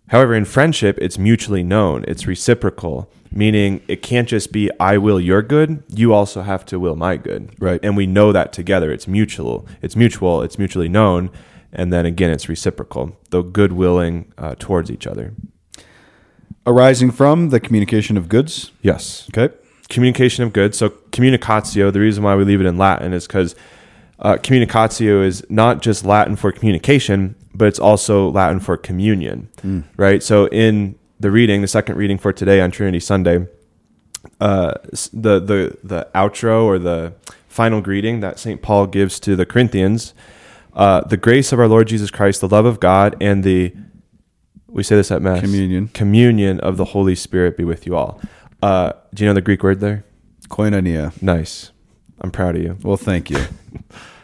However, 0.08 0.34
in 0.34 0.44
friendship, 0.44 0.98
it's 1.00 1.18
mutually 1.18 1.62
known, 1.62 2.04
it's 2.08 2.26
reciprocal, 2.26 3.08
meaning 3.30 3.80
it 3.86 4.02
can't 4.02 4.28
just 4.28 4.50
be 4.50 4.70
I 4.80 4.98
will 4.98 5.20
your 5.20 5.40
good, 5.40 5.84
you 5.88 6.12
also 6.12 6.42
have 6.42 6.64
to 6.66 6.80
will 6.80 6.96
my 6.96 7.16
good. 7.16 7.54
Right. 7.60 7.78
And 7.84 7.96
we 7.96 8.06
know 8.06 8.32
that 8.32 8.52
together. 8.52 8.90
It's 8.90 9.06
mutual. 9.06 9.68
It's 9.82 9.94
mutual, 9.94 10.42
it's 10.42 10.58
mutually 10.58 10.88
known, 10.88 11.30
and 11.72 11.92
then 11.92 12.06
again 12.06 12.30
it's 12.30 12.48
reciprocal, 12.48 13.16
the 13.30 13.42
good 13.42 13.72
willing 13.72 14.32
uh, 14.36 14.56
towards 14.58 14.90
each 14.90 15.06
other. 15.06 15.32
Arising 16.70 17.10
from 17.10 17.50
the 17.50 17.58
communication 17.58 18.16
of 18.16 18.28
goods. 18.28 18.70
Yes. 18.80 19.28
Okay. 19.34 19.52
Communication 19.88 20.44
of 20.44 20.52
goods. 20.52 20.78
So 20.78 20.90
communicatio, 21.10 21.92
the 21.92 21.98
reason 21.98 22.22
why 22.22 22.36
we 22.36 22.44
leave 22.44 22.60
it 22.60 22.66
in 22.66 22.78
Latin 22.78 23.12
is 23.12 23.26
because 23.26 23.56
uh, 24.20 24.36
communicatio 24.36 25.24
is 25.24 25.44
not 25.50 25.82
just 25.82 26.04
Latin 26.04 26.36
for 26.36 26.52
communication, 26.52 27.34
but 27.54 27.66
it's 27.66 27.80
also 27.80 28.30
Latin 28.30 28.60
for 28.60 28.76
communion, 28.76 29.48
right? 29.96 30.22
So 30.22 30.46
in 30.48 30.94
the 31.18 31.32
reading, 31.32 31.60
the 31.60 31.68
second 31.68 31.96
reading 31.96 32.18
for 32.18 32.32
today 32.32 32.60
on 32.60 32.70
Trinity 32.70 33.00
Sunday, 33.00 33.48
uh, 34.40 34.74
the 35.12 35.40
the 35.40 35.76
the 35.82 36.08
outro 36.14 36.64
or 36.64 36.78
the 36.78 37.14
final 37.48 37.80
greeting 37.80 38.20
that 38.20 38.38
Saint 38.38 38.62
Paul 38.62 38.86
gives 38.86 39.18
to 39.20 39.34
the 39.34 39.44
Corinthians, 39.44 40.14
uh, 40.74 41.00
the 41.00 41.16
grace 41.16 41.52
of 41.52 41.58
our 41.58 41.66
Lord 41.66 41.88
Jesus 41.88 42.12
Christ, 42.12 42.40
the 42.40 42.48
love 42.48 42.64
of 42.64 42.78
God, 42.78 43.16
and 43.20 43.42
the 43.42 43.74
we 44.70 44.82
say 44.82 44.96
this 44.96 45.10
at 45.10 45.22
mass 45.22 45.40
Communion. 45.40 45.88
communion 45.88 46.60
of 46.60 46.76
the 46.76 46.86
Holy 46.86 47.14
Spirit 47.14 47.56
be 47.56 47.64
with 47.64 47.86
you 47.86 47.96
all. 47.96 48.20
Uh, 48.62 48.92
do 49.14 49.24
you 49.24 49.28
know 49.28 49.34
the 49.34 49.40
Greek 49.40 49.62
word 49.62 49.80
there? 49.80 50.04
Koinonia. 50.48 51.20
Nice. 51.22 51.70
I'm 52.20 52.30
proud 52.30 52.56
of 52.56 52.62
you. 52.62 52.78
Well, 52.82 52.96
thank 52.96 53.30
you. 53.30 53.38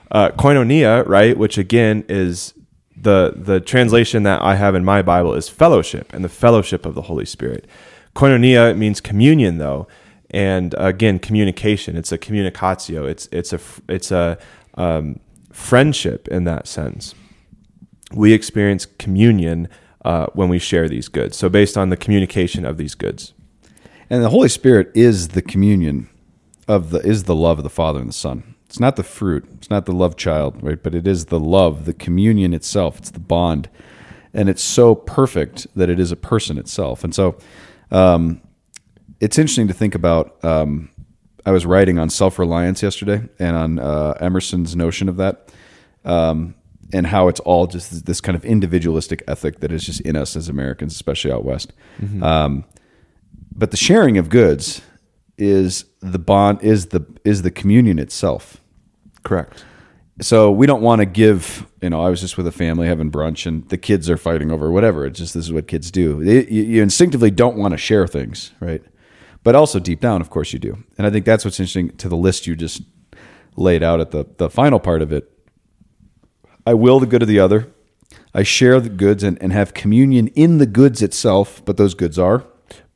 Uh, 0.09 0.31
koinonia, 0.31 1.05
right, 1.09 1.37
which 1.37 1.59
again 1.59 2.05
is 2.09 2.55
the 2.97 3.33
the 3.35 3.61
translation 3.61 4.23
that 4.23 4.41
I 4.41 4.55
have 4.55 4.77
in 4.77 4.85
my 4.85 5.03
Bible 5.03 5.35
is 5.35 5.49
fellowship 5.49 6.15
and 6.15 6.25
the 6.25 6.29
fellowship 6.29 6.87
of 6.87 6.95
the 6.95 7.03
Holy 7.03 7.27
Spirit. 7.27 7.67
Koinonia 8.15 8.77
means 8.79 9.01
communion, 9.01 9.59
though, 9.59 9.89
and 10.31 10.77
again, 10.79 11.19
communication. 11.19 11.97
It's 11.97 12.13
a 12.13 12.19
communicatio. 12.19 13.05
It's 13.09 13.29
it's 13.33 13.53
a 13.53 13.59
it's 13.89 14.13
a 14.13 14.39
um, 14.75 15.19
friendship 15.53 16.29
in 16.29 16.45
that 16.45 16.69
sense. 16.69 17.15
We 18.13 18.33
experience 18.33 18.87
communion 18.87 19.69
uh, 20.07 20.27
when 20.35 20.49
we 20.49 20.61
share 20.61 20.89
these 20.89 21.09
goods. 21.09 21.37
So, 21.37 21.49
based 21.49 21.77
on 21.77 21.91
the 21.91 21.97
communication 21.97 22.65
of 22.65 22.79
these 22.79 22.95
goods. 22.95 23.35
And 24.09 24.23
the 24.23 24.31
Holy 24.31 24.49
Spirit 24.49 24.93
is 24.95 25.29
the 25.29 25.43
communion 25.43 26.09
of 26.69 26.91
the 26.91 26.99
is 27.01 27.25
the 27.25 27.35
love 27.35 27.59
of 27.59 27.65
the 27.65 27.71
Father 27.71 27.99
and 27.99 28.09
the 28.09 28.15
Son. 28.15 28.55
It's 28.67 28.79
not 28.79 28.95
the 28.95 29.03
fruit. 29.03 29.45
It's 29.55 29.69
not 29.69 29.85
the 29.85 29.93
love 29.93 30.17
child, 30.17 30.63
right? 30.63 30.81
But 30.81 30.95
it 30.95 31.09
is 31.09 31.27
the 31.27 31.41
love, 31.41 31.87
the 31.87 31.93
communion 31.93 32.55
itself. 32.55 32.99
It's 32.99 33.11
the 33.11 33.19
bond, 33.19 33.69
and 34.33 34.49
it's 34.49 34.63
so 34.63 34.95
perfect 34.95 35.67
that 35.75 35.91
it 35.91 35.99
is 35.99 36.13
a 36.13 36.17
person 36.17 36.57
itself. 36.57 37.03
And 37.03 37.13
so, 37.13 37.37
um, 37.91 38.41
it's 39.21 39.39
interesting 39.39 39.67
to 39.67 39.75
think 39.75 39.97
about. 39.97 40.43
Um, 40.45 40.91
I 41.45 41.51
was 41.51 41.67
writing 41.67 41.99
on 41.99 42.11
self 42.11 42.39
reliance 42.39 42.81
yesterday, 42.81 43.29
and 43.41 43.57
on 43.57 43.79
uh, 43.81 44.15
Emerson's 44.21 44.77
notion 44.77 45.09
of 45.09 45.17
that, 45.17 45.51
um, 46.05 46.55
and 46.93 47.07
how 47.09 47.29
it's 47.29 47.41
all 47.41 47.67
just 47.67 48.07
this 48.07 48.21
kind 48.21 48.37
of 48.37 48.45
individualistic 48.45 49.23
ethic 49.27 49.61
that 49.61 49.73
is 49.73 49.85
just 49.85 50.01
in 50.03 50.17
us 50.17 50.37
as 50.37 50.49
Americans, 50.49 50.95
especially 50.95 51.33
out 51.33 51.45
west. 51.45 51.73
Um, 52.23 52.65
but 53.55 53.71
the 53.71 53.77
sharing 53.77 54.19
of 54.19 54.29
goods 54.29 54.83
is 55.39 55.85
the 56.01 56.19
bond 56.19 56.63
is 56.63 56.87
the 56.87 57.05
is 57.25 57.43
the 57.43 57.51
communion 57.51 57.99
itself. 57.99 58.59
Correct. 59.25 59.65
so 60.21 60.51
we 60.53 60.67
don't 60.67 60.81
want 60.83 61.01
to 61.01 61.05
give 61.07 61.67
you 61.83 61.91
know 61.91 62.01
i 62.01 62.09
was 62.09 62.21
just 62.21 62.37
with 62.39 62.47
a 62.47 62.53
family 62.53 62.87
having 62.87 63.11
brunch 63.11 63.45
and 63.45 63.69
the 63.69 63.77
kids 63.77 64.09
are 64.09 64.17
fighting 64.17 64.51
over 64.53 64.71
whatever 64.71 65.05
it's 65.05 65.19
just 65.19 65.35
this 65.35 65.45
is 65.47 65.53
what 65.53 65.67
kids 65.69 65.91
do. 65.91 66.25
They- 66.25 66.47
you, 66.47 66.63
you 66.63 66.83
instinctively 66.83 67.31
don't 67.31 67.57
want 67.59 67.73
to 67.73 67.77
share 67.79 68.07
things 68.07 68.53
right? 68.61 68.83
But 69.43 69.55
also 69.57 69.79
deep 69.81 70.01
down 70.01 70.21
of 70.23 70.31
course 70.31 70.53
you 70.55 70.59
do. 70.59 70.79
And 70.97 71.07
i 71.07 71.11
think 71.11 71.25
that's 71.27 71.45
what's 71.45 71.59
interesting 71.61 71.91
to 71.99 72.09
the 72.09 72.17
list 72.17 72.47
you 72.47 72.55
just 72.57 72.81
laid 73.57 73.83
out 73.83 74.01
at 74.01 74.11
the 74.13 74.25
the 74.39 74.49
final 74.49 74.79
part 74.81 75.03
of 75.03 75.13
it 75.13 75.31
i 76.67 76.75
will 76.75 77.01
the 77.01 77.07
good 77.07 77.23
of 77.23 77.29
the 77.29 77.39
other 77.39 77.69
i 78.35 78.43
share 78.43 78.81
the 78.81 78.89
goods 78.91 79.23
and, 79.23 79.41
and 79.43 79.53
have 79.53 79.73
communion 79.75 80.29
in 80.29 80.59
the 80.59 80.67
goods 80.67 81.01
itself 81.03 81.63
but 81.65 81.77
those 81.77 81.95
goods 81.95 82.19
are 82.19 82.45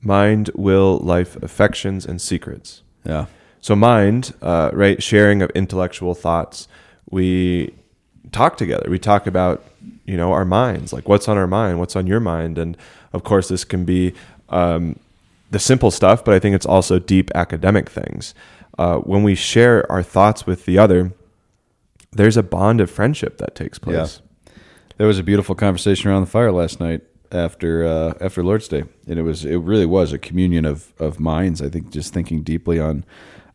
Mind, 0.02 0.50
will, 0.54 0.98
life, 0.98 1.37
affections, 1.42 2.06
and 2.06 2.20
secrets. 2.20 2.83
yeah 3.04 3.26
So 3.61 3.76
mind, 3.76 4.33
uh, 4.40 4.70
right, 4.72 5.02
sharing 5.02 5.42
of 5.42 5.50
intellectual 5.50 6.14
thoughts. 6.14 6.68
We 7.11 7.74
talk 8.33 8.56
together. 8.56 8.88
We 8.88 8.98
talk 8.98 9.26
about, 9.26 9.62
you 10.06 10.16
know, 10.16 10.33
our 10.33 10.46
minds, 10.46 10.94
like 10.94 11.06
what's 11.06 11.28
on 11.28 11.37
our 11.37 11.46
mind, 11.46 11.78
what's 11.80 11.96
on 11.96 12.06
your 12.06 12.20
mind, 12.20 12.56
and 12.56 12.78
of 13.12 13.24
course, 13.24 13.48
this 13.48 13.62
can 13.62 13.85
be 13.85 14.14
um, 14.48 14.98
the 15.50 15.59
simple 15.59 15.90
stuff, 15.90 16.24
but 16.24 16.33
I 16.33 16.38
think 16.38 16.54
it's 16.54 16.66
also 16.66 16.98
deep 16.98 17.30
academic 17.35 17.90
things. 17.90 18.35
Uh, 18.78 18.98
when 19.00 19.22
we 19.22 19.35
share 19.35 19.85
our 19.92 20.02
thoughts 20.02 20.46
with 20.46 20.64
the 20.64 20.78
other, 20.78 21.12
there's 22.12 22.37
a 22.37 22.42
bond 22.42 22.81
of 22.81 22.90
friendship 22.90 23.38
that 23.38 23.55
takes 23.55 23.79
place. 23.79 24.20
Yeah. 24.46 24.53
There 24.99 25.07
was 25.07 25.18
a 25.18 25.23
beautiful 25.23 25.55
conversation 25.55 26.11
around 26.11 26.23
the 26.23 26.31
fire 26.31 26.53
last 26.53 26.81
night 26.81 27.03
after 27.33 27.85
uh, 27.85 28.14
after 28.20 28.42
Lord's 28.42 28.68
Day, 28.68 28.85
and 29.09 29.18
it 29.18 29.23
was 29.23 29.44
it 29.44 29.57
really 29.57 29.87
was 29.87 30.12
a 30.12 30.18
communion 30.18 30.64
of 30.66 30.92
of 30.99 31.18
minds. 31.20 31.62
I 31.62 31.68
think 31.68 31.90
just 31.90 32.12
thinking 32.12 32.42
deeply 32.42 32.79
on 32.79 33.05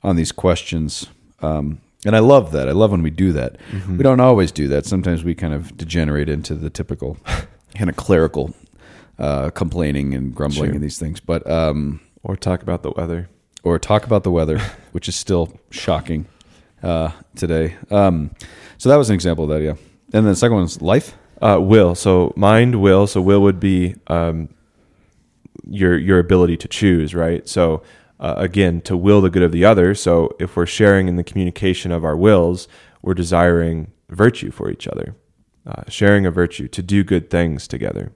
on 0.04 0.16
these 0.16 0.32
questions, 0.32 1.08
um, 1.42 1.82
and 2.06 2.16
I 2.16 2.20
love 2.20 2.52
that. 2.54 2.68
I 2.68 2.72
love 2.72 2.92
when 2.92 3.04
we 3.04 3.10
do 3.12 3.32
that. 3.34 3.58
We 3.90 3.98
don't 4.04 4.20
always 4.20 4.52
do 4.52 4.68
that. 4.70 4.86
Sometimes 4.86 5.24
we 5.24 5.36
kind 5.36 5.54
of 5.54 5.76
degenerate 5.78 6.30
into 6.30 6.56
the 6.56 6.70
typical 6.70 7.18
kind 7.76 7.90
of 7.90 7.96
clerical 7.96 8.54
uh, 9.20 9.50
complaining 9.52 10.14
and 10.16 10.34
grumbling 10.34 10.68
Sure. 10.70 10.74
and 10.76 10.84
these 10.84 10.98
things. 11.00 11.20
But 11.20 11.50
um, 11.50 12.00
Or 12.24 12.36
talk 12.36 12.62
about 12.64 12.82
the 12.84 12.92
weather. 12.92 13.30
or 13.64 13.78
talk 13.80 14.06
about 14.06 14.24
the 14.24 14.32
weather, 14.32 14.60
which 14.94 15.08
is 15.08 15.16
still 15.16 15.60
shocking 15.70 16.26
uh, 16.86 17.12
today. 17.36 17.76
Um, 17.90 18.32
so 18.78 18.90
that 18.90 18.98
was 18.98 19.10
an 19.10 19.16
example 19.16 19.46
of 19.46 19.50
that, 19.50 19.62
yeah. 19.64 19.76
And 20.14 20.26
then 20.26 20.26
the 20.26 20.36
second 20.36 20.56
one's 20.56 20.82
life. 20.82 21.18
Uh, 21.42 21.60
will. 21.60 21.96
So 21.96 22.32
mind, 22.38 22.82
will. 22.82 23.08
So 23.08 23.22
will 23.22 23.42
would 23.42 23.60
be 23.60 23.96
um, 24.08 24.50
your 25.68 25.98
your 25.98 26.20
ability 26.20 26.56
to 26.58 26.68
choose, 26.68 27.14
right? 27.14 27.48
So 27.48 27.84
uh, 28.20 28.36
again, 28.38 28.80
to 28.82 28.96
will 28.96 29.20
the 29.20 29.30
good 29.30 29.44
of 29.44 29.52
the 29.52 29.66
other. 29.66 29.94
So 29.96 30.36
if 30.40 30.56
we're 30.56 30.66
sharing 30.66 31.10
in 31.10 31.18
the 31.18 31.24
communication 31.24 31.92
of 31.92 32.06
our 32.06 32.16
wills, 32.16 32.70
we're 33.02 33.14
desiring 33.16 33.92
virtue 34.10 34.50
for 34.50 34.72
each 34.72 34.88
other, 34.88 35.16
uh, 35.68 35.84
sharing 35.90 36.26
a 36.26 36.32
virtue 36.32 36.70
to 36.70 36.82
do 36.82 37.04
good 37.04 37.30
things 37.30 37.68
together. 37.68 38.14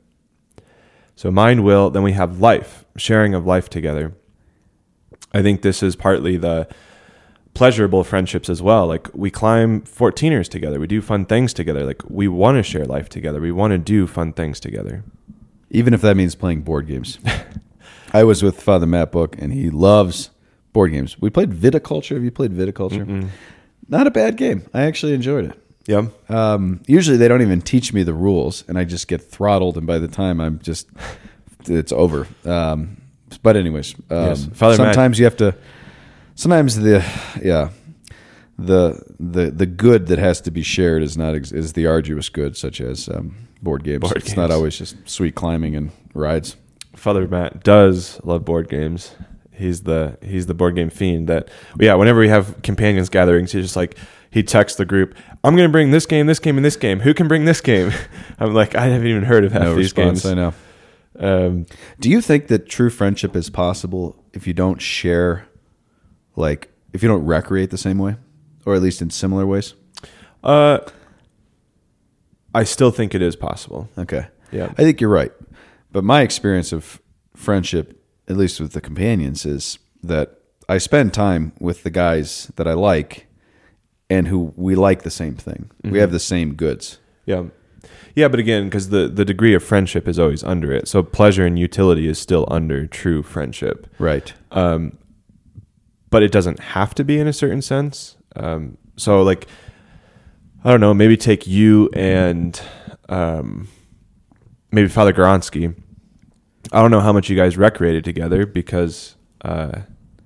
So 1.15 1.29
mind, 1.29 1.65
will. 1.65 1.89
Then 1.89 2.03
we 2.03 2.13
have 2.13 2.39
life, 2.39 2.85
sharing 2.95 3.33
of 3.33 3.45
life 3.45 3.69
together. 3.69 4.13
I 5.33 5.41
think 5.41 5.61
this 5.61 5.83
is 5.83 5.97
partly 5.97 6.37
the 6.37 6.69
pleasurable 7.53 8.03
friendships 8.03 8.49
as 8.49 8.61
well. 8.61 8.87
Like 8.87 9.07
we 9.13 9.29
climb 9.31 9.81
14ers 9.81 10.47
together, 10.49 10.79
we 10.79 10.87
do 10.87 11.01
fun 11.01 11.25
things 11.25 11.53
together. 11.53 11.85
Like 11.85 12.01
we 12.09 12.27
want 12.27 12.57
to 12.57 12.63
share 12.63 12.85
life 12.85 13.09
together, 13.09 13.41
we 13.41 13.51
want 13.51 13.71
to 13.71 13.77
do 13.77 14.07
fun 14.07 14.33
things 14.33 14.59
together. 14.59 15.03
even 15.71 15.93
if 15.93 16.01
that 16.01 16.15
means 16.17 16.35
playing 16.35 16.61
board 16.61 16.87
games. 16.87 17.19
I 18.13 18.23
was 18.23 18.41
with 18.41 18.59
Father 18.61 18.87
Matt 18.87 19.11
Book, 19.11 19.35
and 19.37 19.53
he 19.53 19.69
loves 19.69 20.31
board 20.73 20.91
games. 20.91 21.21
We 21.21 21.29
played 21.29 21.51
Viticulture. 21.51 22.15
Have 22.15 22.23
you 22.23 22.31
played 22.31 22.51
Viticulture? 22.51 23.29
Not 23.87 24.07
a 24.07 24.11
bad 24.11 24.35
game. 24.35 24.67
I 24.73 24.81
actually 24.83 25.13
enjoyed 25.13 25.45
it. 25.45 25.59
Yeah. 25.85 26.07
Um, 26.27 26.81
usually, 26.87 27.17
they 27.17 27.27
don't 27.27 27.43
even 27.43 27.61
teach 27.61 27.93
me 27.93 28.01
the 28.01 28.13
rules, 28.15 28.63
and 28.67 28.79
I 28.79 28.83
just 28.83 29.07
get 29.07 29.21
throttled. 29.21 29.77
And 29.77 29.85
by 29.85 29.99
the 29.99 30.07
time 30.07 30.39
I'm 30.39 30.57
just, 30.59 30.87
it's 31.67 31.91
over. 31.91 32.27
Um, 32.45 32.97
but 33.43 33.55
anyways, 33.55 33.93
um, 34.09 34.25
Yes. 34.29 34.45
Father 34.53 34.77
Matt- 34.77 34.95
sometimes 34.95 35.19
you 35.19 35.25
have 35.25 35.37
to. 35.37 35.53
Sometimes 36.39 36.77
the 36.77 37.03
yeah, 37.43 37.71
the 38.57 39.03
the 39.19 39.51
the 39.51 39.65
good 39.65 40.07
that 40.07 40.19
has 40.19 40.39
to 40.41 40.51
be 40.51 40.63
shared 40.63 41.03
is 41.03 41.17
not 41.17 41.35
ex- 41.35 41.51
is 41.51 41.73
the 41.73 41.85
arduous 41.85 42.29
good, 42.29 42.55
such 42.55 42.79
as 42.79 43.09
um, 43.09 43.35
board 43.61 43.83
games. 43.83 43.99
Board 43.99 44.15
it's 44.15 44.37
not 44.37 44.49
always 44.49 44.77
just 44.77 44.95
sweet 45.09 45.35
climbing 45.35 45.75
and 45.75 45.91
rides. 46.13 46.55
Father 46.95 47.27
Matt 47.27 47.61
does 47.65 48.21
love 48.23 48.45
board 48.45 48.69
games. 48.69 49.15
He's 49.51 49.83
the 49.83 50.17
he's 50.21 50.45
the 50.45 50.53
board 50.53 50.75
game 50.75 50.89
fiend 50.89 51.27
that 51.27 51.49
yeah, 51.77 51.95
whenever 51.95 52.21
we 52.21 52.29
have 52.29 52.61
companions 52.61 53.09
gatherings, 53.09 53.51
he's 53.51 53.65
just 53.65 53.75
like 53.75 53.97
he 54.31 54.41
texts 54.41 54.77
the 54.77 54.85
group, 54.85 55.15
I'm 55.43 55.57
gonna 55.57 55.67
bring 55.67 55.91
this 55.91 56.05
game, 56.05 56.25
this 56.27 56.39
game, 56.39 56.55
and 56.55 56.63
this 56.63 56.77
game. 56.77 57.01
Who 57.01 57.13
can 57.13 57.27
bring 57.27 57.43
this 57.43 57.59
game? 57.59 57.91
I'm 58.39 58.53
like, 58.53 58.75
I 58.75 58.85
haven't 58.85 59.07
even 59.07 59.23
heard 59.23 59.43
of 59.43 59.51
half 59.51 59.63
no 59.63 59.75
these 59.75 59.93
response. 59.93 60.23
games. 60.23 60.25
I 60.25 60.33
know. 60.35 60.53
Um, 61.19 61.65
Do 61.99 62.09
you 62.09 62.21
think 62.21 62.47
that 62.47 62.69
true 62.69 62.89
friendship 62.89 63.35
is 63.35 63.49
possible 63.49 64.23
if 64.31 64.47
you 64.47 64.53
don't 64.53 64.81
share, 64.81 65.48
like 66.39 66.69
if 66.93 67.03
you 67.03 67.09
don't 67.09 67.25
recreate 67.25 67.69
the 67.69 67.77
same 67.77 67.97
way, 67.99 68.15
or 68.65 68.75
at 68.75 68.81
least 68.81 69.01
in 69.01 69.09
similar 69.09 69.45
ways? 69.45 69.73
uh, 70.43 70.79
I 72.53 72.63
still 72.63 72.91
think 72.91 73.13
it 73.13 73.21
is 73.21 73.35
possible. 73.35 73.89
Okay. 73.97 74.27
Yeah. 74.51 74.73
I 74.77 74.83
think 74.83 74.99
you're 74.99 75.09
right. 75.09 75.31
But 75.91 76.03
my 76.03 76.21
experience 76.21 76.71
of 76.71 76.99
friendship, 77.35 78.01
at 78.27 78.37
least 78.37 78.59
with 78.59 78.73
the 78.73 78.81
companions, 78.81 79.45
is 79.45 79.77
that 80.01 80.39
I 80.67 80.77
spend 80.79 81.13
time 81.13 81.51
with 81.59 81.83
the 81.83 81.89
guys 81.91 82.51
that 82.55 82.67
I 82.67 82.73
like 82.73 83.27
and 84.09 84.27
who 84.27 84.53
we 84.55 84.75
like 84.75 85.03
the 85.03 85.11
same 85.11 85.35
thing. 85.35 85.69
We 85.83 85.99
have 85.99 86.11
the 86.11 86.19
same 86.19 86.55
goods. 86.55 86.99
Yeah. 87.25 87.45
Yeah, 88.15 88.27
but 88.27 88.39
again, 88.39 88.65
because 88.65 88.89
the, 88.89 89.07
the 89.07 89.23
degree 89.23 89.53
of 89.53 89.63
friendship 89.63 90.07
is 90.07 90.17
always 90.17 90.43
under 90.43 90.71
it. 90.71 90.87
So 90.87 91.03
pleasure 91.03 91.45
and 91.45 91.57
utility 91.59 92.07
is 92.07 92.17
still 92.17 92.47
under 92.49 92.87
true 92.87 93.21
friendship. 93.21 93.87
Right. 93.99 94.33
um, 94.51 94.97
but 96.09 96.23
it 96.23 96.31
doesn't 96.31 96.59
have 96.59 96.95
to 96.95 97.03
be 97.03 97.19
in 97.19 97.27
a 97.27 97.33
certain 97.33 97.61
sense. 97.61 98.15
Um, 98.35 98.77
so, 98.95 99.21
like, 99.23 99.47
I 100.63 100.71
don't 100.71 100.79
know, 100.81 100.93
maybe 100.93 101.15
take 101.17 101.47
you 101.47 101.89
and 101.93 102.59
um, 103.07 103.67
maybe 104.71 104.87
Father 104.89 105.13
Goronsky. 105.13 105.75
I 106.71 106.81
don't 106.81 106.91
know 106.91 106.99
how 107.01 107.13
much 107.13 107.29
you 107.29 107.35
guys 107.35 107.57
recreated 107.57 108.03
together 108.03 108.45
because, 108.45 109.15
uh, 109.43 109.81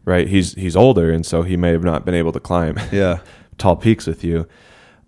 right, 0.06 0.28
he's 0.28 0.54
he's 0.56 0.76
older, 0.76 1.12
and 1.12 1.26
so 1.26 1.44
he 1.44 1.56
may 1.56 1.72
have 1.72 1.84
not 1.84 2.04
been 2.06 2.16
able 2.16 2.32
to 2.34 2.40
climb 2.40 2.78
Yeah. 2.92 3.20
tall 3.58 3.76
peaks 3.76 4.08
with 4.08 4.24
you. 4.24 4.48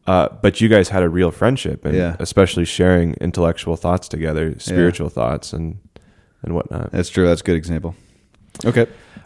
Uh, 0.08 0.30
but 0.44 0.62
you 0.62 0.70
guys 0.70 0.90
had 0.90 1.02
a 1.02 1.10
real 1.10 1.32
friendship, 1.32 1.84
and 1.84 1.96
Yeah. 1.96 2.16
especially 2.20 2.64
sharing 2.64 3.16
intellectual 3.16 3.76
thoughts 3.76 4.08
together, 4.08 4.54
spiritual 4.60 5.10
thoughts, 5.10 5.52
and 5.52 5.80
and 6.44 6.54
whatnot. 6.54 6.92
That's 6.92 7.10
true. 7.10 7.26
That's 7.28 7.42
a 7.42 7.44
good 7.44 7.56
example. 7.58 7.96
Okay. 8.64 8.86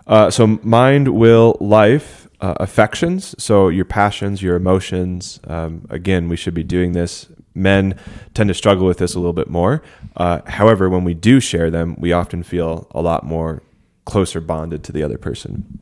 Uh, 0.10 0.32
so 0.32 0.48
mind, 0.64 1.08
will, 1.10 1.56
life, 1.60 2.28
uh, 2.42 2.56
affections. 2.60 3.36
So 3.42 3.70
your 3.70 3.86
passions, 3.86 4.42
your 4.42 4.56
emotions. 4.56 5.40
Um, 5.46 5.86
again, 5.90 6.28
we 6.30 6.36
should 6.36 6.56
be 6.56 6.64
doing 6.64 6.94
this. 6.94 7.28
Men 7.54 7.98
tend 8.34 8.48
to 8.48 8.56
struggle 8.56 8.88
with 8.88 8.98
this 8.98 9.14
a 9.14 9.20
little 9.20 9.34
bit 9.34 9.50
more. 9.50 9.84
Uh, 10.16 10.42
however, 10.48 10.90
when 10.90 11.04
we 11.04 11.14
do 11.14 11.40
share 11.40 11.70
them, 11.70 11.96
we 12.00 12.12
often 12.12 12.42
feel 12.42 12.88
a 12.92 13.02
lot 13.02 13.24
more 13.24 13.62
closer 14.06 14.42
bonded 14.42 14.84
to 14.86 14.92
the 14.92 15.04
other 15.04 15.18
person. 15.20 15.80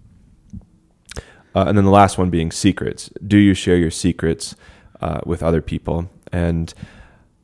Uh, 1.56 1.66
and 1.68 1.78
then 1.78 1.86
the 1.86 1.92
last 1.92 2.18
one 2.18 2.30
being 2.30 2.52
secrets. 2.52 3.10
Do 3.26 3.38
you 3.38 3.54
share 3.54 3.78
your 3.78 3.92
secrets 3.92 4.56
uh, 5.00 5.22
with 5.26 5.42
other 5.42 5.62
people? 5.62 6.10
And 6.34 6.74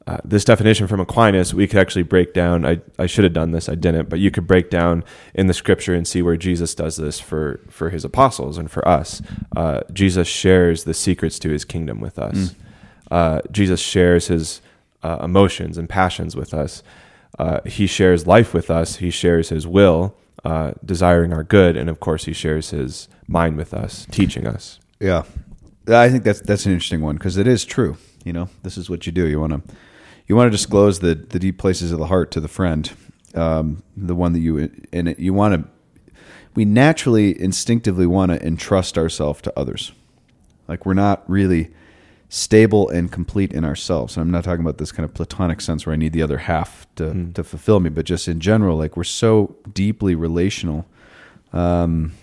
uh, 0.06 0.18
this 0.26 0.44
definition 0.44 0.88
from 0.88 1.00
Aquinas, 1.00 1.54
we 1.54 1.66
could 1.68 1.80
actually 1.80 2.04
break 2.04 2.34
down. 2.34 2.66
I, 2.66 2.82
I 3.00 3.06
should 3.06 3.24
have 3.24 3.34
done 3.34 3.52
this, 3.52 3.70
I 3.70 3.76
didn't, 3.76 4.10
but 4.10 4.20
you 4.20 4.32
could 4.32 4.46
break 4.46 4.70
down 4.70 5.04
in 5.34 5.48
the 5.48 5.54
scripture 5.54 5.94
and 5.94 6.06
see 6.08 6.22
where 6.22 6.36
Jesus 6.36 6.76
does 6.76 6.98
this 6.98 7.20
for, 7.20 7.62
for 7.70 7.90
his 7.90 8.04
apostles 8.04 8.58
and 8.58 8.70
for 8.70 8.86
us. 8.88 9.22
Uh, 9.56 9.82
Jesus 9.94 10.28
shares 10.28 10.84
the 10.84 10.94
secrets 10.94 11.40
to 11.40 11.50
his 11.50 11.64
kingdom 11.64 12.02
with 12.02 12.20
us. 12.20 12.54
Uh, 13.10 13.42
Jesus 13.52 13.80
shares 13.80 14.28
his 14.28 14.62
uh, 15.04 15.20
emotions 15.24 15.78
and 15.78 15.88
passions 15.88 16.36
with 16.36 16.54
us. 16.54 16.84
Uh, 17.40 17.62
he 17.66 17.88
shares 17.88 18.28
life 18.28 18.54
with 18.54 18.70
us. 18.70 18.98
He 18.98 19.10
shares 19.10 19.50
his 19.50 19.66
will, 19.66 20.16
uh, 20.44 20.74
desiring 20.84 21.32
our 21.32 21.44
good. 21.44 21.78
And 21.78 21.90
of 21.90 22.00
course, 22.00 22.26
he 22.26 22.34
shares 22.34 22.72
his 22.72 23.08
mind 23.28 23.58
with 23.58 23.74
us, 23.74 24.06
teaching 24.12 24.48
us. 24.48 24.80
Yeah, 25.00 25.24
I 25.88 26.10
think 26.10 26.24
that's 26.24 26.42
that's 26.42 26.66
an 26.66 26.72
interesting 26.72 27.02
one 27.02 27.16
because 27.16 27.38
it 27.38 27.48
is 27.48 27.66
true. 27.66 27.98
You 28.24 28.34
know, 28.34 28.50
this 28.64 28.78
is 28.78 28.90
what 28.90 29.06
you 29.06 29.12
do. 29.12 29.28
You 29.28 29.40
want 29.40 29.54
to 29.54 29.76
you 30.28 30.36
want 30.36 30.48
to 30.48 30.52
disclose 30.52 31.00
the 31.00 31.16
the 31.16 31.40
deep 31.40 31.58
places 31.58 31.92
of 31.92 32.00
the 32.00 32.08
heart 32.08 32.32
to 32.32 32.40
the 32.40 32.48
friend, 32.48 32.92
um, 33.36 33.84
the 33.96 34.16
one 34.16 34.34
that 34.34 34.40
you 34.40 34.72
and 34.92 35.10
it, 35.10 35.20
you 35.20 35.34
want 35.34 35.56
to. 35.56 35.70
We 36.56 36.66
naturally, 36.66 37.40
instinctively 37.42 38.06
want 38.06 38.32
to 38.32 38.46
entrust 38.46 38.96
ourselves 38.96 39.42
to 39.42 39.60
others. 39.60 39.92
Like 40.68 40.86
we're 40.86 40.94
not 40.94 41.28
really 41.28 41.72
stable 42.30 42.90
and 42.90 43.12
complete 43.12 43.52
in 43.54 43.66
ourselves. 43.66 44.16
And 44.16 44.22
I'm 44.22 44.32
not 44.32 44.44
talking 44.44 44.62
about 44.62 44.78
this 44.78 44.92
kind 44.92 45.04
of 45.04 45.14
platonic 45.14 45.62
sense 45.62 45.86
where 45.86 45.94
I 45.94 45.98
need 45.98 46.14
the 46.14 46.22
other 46.22 46.40
half 46.40 46.88
to 46.96 47.32
to 47.34 47.44
fulfill 47.44 47.80
me, 47.80 47.90
but 47.90 48.06
just 48.06 48.28
in 48.28 48.40
general, 48.40 48.78
like 48.78 48.96
we're 48.96 49.04
so 49.04 49.56
deeply 49.74 50.16
relational 50.16 50.86
um, 51.52 52.14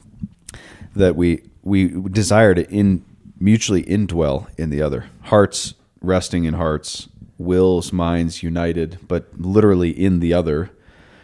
that 0.95 1.17
we 1.17 1.43
we 1.63 1.89
desire 2.11 2.55
to 2.55 2.69
in 2.71 3.05
mutually 3.39 3.83
indwell 3.85 4.49
in 4.59 4.71
the 4.71 4.83
other 4.83 5.07
hearts 5.23 5.75
resting 6.01 6.45
in 6.45 6.55
hearts 6.55 7.09
wills 7.41 7.93
minds 7.93 8.43
united 8.43 8.99
but 9.09 9.29
literally 9.37 9.91
in 9.91 10.21
the 10.21 10.33
other. 10.33 10.71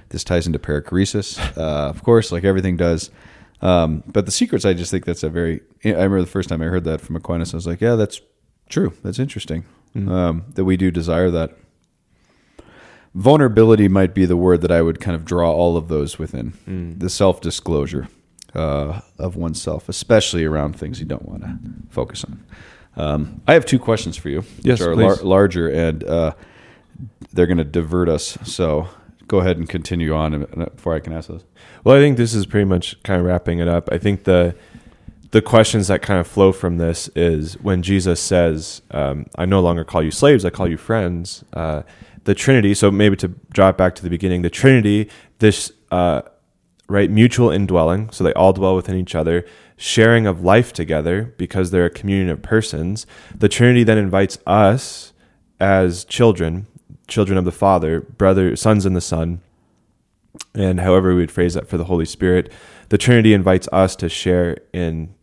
This 0.09 0.25
ties 0.25 0.47
into 0.47 0.59
perichoresis 0.59 1.39
uh, 1.59 1.89
of 1.91 2.03
course 2.03 2.33
like 2.33 2.45
everything 2.45 2.77
does. 2.77 3.11
Um, 3.63 4.03
but 4.07 4.27
the 4.27 4.33
secrets 4.33 4.65
i 4.67 4.75
just 4.75 4.91
think 4.91 5.05
that's 5.07 5.23
a 5.23 5.31
very 5.31 5.61
i 5.85 5.89
remember 5.89 6.21
the 6.21 6.27
first 6.27 6.51
time 6.51 6.61
i 6.61 6.67
heard 6.67 6.85
that 6.85 7.01
from 7.01 7.17
aquinas 7.17 7.55
i 7.55 7.57
was 7.57 7.67
like 7.67 7.81
yeah 7.81 7.95
that's 7.95 8.21
true. 8.69 8.93
That's 9.03 9.19
interesting 9.19 9.65
um, 9.95 10.45
that 10.55 10.65
we 10.65 10.77
do 10.77 10.91
desire 10.91 11.31
that. 11.31 11.57
Vulnerability 13.15 13.89
might 13.89 14.15
be 14.15 14.27
the 14.27 14.37
word 14.37 14.61
that 14.61 14.71
I 14.71 14.83
would 14.83 15.01
kind 15.01 15.15
of 15.15 15.25
draw 15.25 15.51
all 15.51 15.77
of 15.77 15.89
those 15.89 16.19
within. 16.19 16.53
The 16.99 17.09
self 17.09 17.41
disclosure 17.41 18.09
uh, 18.55 19.01
of 19.19 19.37
oneself, 19.37 19.89
especially 19.89 20.45
around 20.45 20.77
things 20.77 21.01
you 21.01 21.07
don't 21.07 21.27
want 21.27 21.43
to 21.43 21.59
focus 21.89 22.25
on. 22.25 22.45
Um, 22.97 23.43
I 23.47 23.55
have 23.55 23.67
two 23.67 23.79
questions 23.79 24.17
for 24.17 24.29
you, 24.29 24.43
Yes, 24.63 24.81
which 24.81 24.89
are 24.89 24.95
please. 24.95 25.23
larger 25.23 25.69
and 25.69 26.03
uh, 26.05 26.33
they're 27.33 27.47
going 27.47 27.59
to 27.59 27.65
divert 27.65 28.09
us. 28.09 28.39
So 28.45 28.89
go 29.29 29.41
ahead 29.41 29.59
and 29.59 29.69
continue 29.69 30.15
on 30.15 30.35
and 30.35 30.47
before 30.77 30.95
I 30.95 31.01
can 31.01 31.13
ask 31.13 31.29
those. 31.29 31.45
Well, 31.85 31.97
I 31.97 32.01
think 32.01 32.17
this 32.17 32.35
is 32.35 32.47
pretty 32.47 32.65
much 32.65 33.03
kind 33.03 33.21
of 33.21 33.27
wrapping 33.27 33.59
it 33.59 33.69
up. 33.69 33.89
I 33.93 33.99
think 33.99 34.25
the 34.25 34.55
the 35.33 35.43
questions 35.43 35.89
that 35.89 36.01
kind 36.03 36.21
of 36.21 36.27
flow 36.27 36.53
from 36.53 36.79
this 36.79 37.09
is 37.15 37.55
when 37.61 37.83
Jesus 37.83 38.21
says, 38.21 38.81
um, 38.93 39.27
"I 39.37 39.45
no 39.45 39.61
longer 39.61 39.85
call 39.85 40.03
you 40.03 40.11
slaves; 40.13 40.45
I 40.45 40.51
call 40.51 40.69
you 40.69 40.77
friends." 40.77 41.45
Uh, 41.53 41.83
the 42.25 42.35
Trinity. 42.35 42.75
So 42.75 42.91
maybe 42.91 43.17
to 43.17 43.29
draw 43.53 43.69
it 43.69 43.77
back 43.79 43.95
to 43.97 44.03
the 44.03 44.11
beginning, 44.11 44.43
the 44.43 44.51
Trinity, 44.51 45.09
this 45.39 45.71
uh, 45.93 46.23
right 46.89 47.11
mutual 47.11 47.51
indwelling. 47.51 48.11
So 48.11 48.23
they 48.25 48.33
all 48.35 48.53
dwell 48.53 48.77
within 48.77 48.97
each 48.97 49.15
other, 49.15 49.45
sharing 49.77 50.27
of 50.27 50.43
life 50.43 50.73
together 50.73 51.35
because 51.37 51.71
they're 51.71 51.87
a 51.87 51.91
communion 51.91 52.31
of 52.31 52.43
persons. 52.43 53.07
The 53.35 53.49
Trinity 53.49 53.85
then 53.85 53.99
invites 53.99 54.39
us 54.47 55.13
as 55.59 56.05
children, 56.05 56.67
children 57.09 57.39
of 57.39 57.45
the 57.45 57.53
Father, 57.53 58.01
brother, 58.01 58.57
sons 58.57 58.87
in 58.87 58.95
the 58.95 59.01
Son 59.01 59.41
and 60.55 60.81
however 60.81 61.11
we 61.11 61.21
would 61.21 61.31
phrase 61.31 61.55
that 61.55 61.69
for 61.69 61.77
the 61.77 61.85
Holy 61.85 62.05
Spirit, 62.05 62.53
the 62.89 62.99
Trinity 62.99 63.33
invites 63.33 63.69
us 63.73 63.97
to 63.97 64.09
share 64.09 64.59
in 64.73 65.15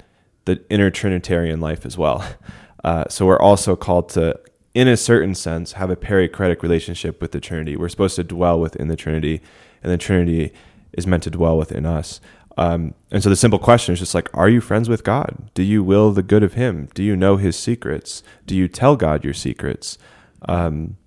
the 0.45 0.64
inner 0.70 0.89
Trinitarian 0.89 1.59
life 1.59 1.86
as 1.86 1.97
well. 1.97 2.26
Uh, 2.86 3.05
so 3.07 3.26
we're 3.26 3.39
also 3.39 3.78
called 3.78 4.09
to, 4.09 4.38
in 4.74 4.89
a 4.89 4.97
certain 4.97 5.34
sense, 5.34 5.72
have 5.72 5.89
a 5.89 5.95
perichoretic 5.95 6.61
relationship 6.61 7.22
with 7.22 7.32
the 7.32 7.39
Trinity. 7.39 7.78
We're 7.78 7.88
supposed 7.88 8.18
to 8.18 8.26
dwell 8.26 8.59
within 8.59 8.89
the 8.89 8.97
Trinity, 8.97 9.41
and 9.82 9.89
the 9.89 9.97
Trinity 9.97 10.51
is 10.94 11.08
meant 11.08 11.24
to 11.24 11.30
dwell 11.30 11.58
within 11.58 11.86
us. 11.86 12.20
Um, 12.58 12.94
and 13.10 13.24
so 13.24 13.30
the 13.30 13.36
simple 13.36 13.60
question 13.60 13.94
is 13.94 14.00
just 14.00 14.14
like, 14.14 14.30
are 14.36 14.50
you 14.50 14.62
friends 14.62 14.88
with 14.88 15.04
God? 15.04 15.50
Do 15.54 15.64
you 15.64 15.84
will 15.84 16.12
the 16.12 16.22
good 16.24 16.44
of 16.44 16.54
Him? 16.54 16.88
Do 16.94 17.04
you 17.04 17.16
know 17.16 17.38
His 17.38 17.58
secrets? 17.58 18.22
Do 18.46 18.56
you 18.56 18.68
tell 18.68 18.96
God 18.96 19.24
your 19.24 19.34
secrets? 19.34 19.98
Um, 20.48 20.98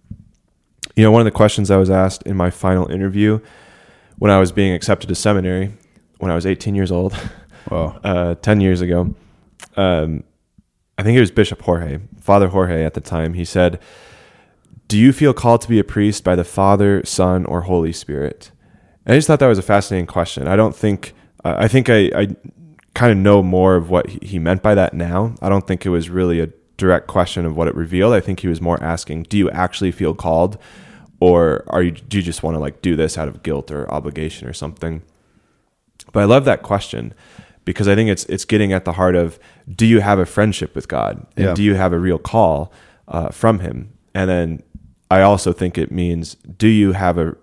you 0.97 1.05
know, 1.05 1.11
one 1.11 1.21
of 1.21 1.27
the 1.27 1.31
questions 1.31 1.71
I 1.71 1.77
was 1.77 1.91
asked 1.91 2.23
in 2.23 2.37
my 2.37 2.51
final 2.51 2.91
interview 2.91 3.41
when 4.19 4.31
I 4.31 4.39
was 4.39 4.51
being 4.51 4.73
accepted 4.73 5.09
to 5.09 5.15
seminary 5.15 5.75
when 6.19 6.31
I 6.31 6.35
was 6.35 6.47
18 6.47 6.75
years 6.75 6.91
old, 6.91 7.15
Wow. 7.71 7.99
uh, 8.05 8.35
10 8.37 8.61
years 8.61 8.81
ago. 8.81 9.15
Um, 9.77 10.25
I 10.99 11.03
think 11.03 11.17
it 11.17 11.21
was 11.21 11.31
Bishop 11.31 11.61
Jorge, 11.63 11.99
Father 12.21 12.49
Jorge 12.49 12.85
at 12.85 12.95
the 12.95 13.01
time. 13.01 13.35
He 13.35 13.45
said, 13.45 13.79
Do 14.89 14.97
you 14.97 15.13
feel 15.13 15.35
called 15.35 15.61
to 15.63 15.69
be 15.69 15.79
a 15.79 15.85
priest 15.85 16.25
by 16.25 16.35
the 16.37 16.45
Father, 16.45 17.05
Son, 17.05 17.45
or 17.45 17.63
Holy 17.63 17.93
Spirit? 17.93 18.51
And 19.07 19.15
I 19.15 19.17
just 19.17 19.27
thought 19.29 19.39
that 19.39 19.47
was 19.47 19.59
a 19.59 19.63
fascinating 19.63 20.07
question. 20.07 20.49
I 20.49 20.57
don't 20.57 20.75
think, 20.75 21.15
uh, 21.45 21.55
I 21.57 21.69
think 21.69 21.89
I, 21.89 22.11
I 22.15 22.37
kind 22.95 23.13
of 23.13 23.19
know 23.19 23.43
more 23.43 23.77
of 23.77 23.89
what 23.89 24.09
he 24.09 24.39
meant 24.39 24.63
by 24.63 24.75
that 24.75 24.95
now. 24.95 25.35
I 25.41 25.49
don't 25.49 25.67
think 25.67 25.87
it 25.87 25.91
was 25.91 26.11
really 26.11 26.41
a 26.41 26.49
direct 26.77 27.07
question 27.07 27.47
of 27.47 27.57
what 27.57 27.69
it 27.69 27.75
revealed. 27.75 28.13
I 28.15 28.21
think 28.21 28.41
he 28.41 28.49
was 28.49 28.61
more 28.61 28.83
asking, 28.83 29.25
Do 29.25 29.39
you 29.39 29.49
actually 29.51 29.93
feel 29.93 30.13
called? 30.15 30.59
Or 31.21 31.65
are 31.69 31.83
you, 31.83 31.93
do 31.93 32.19
you 32.19 32.23
just 32.23 32.43
want 32.43 32.57
to 32.57 32.59
like 32.59 32.83
do 32.83 32.97
this 32.97 33.17
out 33.17 33.29
of 33.29 33.43
guilt 33.43 33.71
or 33.71 33.91
obligation 33.91 34.49
or 34.49 34.53
something? 34.53 35.03
But 36.13 36.21
I 36.21 36.25
love 36.25 36.45
that 36.45 36.63
question 36.63 37.15
because 37.65 37.89
I 37.89 37.95
think 37.95 38.11
it's 38.11 38.25
it's 38.27 38.45
getting 38.45 38.73
at 38.73 38.85
the 38.85 38.93
heart 38.93 39.15
of 39.17 39.39
do 39.69 39.87
you 39.87 40.01
have 40.01 40.19
a 40.19 40.27
friendship 40.27 40.75
with 40.75 40.89
God 40.89 41.27
and 41.37 41.47
Yeah. 41.47 41.55
do 41.55 41.63
you 41.63 41.75
have 41.75 41.93
a 41.93 41.99
real 41.99 42.19
call 42.19 42.73
uh, 43.09 43.31
from 43.31 43.61
Him? 43.61 43.93
And 44.15 44.29
then 44.31 44.63
I 45.11 45.23
also 45.23 45.53
think 45.53 45.79
it 45.79 45.91
means 45.91 46.35
do 46.35 46.69
you 46.69 46.93
have 46.93 47.19
a 47.19 47.37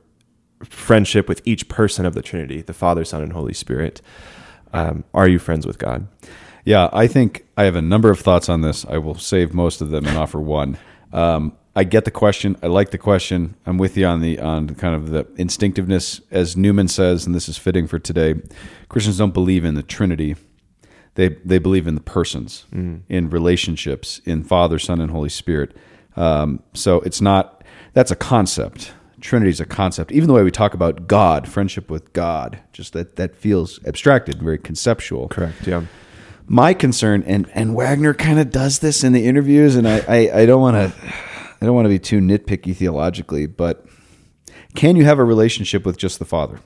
friendship 0.66 1.28
with 1.28 1.42
each 1.46 1.68
person 1.70 2.06
of 2.06 2.14
the 2.14 2.22
Trinity, 2.22 2.62
the 2.62 2.74
Father, 2.74 3.06
Son, 3.06 3.22
and 3.22 3.34
Holy 3.34 3.54
Spirit? 3.54 4.02
Um, 4.74 5.04
are 5.14 5.28
you 5.28 5.40
friends 5.40 5.68
with 5.68 5.78
God? 5.78 6.08
Yeah, 6.66 6.90
I 6.94 7.08
think 7.08 7.46
I 7.58 7.64
have 7.64 7.76
a 7.76 7.82
number 7.82 8.10
of 8.10 8.20
thoughts 8.20 8.50
on 8.50 8.62
this. 8.62 8.86
I 8.86 8.98
will 8.98 9.16
save 9.16 9.54
most 9.54 9.82
of 9.82 9.90
them 9.90 10.06
and 10.06 10.18
offer 10.18 10.40
one. 10.40 10.78
Um, 11.12 11.58
I 11.76 11.84
get 11.84 12.06
the 12.06 12.12
question. 12.12 12.56
I 12.62 12.68
like 12.68 12.92
the 12.92 12.98
question. 12.98 13.56
I'm 13.66 13.78
with 13.78 13.98
you 13.98 14.06
on 14.06 14.22
the 14.22 14.40
on 14.40 14.70
kind 14.76 14.96
of 14.96 15.10
the 15.10 15.28
instinctiveness, 15.38 16.22
as 16.30 16.56
Newman 16.56 16.88
says, 16.88 17.26
and 17.26 17.34
this 17.34 17.50
is 17.50 17.58
fitting 17.58 17.88
for 17.88 18.00
today. 18.00 18.36
Christians 18.90 19.18
don't 19.18 19.34
believe 19.34 19.66
in 19.66 19.74
the 19.74 19.84
Trinity; 19.84 20.36
they 21.16 21.30
they 21.44 21.58
believe 21.58 21.88
in 21.88 21.96
the 21.96 22.02
persons, 22.02 22.66
in 23.10 23.30
relationships, 23.30 24.22
in 24.24 24.44
Father, 24.44 24.78
Son, 24.78 25.02
and 25.02 25.10
Holy 25.12 25.30
Spirit. 25.30 25.76
Um, 26.16 26.62
so 26.74 27.02
it's 27.02 27.22
not 27.22 27.64
that's 27.94 28.12
a 28.12 28.16
concept. 28.16 28.94
Trinity 29.24 29.50
is 29.52 29.60
a 29.62 29.66
concept. 29.66 30.12
Even 30.12 30.28
the 30.28 30.34
way 30.34 30.44
we 30.44 30.52
talk 30.52 30.74
about 30.74 31.08
God, 31.08 31.48
friendship 31.48 31.90
with 31.90 32.12
God, 32.12 32.60
just 32.74 32.92
that 32.94 33.16
that 33.16 33.36
feels 33.36 33.80
abstracted, 33.86 34.42
very 34.44 34.58
conceptual 34.58 35.30
Correct. 35.30 35.66
Yeah. 35.66 35.86
my 36.46 36.74
concern 36.74 37.24
and 37.26 37.50
and 37.54 37.74
Wagner 37.74 38.14
kind 38.14 38.38
of 38.40 38.52
does 38.52 38.80
this 38.80 39.04
in 39.04 39.14
the 39.14 39.26
interviews 39.26 39.76
and 39.78 39.88
I 39.88 40.00
I, 40.08 40.42
I 40.42 40.46
don't 40.46 40.62
want 40.62 40.76
to 40.76 40.94
I 41.62 41.66
don't 41.66 41.74
want 41.74 41.86
to 41.86 41.90
be 41.90 42.00
too 42.00 42.20
nitpicky 42.20 42.76
theologically 42.76 43.46
but 43.48 43.86
can 44.76 44.96
you 44.98 45.06
have 45.06 45.20
a 45.20 45.24
relationship 45.24 45.86
with 45.86 45.98
just 45.98 46.20
the 46.20 46.26
father 46.26 46.60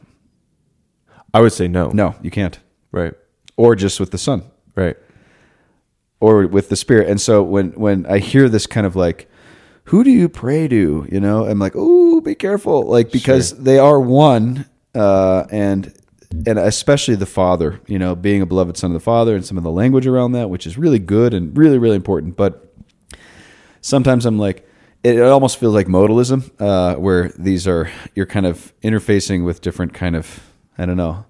I 1.34 1.41
would 1.41 1.53
say 1.53 1.68
no. 1.68 1.89
no 1.91 2.16
you 2.24 2.32
can't 2.32 2.58
Right. 2.91 3.14
or 3.55 3.76
just 3.76 3.99
with 3.99 4.10
the 4.12 4.18
son 4.18 4.41
Right. 4.76 4.97
or 6.20 6.47
with 6.47 6.70
the 6.70 6.76
spirit 6.76 7.08
and 7.08 7.22
so 7.22 7.43
when 7.43 7.72
when 7.74 8.05
I 8.08 8.18
hear 8.18 8.49
this 8.49 8.66
kind 8.66 8.88
of 8.88 8.95
like 8.95 9.30
who 9.88 10.04
do 10.04 10.12
you 10.12 10.30
pray 10.30 10.68
to 10.68 11.08
you 11.12 11.20
know 11.20 11.46
I'm 11.46 11.60
like 11.60 11.74
oh 11.76 12.22
be 12.22 12.36
careful 12.36 12.84
like 12.84 13.12
because 13.12 13.58
they 13.58 13.80
are 13.80 14.00
one 14.00 14.66
uh 14.96 15.46
and 15.52 15.94
and 16.46 16.60
especially 16.60 17.16
the 17.16 17.26
father 17.26 17.80
you 17.88 17.98
know 17.98 18.16
being 18.16 18.42
a 18.42 18.46
beloved 18.46 18.78
son 18.78 18.92
of 18.92 18.94
the 18.94 19.00
father 19.00 19.36
and 19.36 19.46
some 19.46 19.58
of 19.58 19.64
the 19.64 19.72
language 19.72 20.08
around 20.08 20.34
that 20.34 20.50
which 20.50 20.68
is 20.68 20.78
really 20.78 21.00
good 21.00 21.34
and 21.34 21.58
really 21.58 21.78
really 21.78 21.96
important 21.96 22.36
but 22.36 22.68
sometimes 23.88 24.26
I'm 24.26 24.38
like, 24.38 24.68
it, 25.04 25.16
it 25.16 25.24
almost 25.24 25.58
feels 25.58 25.74
like 25.74 25.88
modalism, 25.88 26.52
uh, 26.60 26.96
where 26.96 27.30
these 27.38 27.68
are 27.68 27.90
you're 28.16 28.26
kind 28.26 28.46
of 28.46 28.74
interfacing 28.82 29.46
with 29.46 29.62
different 29.62 29.94
kind 29.94 30.16
of 30.16 30.44
I 30.78 30.86
don't 30.86 30.98
know 30.98 31.26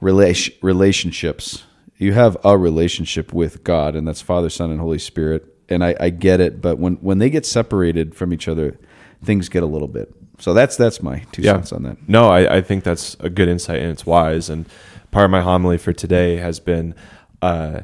relation 0.00 0.54
relationships. 0.62 1.64
You 1.96 2.12
have 2.12 2.36
a 2.44 2.58
relationship 2.58 3.32
with 3.32 3.62
God, 3.62 3.94
and 3.94 4.06
that's 4.06 4.20
Father, 4.20 4.50
Son, 4.50 4.70
and 4.70 4.80
Holy 4.80 4.98
Spirit. 4.98 5.53
And 5.74 5.84
I, 5.84 5.94
I 6.00 6.10
get 6.10 6.40
it, 6.40 6.60
but 6.62 6.78
when 6.78 6.94
when 6.96 7.18
they 7.18 7.28
get 7.28 7.44
separated 7.44 8.14
from 8.14 8.32
each 8.32 8.48
other, 8.48 8.78
things 9.22 9.48
get 9.48 9.62
a 9.62 9.66
little 9.66 9.88
bit. 9.88 10.14
So 10.38 10.54
that's 10.54 10.76
that's 10.76 11.02
my 11.02 11.20
two 11.32 11.42
cents 11.42 11.72
on 11.72 11.82
that. 11.84 12.08
No, 12.08 12.28
I, 12.28 12.56
I 12.56 12.60
think 12.62 12.84
that's 12.84 13.16
a 13.20 13.30
good 13.30 13.48
insight 13.48 13.80
and 13.80 13.90
it's 13.90 14.06
wise. 14.06 14.48
And 14.50 14.66
part 15.10 15.24
of 15.24 15.30
my 15.30 15.40
homily 15.40 15.78
for 15.78 15.92
today 15.92 16.36
has 16.36 16.60
been 16.60 16.94
uh, 17.42 17.80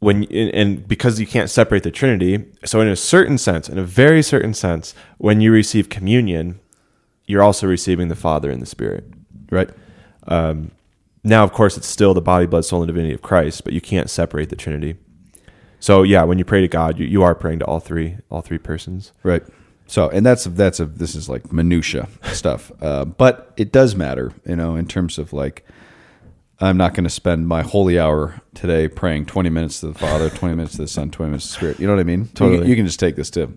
when 0.00 0.24
and 0.24 0.50
and 0.54 0.88
because 0.88 1.20
you 1.20 1.26
can't 1.26 1.50
separate 1.50 1.82
the 1.82 1.90
Trinity. 1.90 2.44
So 2.64 2.80
in 2.80 2.88
a 2.88 2.96
certain 2.96 3.38
sense, 3.38 3.68
in 3.68 3.78
a 3.78 3.84
very 3.84 4.22
certain 4.22 4.54
sense, 4.54 4.94
when 5.18 5.40
you 5.40 5.52
receive 5.52 5.88
communion, 5.88 6.58
you're 7.26 7.42
also 7.42 7.66
receiving 7.66 8.08
the 8.08 8.16
Father 8.16 8.50
and 8.50 8.60
the 8.60 8.66
Spirit. 8.66 9.04
Right. 9.50 9.70
Um, 10.26 10.72
now, 11.22 11.44
of 11.44 11.52
course, 11.52 11.76
it's 11.76 11.86
still 11.86 12.14
the 12.14 12.22
body, 12.22 12.46
blood, 12.46 12.64
soul, 12.64 12.82
and 12.82 12.88
divinity 12.88 13.12
of 13.12 13.20
Christ, 13.20 13.64
but 13.64 13.72
you 13.72 13.80
can't 13.80 14.08
separate 14.08 14.48
the 14.48 14.56
Trinity. 14.56 14.96
So 15.80 16.02
yeah, 16.02 16.22
when 16.22 16.38
you 16.38 16.44
pray 16.44 16.60
to 16.60 16.68
God, 16.68 16.98
you, 16.98 17.06
you 17.06 17.22
are 17.22 17.34
praying 17.34 17.58
to 17.60 17.64
all 17.64 17.80
three, 17.80 18.18
all 18.30 18.42
three 18.42 18.58
persons. 18.58 19.12
Right. 19.22 19.42
So, 19.86 20.08
and 20.08 20.24
that's 20.24 20.44
that's 20.44 20.78
a 20.78 20.86
this 20.86 21.16
is 21.16 21.28
like 21.28 21.52
minutia 21.52 22.08
stuff, 22.32 22.70
uh, 22.80 23.04
but 23.06 23.52
it 23.56 23.72
does 23.72 23.96
matter, 23.96 24.32
you 24.46 24.54
know, 24.54 24.76
in 24.76 24.86
terms 24.86 25.18
of 25.18 25.32
like, 25.32 25.66
I'm 26.60 26.76
not 26.76 26.94
going 26.94 27.04
to 27.04 27.10
spend 27.10 27.48
my 27.48 27.62
holy 27.62 27.98
hour 27.98 28.40
today 28.54 28.86
praying 28.86 29.26
20 29.26 29.50
minutes 29.50 29.80
to 29.80 29.88
the 29.88 29.98
Father, 29.98 30.30
20 30.30 30.54
minutes 30.54 30.76
to 30.76 30.82
the 30.82 30.88
Son, 30.88 31.10
20 31.10 31.30
minutes 31.30 31.46
to 31.46 31.50
the 31.50 31.56
Spirit. 31.56 31.80
You 31.80 31.88
know 31.88 31.94
what 31.94 32.00
I 32.00 32.04
mean? 32.04 32.28
Totally. 32.28 32.66
You, 32.66 32.70
you 32.70 32.76
can 32.76 32.86
just 32.86 33.00
take 33.00 33.16
this 33.16 33.30
to 33.30 33.56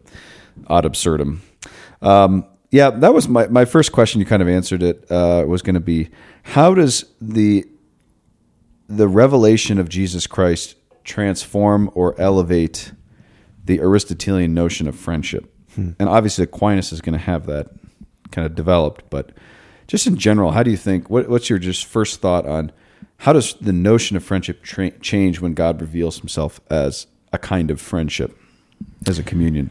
ad 0.69 0.86
absurdum. 0.86 1.43
Um, 2.01 2.45
yeah, 2.71 2.89
that 2.89 3.13
was 3.13 3.30
my 3.30 3.45
my 3.47 3.65
first 3.65 3.91
question. 3.91 4.19
You 4.19 4.26
kind 4.26 4.41
of 4.41 4.47
answered 4.47 4.82
it. 4.82 5.05
Uh, 5.11 5.45
was 5.47 5.61
going 5.61 5.76
to 5.76 5.80
be, 5.80 6.09
how 6.41 6.74
does 6.74 7.05
the 7.21 7.67
the 8.88 9.07
revelation 9.07 9.78
of 9.78 9.88
Jesus 9.88 10.26
Christ 10.26 10.76
transform 11.03 11.89
or 11.93 12.19
elevate 12.19 12.91
the 13.65 13.79
Aristotelian 13.79 14.53
notion 14.53 14.87
of 14.87 14.95
friendship. 14.95 15.53
Hmm. 15.75 15.91
And 15.99 16.09
obviously, 16.09 16.43
Aquinas 16.43 16.91
is 16.91 17.01
going 17.01 17.17
to 17.17 17.23
have 17.23 17.45
that 17.47 17.67
kind 18.31 18.45
of 18.45 18.55
developed. 18.55 19.09
But 19.09 19.31
just 19.87 20.07
in 20.07 20.17
general, 20.17 20.51
how 20.51 20.63
do 20.63 20.71
you 20.71 20.77
think? 20.77 21.09
What, 21.09 21.29
what's 21.29 21.49
your 21.49 21.59
just 21.59 21.85
first 21.85 22.21
thought 22.21 22.45
on 22.45 22.71
how 23.17 23.33
does 23.33 23.53
the 23.55 23.73
notion 23.73 24.17
of 24.17 24.23
friendship 24.23 24.63
tra- 24.63 24.97
change 24.99 25.39
when 25.39 25.53
God 25.53 25.79
reveals 25.81 26.19
Himself 26.19 26.59
as 26.69 27.07
a 27.31 27.37
kind 27.37 27.71
of 27.71 27.79
friendship, 27.79 28.37
as 29.07 29.17
a 29.17 29.23
communion? 29.23 29.69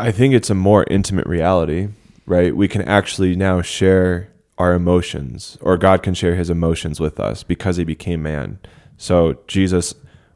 I 0.00 0.10
think 0.10 0.34
it's 0.34 0.50
a 0.50 0.54
more 0.54 0.84
intimate 0.90 1.26
reality, 1.26 1.88
right? 2.26 2.54
We 2.54 2.68
can 2.68 2.82
actually 2.82 3.36
now 3.36 3.62
share 3.62 4.28
our 4.58 4.74
emotions, 4.74 5.58
or 5.60 5.76
God 5.76 6.02
can 6.02 6.14
share 6.14 6.36
his 6.36 6.50
emotions 6.50 7.00
with 7.00 7.18
us 7.18 7.42
because 7.42 7.76
he 7.76 7.84
became 7.84 8.22
man. 8.22 8.58
So 8.96 9.38
Jesus 9.46 9.94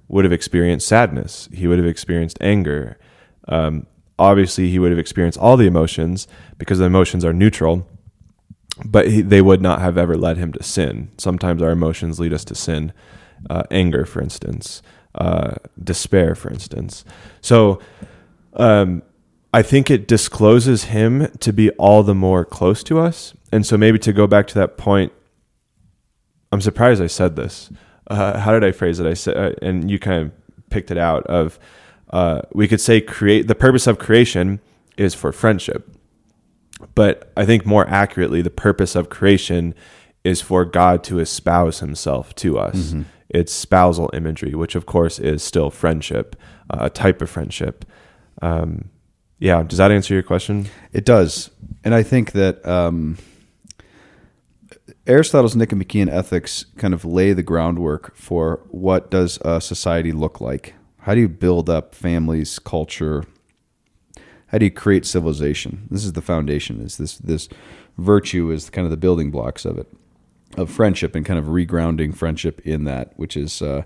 would 0.09 0.25
have 0.25 0.33
experienced 0.33 0.89
sadness, 0.89 1.49
he 1.53 1.67
would 1.67 1.79
have 1.79 1.87
experienced 1.87 2.39
anger. 2.41 2.99
Um, 3.47 3.87
obviously, 4.19 4.69
he 4.71 4.79
would 4.79 4.91
have 4.91 4.99
experienced 4.99 5.39
all 5.39 5.57
the 5.57 5.67
emotions 5.67 6.27
because 6.57 6.79
the 6.79 6.85
emotions 6.85 7.25
are 7.25 7.33
neutral, 7.33 7.87
but 8.85 9.09
he, 9.09 9.21
they 9.21 9.43
would 9.43 9.61
not 9.61 9.81
have 9.81 9.99
ever 9.99 10.17
led 10.17 10.37
him 10.37 10.53
to 10.53 10.63
sin. 10.63 11.11
Sometimes 11.19 11.63
our 11.63 11.71
emotions 11.71 12.19
lead 12.19 12.33
us 12.33 12.45
to 12.47 12.55
sin, 12.55 12.93
uh, 13.51 13.65
anger, 13.71 14.05
for 14.05 14.23
instance, 14.23 14.83
uh, 15.15 15.55
despair, 15.83 16.35
for 16.35 16.51
instance. 16.51 17.05
So, 17.41 17.81
um, 18.55 19.03
I 19.53 19.63
think 19.63 19.91
it 19.91 20.07
discloses 20.07 20.85
him 20.85 21.29
to 21.41 21.53
be 21.53 21.71
all 21.73 22.03
the 22.03 22.15
more 22.15 22.45
close 22.45 22.83
to 22.85 22.99
us. 22.99 23.35
And 23.51 23.65
so 23.65 23.79
maybe 23.79 23.99
to 24.01 24.13
go 24.13 24.27
back 24.27 24.47
to 24.49 24.55
that 24.55 24.77
point, 24.77 25.13
I'm 26.53 26.61
surprised 26.61 27.03
I 27.03 27.07
said 27.07 27.37
this. 27.37 27.71
Uh, 28.09 28.39
how 28.39 28.53
did 28.53 28.65
I 28.65 28.73
phrase 28.73 28.99
it? 29.01 29.07
I 29.07 29.15
said, 29.15 29.37
uh, 29.37 29.53
and 29.63 29.91
you 29.91 29.99
kind 29.99 30.23
of 30.23 30.33
picked 30.71 30.91
it 30.91 30.99
out 30.99 31.27
of, 31.27 31.59
uh, 32.11 32.43
we 32.53 32.67
could 32.67 32.81
say 32.81 33.01
create 33.01 33.49
the 33.49 33.55
purpose 33.55 33.87
of 33.87 33.99
creation 33.99 34.61
is 34.97 35.15
for 35.15 35.31
friendship. 35.33 35.89
But 36.95 37.33
I 37.37 37.45
think 37.45 37.67
more 37.67 37.87
accurately, 37.89 38.41
the 38.43 38.51
purpose 38.51 38.95
of 38.95 39.09
creation 39.09 39.75
is 40.25 40.41
for 40.41 40.65
God 40.65 41.05
to 41.05 41.19
espouse 41.19 41.81
himself 41.81 42.35
to 42.37 42.59
us. 42.59 42.93
It's 43.29 43.53
spousal 43.53 44.11
imagery, 44.15 44.55
which 44.55 44.75
of 44.75 44.87
course 44.87 45.19
is 45.19 45.43
still 45.43 45.71
friendship, 45.71 46.35
uh, 46.71 46.79
a 46.83 46.91
type 46.91 47.21
of 47.21 47.29
friendship. 47.29 47.85
Um, 48.41 48.91
yeah, 49.39 49.63
does 49.63 49.79
that 49.79 49.91
answer 49.93 50.15
your 50.15 50.23
question? 50.23 50.69
It 50.93 51.05
does, 51.05 51.51
and 51.85 51.95
I 51.95 52.03
think 52.03 52.33
that 52.33 52.65
um, 52.67 53.19
Aristotle's 55.09 55.57
Nicomachean 55.57 56.11
Ethics 56.11 56.67
kind 56.77 56.93
of 56.93 57.03
lay 57.03 57.33
the 57.33 57.43
groundwork 57.43 58.15
for 58.15 58.61
what 58.69 59.11
does 59.11 59.39
a 59.41 59.59
society 59.59 60.13
look 60.13 60.39
like. 60.39 60.75
How 60.99 61.15
do 61.15 61.21
you 61.23 61.29
build 61.29 61.71
up 61.71 61.95
families, 61.95 62.59
culture? 62.59 63.25
How 64.49 64.59
do 64.59 64.67
you 64.67 64.71
create 64.71 65.07
civilization? 65.07 65.89
This 65.91 66.05
is 66.05 66.13
the 66.13 66.21
foundation. 66.21 66.83
Is 66.83 66.99
this 66.99 67.17
this 67.17 67.49
virtue 67.97 68.51
is 68.51 68.69
kind 68.69 68.85
of 68.85 68.91
the 68.91 68.99
building 68.99 69.31
blocks 69.31 69.65
of 69.65 69.79
it, 69.79 69.89
of 70.59 70.71
friendship 70.71 71.15
and 71.15 71.25
kind 71.25 71.39
of 71.39 71.47
regrounding 71.47 72.15
friendship 72.15 72.61
in 72.67 72.85
that, 72.85 73.13
which 73.17 73.35
is 73.35 73.63
uh, 73.63 73.85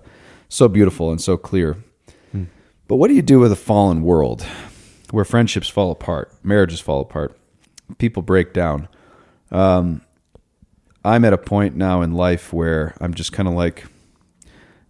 so 0.49 0.67
beautiful 0.67 1.09
and 1.09 1.21
so 1.21 1.37
clear. 1.37 1.77
But 2.87 2.97
what 2.97 3.07
do 3.07 3.13
you 3.13 3.21
do 3.21 3.39
with 3.39 3.51
a 3.51 3.55
fallen 3.55 4.03
world 4.03 4.45
where 5.11 5.23
friendships 5.23 5.69
fall 5.69 5.89
apart, 5.89 6.33
marriages 6.43 6.81
fall 6.81 6.99
apart, 6.99 7.37
people 7.97 8.21
break 8.21 8.53
down? 8.53 8.89
Um, 9.51 10.01
I'm 11.03 11.25
at 11.25 11.33
a 11.33 11.37
point 11.37 11.75
now 11.75 12.01
in 12.01 12.13
life 12.13 12.53
where 12.53 12.95
I'm 13.01 13.13
just 13.13 13.33
kind 13.33 13.47
of 13.47 13.55
like, 13.55 13.85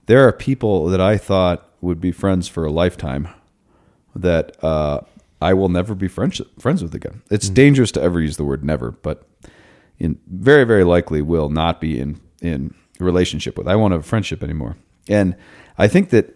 there 0.05 0.27
are 0.27 0.31
people 0.31 0.87
that 0.87 1.01
I 1.01 1.17
thought 1.17 1.69
would 1.81 1.99
be 1.99 2.11
friends 2.11 2.47
for 2.47 2.65
a 2.65 2.71
lifetime 2.71 3.27
that 4.15 4.63
uh, 4.63 5.01
I 5.41 5.53
will 5.53 5.69
never 5.69 5.95
be 5.95 6.07
friends 6.07 6.41
friends 6.59 6.81
with 6.81 6.95
again. 6.95 7.21
It's 7.29 7.49
dangerous 7.49 7.91
to 7.93 8.01
ever 8.01 8.21
use 8.21 8.37
the 8.37 8.45
word 8.45 8.63
never, 8.63 8.91
but 8.91 9.27
in 9.99 10.19
very 10.27 10.63
very 10.63 10.83
likely 10.83 11.21
will 11.21 11.49
not 11.49 11.81
be 11.81 11.99
in 11.99 12.21
in 12.41 12.73
relationship 12.99 13.57
with. 13.57 13.67
I 13.67 13.75
won't 13.75 13.91
have 13.91 14.01
a 14.01 14.07
friendship 14.07 14.43
anymore, 14.43 14.77
and 15.09 15.35
I 15.77 15.87
think 15.87 16.11
that 16.11 16.33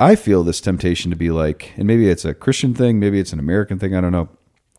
I 0.00 0.16
feel 0.16 0.42
this 0.42 0.60
temptation 0.60 1.10
to 1.10 1.16
be 1.16 1.30
like, 1.30 1.72
and 1.76 1.86
maybe 1.86 2.08
it's 2.08 2.24
a 2.24 2.34
Christian 2.34 2.74
thing, 2.74 2.98
maybe 2.98 3.18
it's 3.18 3.32
an 3.32 3.38
American 3.38 3.78
thing, 3.78 3.94
I 3.94 4.00
don't 4.00 4.12
know, 4.12 4.28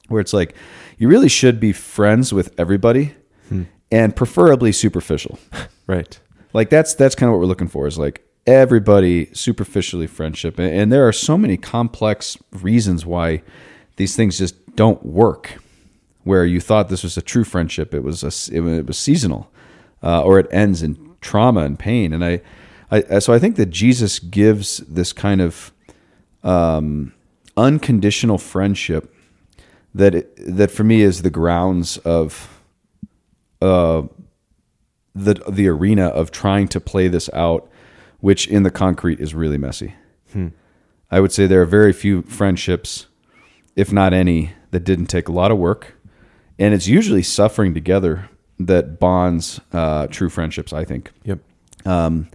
where 0.07 0.22
it's 0.22 0.34
like 0.34 0.55
you 0.97 1.07
really 1.07 1.30
should 1.30 1.59
be 1.59 1.72
friends 1.72 2.34
with 2.34 2.53
everybody, 2.57 3.13
and 3.91 4.15
preferably 4.15 4.71
superficial. 4.71 5.39
Right. 5.88 6.19
Like 6.51 6.71
that's 6.71 6.95
that's 6.95 7.13
kind 7.13 7.29
of 7.29 7.33
what 7.33 7.41
we're 7.41 7.45
looking 7.45 7.67
for 7.67 7.86
is 7.86 7.99
like 7.99 8.25
everybody 8.47 9.29
superficially 9.33 10.07
friendship, 10.07 10.57
and, 10.57 10.73
and 10.73 10.91
there 10.91 11.07
are 11.07 11.13
so 11.13 11.38
many 11.38 11.57
complex 11.57 12.39
reasons 12.51 13.05
why 13.05 13.43
these 13.97 14.15
things 14.15 14.39
just 14.39 14.75
don't 14.75 15.05
work. 15.05 15.61
Where 16.23 16.43
you 16.43 16.59
thought 16.59 16.89
this 16.89 17.03
was 17.03 17.17
a 17.17 17.21
true 17.21 17.43
friendship, 17.43 17.93
it 17.93 17.99
was 17.99 18.23
a 18.23 18.55
it, 18.55 18.65
it 18.65 18.88
was 18.88 18.97
seasonal, 18.97 19.51
uh, 20.01 20.23
or 20.23 20.39
it 20.39 20.47
ends 20.49 20.81
in 20.81 21.15
trauma 21.21 21.61
and 21.61 21.77
pain. 21.77 22.13
And 22.13 22.25
I, 22.25 22.41
I 22.89 23.19
so 23.19 23.31
I 23.31 23.38
think 23.38 23.57
that 23.57 23.67
Jesus 23.67 24.17
gives 24.17 24.77
this 24.77 25.13
kind 25.13 25.39
of 25.39 25.71
um, 26.43 27.13
unconditional 27.57 28.38
friendship 28.39 29.13
that 29.93 30.15
it, 30.15 30.36
that 30.38 30.71
for 30.71 30.83
me 30.83 31.01
is 31.01 31.21
the 31.21 31.29
grounds 31.29 31.97
of 31.99 32.55
uh, 33.62 34.03
the 35.14 35.36
the 35.49 35.68
arena 35.68 36.08
of 36.08 36.32
trying 36.32 36.68
to 36.70 36.80
play 36.80 37.08
this 37.08 37.30
out, 37.34 37.70
which 38.20 38.47
in 38.47 38.64
the 38.64 38.72
concrete 38.72 39.20
is 39.20 39.34
really 39.34 39.58
messy. 39.58 39.95
I 41.12 41.20
would 41.20 41.32
say 41.32 41.47
there 41.47 41.62
are 41.62 41.66
very 41.66 41.93
few 41.93 42.24
friendships, 42.24 43.06
if 43.76 43.93
not 43.93 44.14
any, 44.14 44.51
that 44.72 44.84
didn't 44.84 45.06
take 45.06 45.30
a 45.30 45.32
lot 45.32 45.51
of 45.51 45.58
work, 45.58 45.93
and 46.60 46.74
it's 46.74 46.88
usually 46.88 47.24
suffering 47.24 47.74
together 47.74 48.30
that 48.60 48.99
bonds 48.99 49.62
uh, 49.72 50.08
true 50.08 50.30
friendships. 50.30 50.74
I 50.74 50.84
think. 50.84 51.12
Yep. 51.24 51.39
Um, 51.86 52.28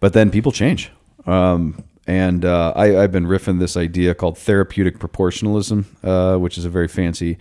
but 0.00 0.12
then 0.12 0.30
people 0.30 0.52
change. 0.52 0.92
Um, 1.26 1.82
and 2.06 2.44
uh, 2.44 2.72
I, 2.74 3.02
I've 3.02 3.12
been 3.12 3.26
riffing 3.26 3.58
this 3.58 3.76
idea 3.76 4.14
called 4.14 4.38
therapeutic 4.38 4.98
proportionalism, 4.98 5.84
uh, 6.02 6.38
which 6.38 6.56
is 6.56 6.64
a 6.64 6.70
very 6.70 6.88
fancy 6.88 7.36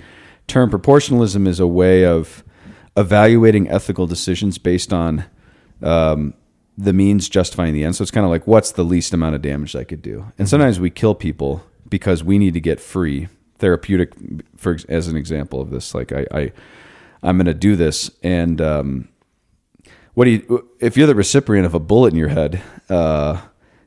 term. 0.47 0.69
Proportionalism 0.69 1.47
is 1.47 1.59
a 1.59 1.67
way 1.67 2.05
of 2.05 2.43
evaluating 2.97 3.69
ethical 3.69 4.07
decisions 4.07 4.57
based 4.57 4.91
on 4.91 5.25
um, 5.81 6.33
the 6.77 6.91
means 6.91 7.29
justifying 7.29 7.73
the 7.73 7.83
end. 7.83 7.95
So 7.95 8.01
it's 8.01 8.11
kind 8.11 8.25
of 8.25 8.31
like, 8.31 8.45
what's 8.47 8.71
the 8.71 8.83
least 8.83 9.13
amount 9.13 9.35
of 9.35 9.41
damage 9.41 9.75
I 9.75 9.83
could 9.85 10.01
do? 10.01 10.31
And 10.37 10.49
sometimes 10.49 10.79
we 10.79 10.89
kill 10.89 11.15
people 11.15 11.63
because 11.87 12.23
we 12.23 12.37
need 12.37 12.53
to 12.55 12.59
get 12.59 12.79
free. 12.79 13.29
Therapeutic, 13.59 14.13
for 14.55 14.77
as 14.89 15.07
an 15.07 15.15
example 15.15 15.61
of 15.61 15.71
this, 15.71 15.95
like 15.95 16.11
I, 16.11 16.27
I 16.31 16.51
I'm 17.23 17.37
going 17.37 17.47
to 17.47 17.55
do 17.55 17.75
this, 17.75 18.11
and 18.21 18.61
um, 18.61 19.07
what 20.17 20.25
do 20.25 20.31
you 20.31 20.67
if 20.79 20.97
you're 20.97 21.05
the 21.05 21.13
recipient 21.13 21.67
of 21.67 21.75
a 21.75 21.79
bullet 21.79 22.11
in 22.11 22.17
your 22.17 22.29
head 22.29 22.59
uh, 22.89 23.39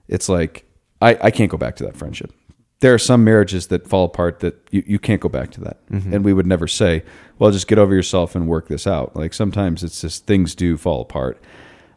it's 0.06 0.28
like 0.28 0.64
I, 1.02 1.18
I 1.22 1.30
can't 1.32 1.50
go 1.50 1.56
back 1.56 1.74
to 1.76 1.84
that 1.84 1.96
friendship 1.96 2.32
there 2.80 2.92
are 2.94 2.98
some 2.98 3.22
marriages 3.24 3.66
that 3.68 3.86
fall 3.86 4.04
apart 4.04 4.40
that 4.40 4.54
you, 4.70 4.82
you 4.86 4.98
can't 4.98 5.20
go 5.20 5.28
back 5.28 5.50
to 5.52 5.60
that. 5.60 5.78
And 5.90 6.24
we 6.24 6.32
would 6.32 6.46
never 6.46 6.66
say 6.66 7.02
well 7.38 7.50
just 7.50 7.66
get 7.68 7.78
over 7.78 7.94
yourself 7.94 8.34
and 8.34 8.48
work 8.48 8.68
this 8.68 8.86
out. 8.86 9.14
Like 9.16 9.32
sometimes 9.34 9.82
it's 9.84 10.00
just 10.00 10.26
things 10.26 10.54
do 10.54 10.76
fall 10.76 11.00
apart. 11.02 11.40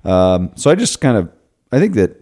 Um, 0.04 0.52
so 0.56 0.70
i 0.70 0.76
just 0.76 1.00
kind 1.00 1.16
of 1.18 1.32
i 1.72 1.80
think 1.80 1.94
that 1.96 2.20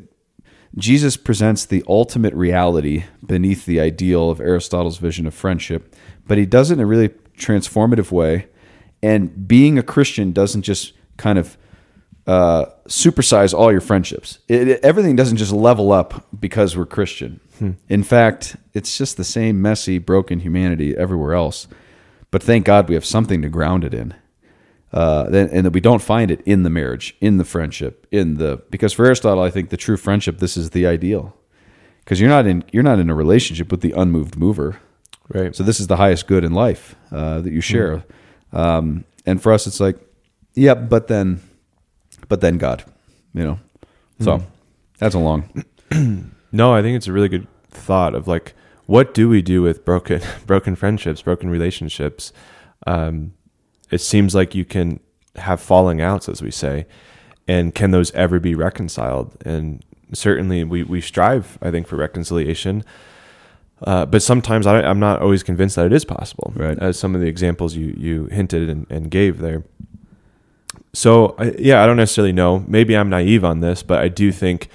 jesus 0.78 1.18
presents 1.18 1.66
the 1.66 1.84
ultimate 1.88 2.34
reality 2.36 3.05
beneath 3.26 3.66
the 3.66 3.80
ideal 3.80 4.30
of 4.30 4.39
aristotle's 4.39 4.97
vision 4.99 5.26
of 5.26 5.34
friendship 5.34 5.95
but 6.28 6.38
he 6.38 6.45
does 6.45 6.70
it 6.70 6.76
in 6.76 6.80
a 6.80 6.86
really 6.86 7.09
transformative 7.38 8.12
way. 8.12 8.45
And 9.01 9.47
being 9.47 9.80
a 9.80 9.84
christian 9.84 10.32
doesn't 10.32 10.62
just 10.62 10.93
kind 11.18 11.39
of 11.39 11.57
uh, 12.28 12.66
supersize 12.88 13.51
all 13.51 13.72
your 13.72 13.82
friendships. 13.82 14.38
It, 14.47 14.68
it- 14.68 14.86
everything 14.86 15.16
doesn't 15.16 15.38
just 15.38 15.51
level 15.51 15.91
up 15.91 16.28
because 16.39 16.78
we're 16.78 16.86
Christian. 16.86 17.39
In 17.89 18.03
fact, 18.03 18.55
it's 18.74 18.97
just 18.97 19.18
the 19.18 19.24
same 19.24 19.62
messy, 19.62 19.99
broken 19.99 20.39
humanity 20.39 20.95
everywhere 20.97 21.34
else. 21.34 21.68
But 22.32 22.41
thank 22.41 22.66
God 22.66 22.89
we 22.89 22.95
have 22.95 23.05
something 23.05 23.41
to 23.41 23.49
ground 23.49 23.84
it 23.84 23.93
in. 23.93 24.16
Uh, 24.93 25.30
and 25.32 25.66
that 25.66 25.72
we 25.72 25.80
don't 25.80 26.01
find 26.01 26.32
it 26.32 26.41
in 26.45 26.64
the 26.64 26.70
marriage, 26.70 27.16
in 27.22 27.38
the 27.38 27.45
friendship, 27.45 28.05
in 28.12 28.36
the 28.36 28.62
because 28.70 28.91
for 28.91 29.05
Aristotle, 29.05 29.41
I 29.41 29.49
think 29.49 29.70
the 29.70 29.78
true 29.78 29.95
friendship 29.95 30.39
this 30.39 30.57
is 30.57 30.72
the 30.72 30.86
ideal 30.86 31.34
because 31.99 32.20
you're 32.20 32.30
not 32.30 32.45
in 32.45 32.66
you're 32.74 32.84
not 32.84 32.99
in 32.99 33.09
a 33.09 33.16
relationship 33.16 33.72
with 33.72 33.80
the 33.80 33.93
unmoved 33.93 34.36
mover. 34.36 34.82
Right. 35.30 35.55
So 35.55 35.64
this 35.64 35.80
is 35.80 35.88
the 35.88 35.95
highest 35.95 36.28
good 36.28 36.43
in 36.43 36.51
life 36.51 36.95
uh, 37.09 37.39
that 37.39 37.53
you 37.53 37.62
share. 37.62 38.03
Um, 38.51 39.05
and 39.26 39.41
for 39.41 39.53
us, 39.53 39.66
it's 39.66 39.80
like, 39.80 39.97
yeah, 40.55 40.74
but 40.74 41.07
then, 41.07 41.39
but 42.28 42.41
then 42.41 42.57
God, 42.57 42.84
you 43.34 43.43
know. 43.45 43.59
So 44.20 44.43
that's 44.97 45.16
a 45.16 45.20
long. 45.20 45.64
No, 46.52 46.74
I 46.74 46.82
think 46.82 46.97
it's 46.97 47.08
a 47.08 47.14
really 47.14 47.30
good 47.30 47.47
thought 47.70 48.14
of 48.14 48.28
like, 48.28 48.54
what 48.86 49.14
do 49.14 49.30
we 49.30 49.41
do 49.41 49.62
with 49.62 49.86
broken, 49.86 50.22
broken 50.45 50.76
friendships, 50.76 51.22
broken 51.22 51.49
relationships? 51.49 52.34
Um, 52.86 53.34
it 53.89 53.99
seems 53.99 54.34
like 54.34 54.56
you 54.56 54.66
can 54.66 54.99
have 55.36 55.62
falling 55.62 56.02
outs, 56.02 56.28
as 56.28 56.41
we 56.41 56.52
say, 56.52 56.86
and 57.47 57.74
can 57.74 57.91
those 57.91 58.12
ever 58.12 58.39
be 58.39 58.56
reconciled? 58.56 59.36
And 59.45 59.84
certainly, 60.14 60.64
we 60.64 60.84
we 60.84 61.02
strive, 61.02 61.58
I 61.62 61.72
think, 61.72 61.88
for 61.88 61.95
reconciliation. 61.95 62.84
Uh, 63.84 64.06
but 64.06 64.22
sometimes 64.22 64.68
I, 64.68 64.82
I'm 64.82 64.99
not 64.99 65.22
always 65.22 65.41
convinced 65.41 65.76
that 65.76 65.88
it 65.88 65.93
is 65.93 66.06
possible. 66.06 66.54
Right. 66.56 66.78
As 66.80 66.99
some 66.99 67.16
of 67.16 67.22
the 67.22 67.28
examples 67.28 67.76
you 67.76 67.95
you 67.97 68.26
hinted 68.26 68.70
and, 68.70 68.86
and 68.89 69.10
gave 69.10 69.39
there. 69.39 69.64
So 70.93 71.36
I, 71.38 71.54
yeah, 71.58 71.84
I 71.84 71.88
don't 71.88 71.97
necessarily 71.97 72.34
know. 72.34 72.64
Maybe 72.68 72.95
I'm 72.95 73.10
naive 73.10 73.43
on 73.43 73.60
this, 73.60 73.84
but 73.84 73.99
I 73.99 74.08
do 74.08 74.32
think 74.32 74.70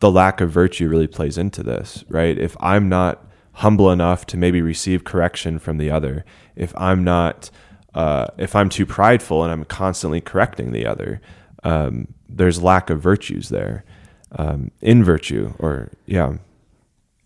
the 0.00 0.10
lack 0.10 0.40
of 0.40 0.50
virtue 0.50 0.88
really 0.88 1.06
plays 1.06 1.38
into 1.38 1.62
this, 1.62 2.04
right? 2.08 2.36
If 2.36 2.56
I'm 2.60 2.88
not 2.88 3.24
humble 3.54 3.90
enough 3.90 4.26
to 4.26 4.36
maybe 4.36 4.62
receive 4.62 5.04
correction 5.04 5.58
from 5.58 5.78
the 5.78 5.90
other, 5.90 6.24
if 6.56 6.74
I'm 6.76 7.04
not, 7.04 7.50
uh, 7.94 8.28
if 8.38 8.56
I'm 8.56 8.68
too 8.68 8.86
prideful 8.86 9.42
and 9.44 9.52
I'm 9.52 9.64
constantly 9.64 10.20
correcting 10.20 10.72
the 10.72 10.86
other, 10.86 11.20
um, 11.64 12.08
there's 12.28 12.62
lack 12.62 12.88
of 12.90 13.00
virtues 13.00 13.50
there, 13.50 13.84
um, 14.32 14.70
in 14.80 15.04
virtue, 15.04 15.52
or 15.58 15.90
yeah, 16.06 16.36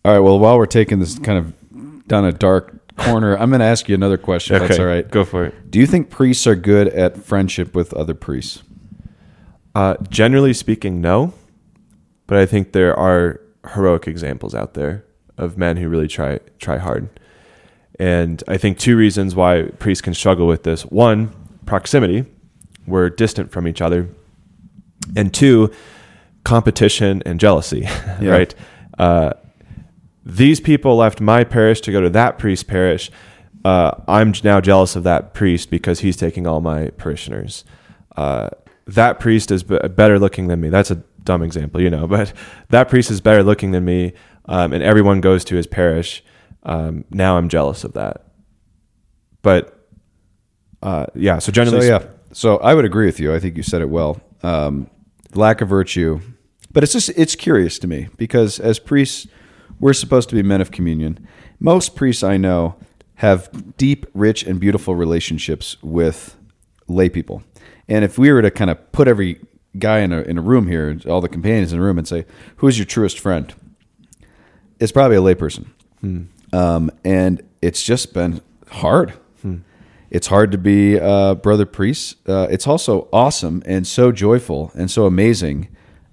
All 0.04 0.12
right. 0.12 0.18
Well, 0.18 0.38
while 0.38 0.58
we're 0.58 0.66
taking 0.66 0.98
this 0.98 1.18
kind 1.18 1.38
of 1.38 2.08
down 2.08 2.24
a 2.24 2.32
dark 2.32 2.96
corner, 2.96 3.36
I'm 3.38 3.50
going 3.50 3.60
to 3.60 3.66
ask 3.66 3.88
you 3.88 3.94
another 3.94 4.18
question. 4.18 4.56
if 4.56 4.62
That's 4.62 4.80
all 4.80 4.86
right. 4.86 5.08
Go 5.08 5.24
for 5.24 5.44
it. 5.44 5.70
Do 5.70 5.78
you 5.78 5.86
think 5.86 6.10
priests 6.10 6.46
are 6.46 6.54
good 6.54 6.88
at 6.88 7.18
friendship 7.22 7.74
with 7.74 7.94
other 7.94 8.14
priests? 8.14 8.62
Uh, 9.74 9.96
generally 10.08 10.52
speaking, 10.54 11.00
no. 11.00 11.34
But 12.26 12.38
I 12.38 12.46
think 12.46 12.72
there 12.72 12.98
are 12.98 13.40
heroic 13.72 14.06
examples 14.06 14.54
out 14.54 14.74
there 14.74 15.04
of 15.36 15.58
men 15.58 15.76
who 15.76 15.88
really 15.88 16.08
try 16.08 16.38
try 16.58 16.78
hard. 16.78 17.08
And 17.98 18.42
I 18.48 18.56
think 18.56 18.78
two 18.78 18.96
reasons 18.96 19.34
why 19.34 19.70
priests 19.78 20.02
can 20.02 20.14
struggle 20.14 20.46
with 20.46 20.62
this: 20.62 20.82
one, 20.82 21.32
proximity, 21.66 22.24
we're 22.86 23.10
distant 23.10 23.50
from 23.52 23.68
each 23.68 23.80
other, 23.80 24.08
and 25.16 25.32
two, 25.32 25.70
competition 26.44 27.22
and 27.24 27.40
jealousy. 27.40 27.88
right? 28.20 28.54
Uh, 28.98 29.32
these 30.24 30.60
people 30.60 30.96
left 30.96 31.20
my 31.20 31.44
parish 31.44 31.80
to 31.82 31.92
go 31.92 32.00
to 32.00 32.10
that 32.10 32.38
priest's 32.38 32.64
parish. 32.64 33.10
Uh, 33.64 33.92
I'm 34.06 34.34
now 34.42 34.60
jealous 34.60 34.96
of 34.96 35.04
that 35.04 35.34
priest 35.34 35.70
because 35.70 36.00
he's 36.00 36.16
taking 36.16 36.46
all 36.46 36.60
my 36.60 36.88
parishioners. 36.90 37.64
Uh, 38.16 38.50
that 38.86 39.18
priest 39.18 39.50
is 39.50 39.62
b- 39.62 39.78
better 39.88 40.18
looking 40.18 40.48
than 40.48 40.60
me. 40.60 40.68
That's 40.68 40.90
a 40.90 41.02
dumb 41.24 41.42
example, 41.42 41.80
you 41.80 41.90
know, 41.90 42.06
but 42.08 42.32
that 42.70 42.88
priest 42.88 43.10
is 43.10 43.20
better 43.20 43.42
looking 43.42 43.70
than 43.72 43.84
me, 43.84 44.12
um, 44.46 44.72
and 44.72 44.82
everyone 44.82 45.20
goes 45.20 45.44
to 45.46 45.56
his 45.56 45.66
parish. 45.66 46.22
Um, 46.62 47.04
now 47.10 47.36
I'm 47.36 47.48
jealous 47.48 47.84
of 47.84 47.92
that. 47.94 48.26
But 49.42 49.88
uh, 50.82 51.06
yeah, 51.14 51.38
so 51.38 51.46
So 51.46 51.52
generally, 51.52 51.88
yeah. 51.88 52.04
So 52.32 52.56
I 52.58 52.74
would 52.74 52.84
agree 52.84 53.06
with 53.06 53.20
you. 53.20 53.34
I 53.34 53.38
think 53.38 53.56
you 53.56 53.62
said 53.62 53.80
it 53.82 53.88
well. 53.88 54.20
Um, 54.42 54.90
lack 55.34 55.60
of 55.60 55.68
virtue, 55.68 56.20
but 56.72 56.82
it's 56.82 56.92
just 56.92 57.10
it's 57.10 57.34
curious 57.34 57.78
to 57.80 57.86
me 57.86 58.08
because 58.16 58.58
as 58.58 58.78
priests, 58.78 59.26
we're 59.80 59.92
supposed 59.92 60.28
to 60.30 60.34
be 60.34 60.42
men 60.42 60.60
of 60.60 60.70
communion. 60.70 61.26
Most 61.60 61.94
priests 61.94 62.22
I 62.22 62.36
know 62.36 62.76
have 63.16 63.76
deep, 63.76 64.06
rich, 64.12 64.42
and 64.42 64.58
beautiful 64.58 64.94
relationships 64.94 65.76
with 65.82 66.36
lay 66.88 67.08
people. 67.08 67.42
And 67.88 68.04
if 68.04 68.18
we 68.18 68.32
were 68.32 68.42
to 68.42 68.50
kind 68.50 68.70
of 68.70 68.92
put 68.92 69.08
every 69.08 69.40
guy 69.78 70.00
in 70.00 70.12
a 70.12 70.22
in 70.22 70.38
a 70.38 70.42
room 70.42 70.68
here, 70.68 70.98
all 71.08 71.20
the 71.20 71.28
companions 71.28 71.72
in 71.72 71.78
a 71.78 71.82
room, 71.82 71.98
and 71.98 72.06
say, 72.06 72.26
"Who's 72.56 72.78
your 72.78 72.86
truest 72.86 73.18
friend?" 73.18 73.52
It's 74.80 74.92
probably 74.92 75.16
a 75.16 75.20
layperson. 75.20 75.66
Um, 76.52 76.90
and 77.04 77.42
it's 77.62 77.82
just 77.82 78.12
been 78.12 78.40
hard. 78.68 79.14
It's 80.10 80.28
hard 80.28 80.52
to 80.52 80.58
be 80.58 81.00
uh, 81.00 81.34
brother 81.34 81.66
priest. 81.66 82.16
Uh, 82.28 82.46
it's 82.48 82.68
also 82.68 83.08
awesome 83.12 83.62
and 83.66 83.84
so 83.84 84.12
joyful 84.12 84.70
and 84.76 84.88
so 84.88 85.06
amazing, 85.06 85.68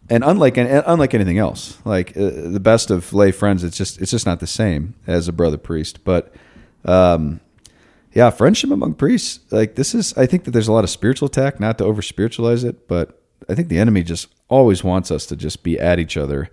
and 0.09 0.24
unlike 0.24 0.57
and 0.57 0.84
unlike 0.88 1.14
anything 1.14 1.38
else. 1.38 1.78
Like 1.86 2.18
uh, 2.18 2.32
the 2.32 2.59
best 2.59 2.89
of 2.89 3.14
lay 3.14 3.32
friends, 3.32 3.64
it's 3.64 3.78
just 3.78 4.01
it's 4.01 4.09
just 4.09 4.26
not 4.26 4.39
the 4.39 4.47
same 4.47 4.95
as 5.05 5.28
a 5.28 5.32
brother 5.32 5.57
priest. 5.57 6.03
But 6.03 6.34
um, 6.84 7.41
yeah, 8.14 8.32
friendship 8.32 8.72
among 8.72 8.95
priests, 8.95 9.39
like 9.51 9.76
this 9.76 9.93
is. 9.93 10.18
I 10.18 10.26
think 10.26 10.45
that 10.45 10.51
there's 10.51 10.68
a 10.68 10.74
lot 10.74 10.84
of 10.84 10.89
spiritual 10.89 11.28
attack, 11.28 11.59
not 11.59 11.78
to 11.78 11.86
over 11.86 12.01
spiritualize 12.01 12.64
it, 12.64 12.88
but 12.88 13.20
I 13.49 13.55
think 13.55 13.69
the 13.69 13.79
enemy 13.79 14.03
just 14.03 14.27
always 14.47 14.83
wants 14.83 15.11
us 15.11 15.25
to 15.27 15.35
just 15.35 15.63
be 15.63 15.79
at 15.79 15.99
each 15.99 16.17
other. 16.17 16.49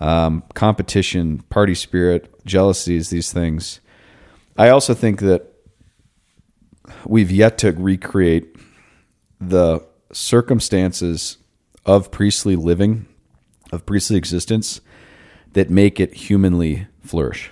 Um, 0.00 0.42
competition, 0.54 1.38
party 1.48 1.74
spirit, 1.74 2.44
jealousies, 2.44 3.10
these 3.10 3.32
things. 3.32 3.80
I 4.56 4.68
also 4.68 4.94
think 4.94 5.20
that 5.20 5.52
we've 7.06 7.30
yet 7.30 7.58
to 7.58 7.72
recreate 7.72 8.56
the 9.40 9.80
circumstances 10.12 11.38
of 11.86 12.10
priestly 12.10 12.56
living, 12.56 13.06
of 13.72 13.84
priestly 13.84 14.16
existence 14.16 14.80
that 15.52 15.70
make 15.70 16.00
it 16.00 16.14
humanly 16.14 16.86
flourish. 17.02 17.50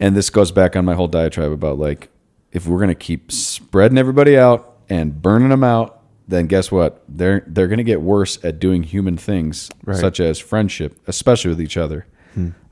And 0.00 0.16
this 0.16 0.28
goes 0.30 0.50
back 0.52 0.74
on 0.76 0.84
my 0.84 0.94
whole 0.94 1.08
diatribe 1.08 1.52
about 1.52 1.78
like, 1.78 2.08
if 2.52 2.66
we're 2.66 2.78
going 2.78 2.88
to 2.88 2.94
keep 2.94 3.30
spreading 3.32 3.98
everybody 3.98 4.36
out 4.36 4.78
and 4.88 5.20
burning 5.22 5.48
them 5.48 5.64
out, 5.64 5.93
then 6.28 6.46
guess 6.46 6.70
what? 6.72 7.02
They're 7.08 7.44
they're 7.46 7.68
going 7.68 7.78
to 7.78 7.84
get 7.84 8.00
worse 8.00 8.38
at 8.44 8.58
doing 8.58 8.82
human 8.82 9.16
things, 9.16 9.70
Right. 9.84 9.96
such 9.96 10.20
as 10.20 10.38
friendship, 10.38 10.98
especially 11.06 11.50
with 11.50 11.60
each 11.60 11.76
other. 11.76 12.06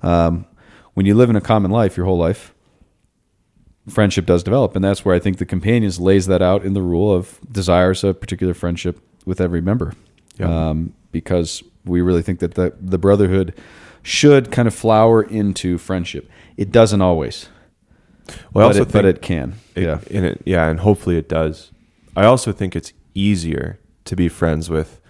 Um, 0.03 0.47
when 0.95 1.07
you 1.07 1.15
live 1.15 1.31
in 1.31 1.37
a 1.37 1.41
common 1.41 1.71
life 1.71 1.97
your 1.97 2.07
whole 2.07 2.19
life, 2.19 2.53
friendship 3.89 4.27
does 4.27 4.43
develop, 4.43 4.75
and 4.77 4.85
that's 4.85 5.05
where 5.05 5.15
I 5.15 5.19
think 5.19 5.39
the 5.39 5.47
companions 5.47 6.01
lays 6.01 6.27
that 6.27 6.43
out 6.43 6.65
in 6.65 6.75
the 6.75 6.83
rule 6.83 7.13
of 7.15 7.39
desires 7.51 8.05
a 8.05 8.15
particular 8.15 8.55
friendship 8.55 8.99
with 9.25 9.41
every 9.41 9.61
member, 9.61 9.93
Yeah. 10.39 10.71
um, 10.71 10.95
because 11.13 11.63
we 11.85 12.01
really 12.01 12.23
think 12.23 12.39
that 12.41 12.55
the 12.55 12.75
the 12.81 12.99
brotherhood 12.99 13.55
should 14.03 14.51
kind 14.51 14.67
of 14.67 14.75
flower 14.75 15.23
into 15.23 15.79
friendship. 15.79 16.29
It 16.57 16.73
doesn't 16.73 17.01
always, 17.01 17.49
Well, 18.53 18.67
I 18.67 18.69
but, 18.73 18.77
also 18.77 18.83
it, 18.83 18.93
but 18.93 19.05
it 19.05 19.23
can. 19.23 19.55
It- 19.77 19.83
yeah, 19.85 19.99
and 20.11 20.25
it, 20.27 20.43
yeah, 20.45 20.69
and 20.69 20.81
hopefully 20.81 21.17
it 21.17 21.29
does. 21.29 21.71
I 22.17 22.25
also 22.25 22.51
think 22.53 22.75
it's 22.77 22.93
easier 23.15 23.79
to 24.05 24.17
be 24.17 24.29
friends 24.29 24.69
with 24.71 25.01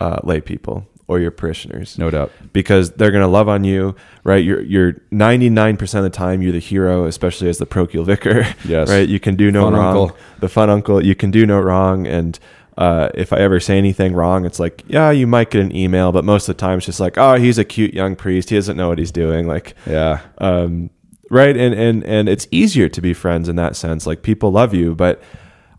uh, 0.00 0.18
lay 0.24 0.40
people 0.40 0.86
or 1.06 1.20
your 1.20 1.30
parishioners, 1.30 1.98
no 1.98 2.10
doubt. 2.10 2.32
because 2.54 2.92
they're 2.92 3.10
going 3.10 3.22
to 3.22 3.28
love 3.28 3.46
on 3.48 3.62
you, 3.62 3.94
right? 4.24 4.42
You're 4.42 4.62
you're 4.62 4.94
99 5.10 5.76
percent 5.76 6.04
of 6.06 6.10
the 6.10 6.16
time 6.16 6.40
you're 6.40 6.52
the 6.52 6.58
hero, 6.58 7.04
especially 7.04 7.48
as 7.48 7.58
the 7.58 7.66
parochial 7.66 8.04
vicar. 8.04 8.46
Yes. 8.64 8.88
right. 8.88 9.06
You 9.08 9.20
can 9.20 9.36
do 9.36 9.50
no 9.50 9.64
Fun 9.64 9.72
wrong. 9.74 9.96
uncle. 9.96 10.16
The 10.40 10.48
fun 10.48 10.70
uncle. 10.70 11.04
You 11.04 11.14
can 11.14 11.30
do 11.30 11.44
no 11.46 11.60
wrong, 11.60 12.06
and 12.06 12.38
uh, 12.78 13.10
if 13.14 13.32
I 13.32 13.36
ever 13.38 13.60
say 13.60 13.76
anything 13.78 14.14
wrong, 14.14 14.44
it's 14.46 14.58
like, 14.58 14.82
yeah, 14.88 15.10
you 15.10 15.26
might 15.26 15.50
get 15.50 15.60
an 15.62 15.76
email, 15.76 16.10
but 16.10 16.24
most 16.24 16.48
of 16.48 16.56
the 16.56 16.60
time 16.60 16.78
it's 16.78 16.86
just 16.86 17.00
like, 17.00 17.16
oh, 17.18 17.34
he's 17.34 17.58
a 17.58 17.64
cute 17.64 17.92
young 17.94 18.16
priest. 18.16 18.48
He 18.50 18.56
doesn't 18.56 18.76
know 18.76 18.88
what 18.88 18.98
he's 18.98 19.12
doing. 19.12 19.46
Like, 19.46 19.74
Yeah, 19.86 20.20
um, 20.38 20.88
right 21.30 21.56
and 21.56 21.74
and 21.74 22.02
and 22.04 22.28
it's 22.28 22.46
easier 22.50 22.88
to 22.88 23.00
be 23.00 23.12
friends 23.14 23.48
in 23.48 23.56
that 23.56 23.74
sense 23.76 24.06
like 24.06 24.22
people 24.22 24.52
love 24.52 24.74
you 24.74 24.94
but 24.94 25.22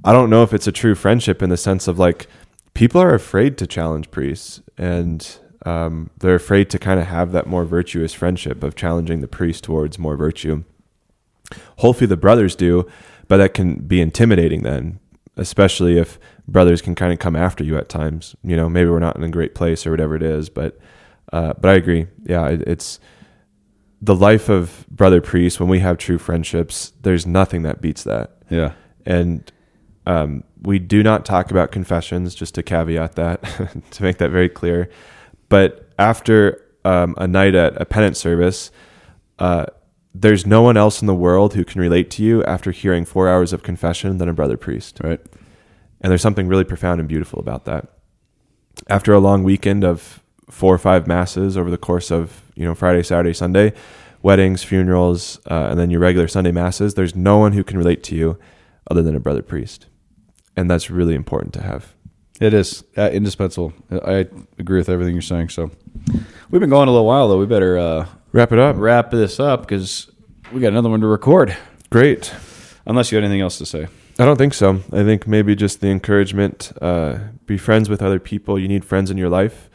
i 0.05 0.13
don't 0.13 0.29
know 0.29 0.43
if 0.43 0.53
it's 0.53 0.67
a 0.67 0.71
true 0.71 0.95
friendship 0.95 1.41
in 1.41 1.49
the 1.49 1.57
sense 1.57 1.87
of 1.89 1.99
like 1.99 2.27
people 2.75 3.01
are 3.01 3.15
afraid 3.15 3.57
to 3.57 3.65
challenge 3.65 4.11
priests 4.11 4.61
and 4.77 5.39
um, 5.65 6.11
they're 6.19 6.35
afraid 6.35 6.69
to 6.69 6.77
kind 6.77 6.99
of 6.99 7.07
have 7.07 7.31
that 7.31 7.47
more 7.47 7.65
virtuous 7.65 8.13
friendship 8.13 8.61
of 8.61 8.75
challenging 8.75 9.21
the 9.21 9.27
priest 9.27 9.63
towards 9.63 9.97
more 9.97 10.15
virtue. 10.15 10.63
Hopefully 11.77 12.05
the 12.05 12.17
brothers 12.17 12.55
do 12.55 12.87
but 13.27 13.37
that 13.37 13.55
can 13.55 13.77
be 13.77 13.99
intimidating 13.99 14.61
then 14.61 14.99
especially 15.37 15.97
if 15.97 16.19
brothers 16.47 16.81
can 16.81 16.95
kind 16.95 17.11
of 17.11 17.19
come 17.19 17.35
after 17.35 17.63
you 17.63 17.75
at 17.77 17.89
times. 17.89 18.35
You 18.43 18.55
know 18.55 18.69
maybe 18.69 18.89
we're 18.89 18.99
not 18.99 19.15
in 19.15 19.23
a 19.23 19.29
great 19.29 19.55
place 19.55 19.87
or 19.87 19.91
whatever 19.91 20.15
it 20.15 20.23
is 20.23 20.49
but 20.49 20.77
uh, 21.33 21.53
but 21.59 21.71
i 21.71 21.73
agree. 21.73 22.07
Yeah 22.23 22.47
it, 22.49 22.61
it's 22.67 22.99
the 24.01 24.15
life 24.15 24.49
of 24.49 24.85
brother 24.89 25.21
priest 25.21 25.59
when 25.59 25.69
we 25.69 25.79
have 25.79 25.97
true 25.97 26.19
friendships 26.19 26.93
there's 27.01 27.25
nothing 27.25 27.63
that 27.63 27.81
beats 27.81 28.03
that. 28.03 28.31
Yeah, 28.49 28.73
and 29.05 29.51
um, 30.07 30.43
we 30.61 30.79
do 30.79 31.01
not 31.03 31.25
talk 31.25 31.51
about 31.51 31.71
confessions 31.71 32.35
just 32.35 32.55
to 32.55 32.63
caveat 32.63 33.15
that 33.15 33.43
to 33.91 34.03
make 34.03 34.17
that 34.17 34.29
very 34.29 34.49
clear 34.49 34.89
but 35.49 35.89
after 35.97 36.61
um, 36.83 37.15
a 37.17 37.27
night 37.27 37.55
at 37.55 37.79
a 37.81 37.85
penance 37.85 38.19
service 38.19 38.71
uh, 39.39 39.65
there's 40.13 40.45
no 40.45 40.61
one 40.61 40.77
else 40.77 41.01
in 41.01 41.07
the 41.07 41.15
world 41.15 41.53
who 41.55 41.65
can 41.65 41.81
relate 41.81 42.09
to 42.09 42.23
you 42.23 42.43
after 42.45 42.71
hearing 42.71 43.03
four 43.03 43.27
hours 43.27 43.51
of 43.51 43.63
confession 43.63 44.17
than 44.17 44.29
a 44.29 44.33
brother 44.33 44.55
priest 44.55 44.99
right. 45.03 45.19
and 46.01 46.09
there's 46.09 46.21
something 46.21 46.47
really 46.47 46.63
profound 46.63 46.99
and 46.99 47.09
beautiful 47.09 47.39
about 47.39 47.65
that. 47.65 47.87
After 48.87 49.13
a 49.13 49.19
long 49.19 49.43
weekend 49.43 49.83
of 49.83 50.21
four 50.49 50.73
or 50.73 50.77
five 50.77 51.07
masses 51.07 51.57
over 51.57 51.69
the 51.69 51.77
course 51.77 52.11
of 52.11 52.43
you 52.55 52.65
know 52.65 52.75
Friday, 52.75 53.03
Saturday, 53.03 53.33
Sunday, 53.33 53.73
weddings, 54.21 54.63
funerals, 54.63 55.39
uh, 55.49 55.67
and 55.69 55.79
then 55.79 55.89
your 55.89 55.99
regular 55.99 56.27
Sunday 56.27 56.51
masses, 56.51 56.93
there's 56.93 57.15
no 57.15 57.37
one 57.37 57.53
who 57.53 57.63
can 57.63 57.77
relate 57.77 58.03
to 58.03 58.15
you 58.15 58.37
other 58.89 59.01
than 59.01 59.15
a 59.15 59.19
brother 59.19 59.41
priest, 59.41 59.87
and 60.55 60.69
that's 60.69 60.89
really 60.89 61.15
important 61.15 61.53
to 61.53 61.61
have. 61.61 61.93
It 62.41 62.53
is 62.53 62.83
uh, 62.97 63.09
indispensable. 63.11 63.73
I 63.89 64.27
agree 64.59 64.77
with 64.77 64.89
everything 64.89 65.13
you're 65.15 65.21
saying. 65.21 65.49
So 65.49 65.71
we've 66.49 66.59
been 66.59 66.69
going 66.69 66.89
a 66.89 66.91
little 66.91 67.05
while 67.07 67.29
though. 67.29 67.39
We 67.39 67.45
better 67.45 67.77
uh, 67.77 68.07
Wrap 68.33 68.51
it 68.51 68.59
up. 68.59 68.75
wrap 68.77 69.11
this 69.11 69.39
up 69.39 69.61
because 69.61 70.11
we 70.51 70.59
got 70.59 70.67
another 70.69 70.89
one 70.89 70.99
to 71.01 71.07
record. 71.07 71.55
Great. 71.89 72.33
Unless 72.85 73.11
you 73.11 73.15
had 73.15 73.23
anything 73.23 73.41
else 73.41 73.57
to 73.59 73.65
say. 73.65 73.87
I 74.19 74.25
don't 74.25 74.37
think 74.37 74.53
so. 74.53 74.81
I 74.91 75.03
think 75.03 75.27
maybe 75.27 75.55
just 75.55 75.81
the 75.81 75.87
encouragement, 75.87 76.71
uh, 76.81 77.19
be 77.45 77.57
friends 77.57 77.89
with 77.89 78.01
other 78.01 78.19
people. 78.19 78.59
You 78.59 78.67
need 78.67 78.85
friends 78.85 79.09
in 79.11 79.17
your 79.17 79.29
life. 79.29 79.69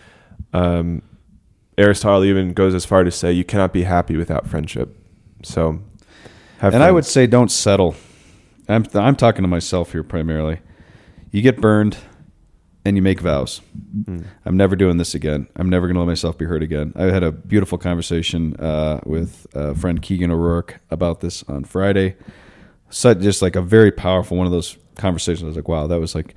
Um, 0.52 1.02
Aristotle 1.78 2.24
even 2.24 2.52
goes 2.52 2.74
as 2.74 2.84
far 2.84 3.04
to 3.04 3.10
say 3.10 3.32
you 3.32 3.44
cannot 3.44 3.72
be 3.72 3.84
happy 3.84 4.16
without 4.16 4.46
friendship. 4.46 4.96
So, 5.42 5.80
have 6.58 6.74
and 6.74 6.82
I 6.82 6.90
would 6.90 7.06
say 7.06 7.26
don't 7.26 7.50
settle. 7.50 7.96
I'm 8.68 8.84
I'm 8.94 9.16
talking 9.16 9.42
to 9.42 9.48
myself 9.48 9.92
here 9.92 10.02
primarily. 10.02 10.60
You 11.30 11.42
get 11.42 11.60
burned, 11.60 11.96
and 12.84 12.96
you 12.96 13.02
make 13.02 13.20
vows. 13.20 13.60
I'm 14.44 14.56
never 14.56 14.74
doing 14.74 14.96
this 14.96 15.14
again. 15.14 15.46
I'm 15.56 15.68
never 15.68 15.86
going 15.86 15.94
to 15.94 16.00
let 16.00 16.06
myself 16.06 16.38
be 16.38 16.46
hurt 16.46 16.62
again. 16.62 16.92
I 16.96 17.04
had 17.04 17.22
a 17.22 17.30
beautiful 17.30 17.78
conversation 17.78 18.56
uh, 18.56 19.00
with 19.04 19.46
a 19.54 19.74
friend 19.74 20.00
Keegan 20.00 20.30
O'Rourke 20.30 20.80
about 20.90 21.20
this 21.20 21.42
on 21.44 21.64
Friday. 21.64 22.16
So 22.88 23.14
just 23.14 23.42
like 23.42 23.54
a 23.54 23.62
very 23.62 23.92
powerful 23.92 24.36
one 24.36 24.46
of 24.46 24.52
those 24.52 24.76
conversations. 24.96 25.44
I 25.44 25.46
was 25.46 25.56
like, 25.56 25.68
wow, 25.68 25.86
that 25.86 26.00
was 26.00 26.14
like 26.14 26.34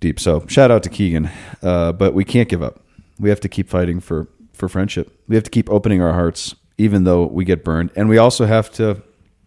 deep. 0.00 0.20
So 0.20 0.44
shout 0.48 0.70
out 0.70 0.82
to 0.82 0.90
Keegan. 0.90 1.30
Uh, 1.62 1.92
but 1.92 2.14
we 2.14 2.24
can't 2.24 2.48
give 2.48 2.62
up. 2.62 2.80
We 3.18 3.30
have 3.30 3.40
to 3.40 3.48
keep 3.48 3.68
fighting 3.68 4.00
for 4.00 4.28
for 4.52 4.68
friendship. 4.68 5.18
We 5.26 5.34
have 5.34 5.44
to 5.44 5.50
keep 5.50 5.68
opening 5.68 6.00
our 6.00 6.12
hearts, 6.12 6.54
even 6.78 7.04
though 7.04 7.26
we 7.26 7.44
get 7.44 7.64
burned. 7.64 7.90
And 7.96 8.08
we 8.08 8.18
also 8.18 8.46
have 8.46 8.70
to, 8.72 9.02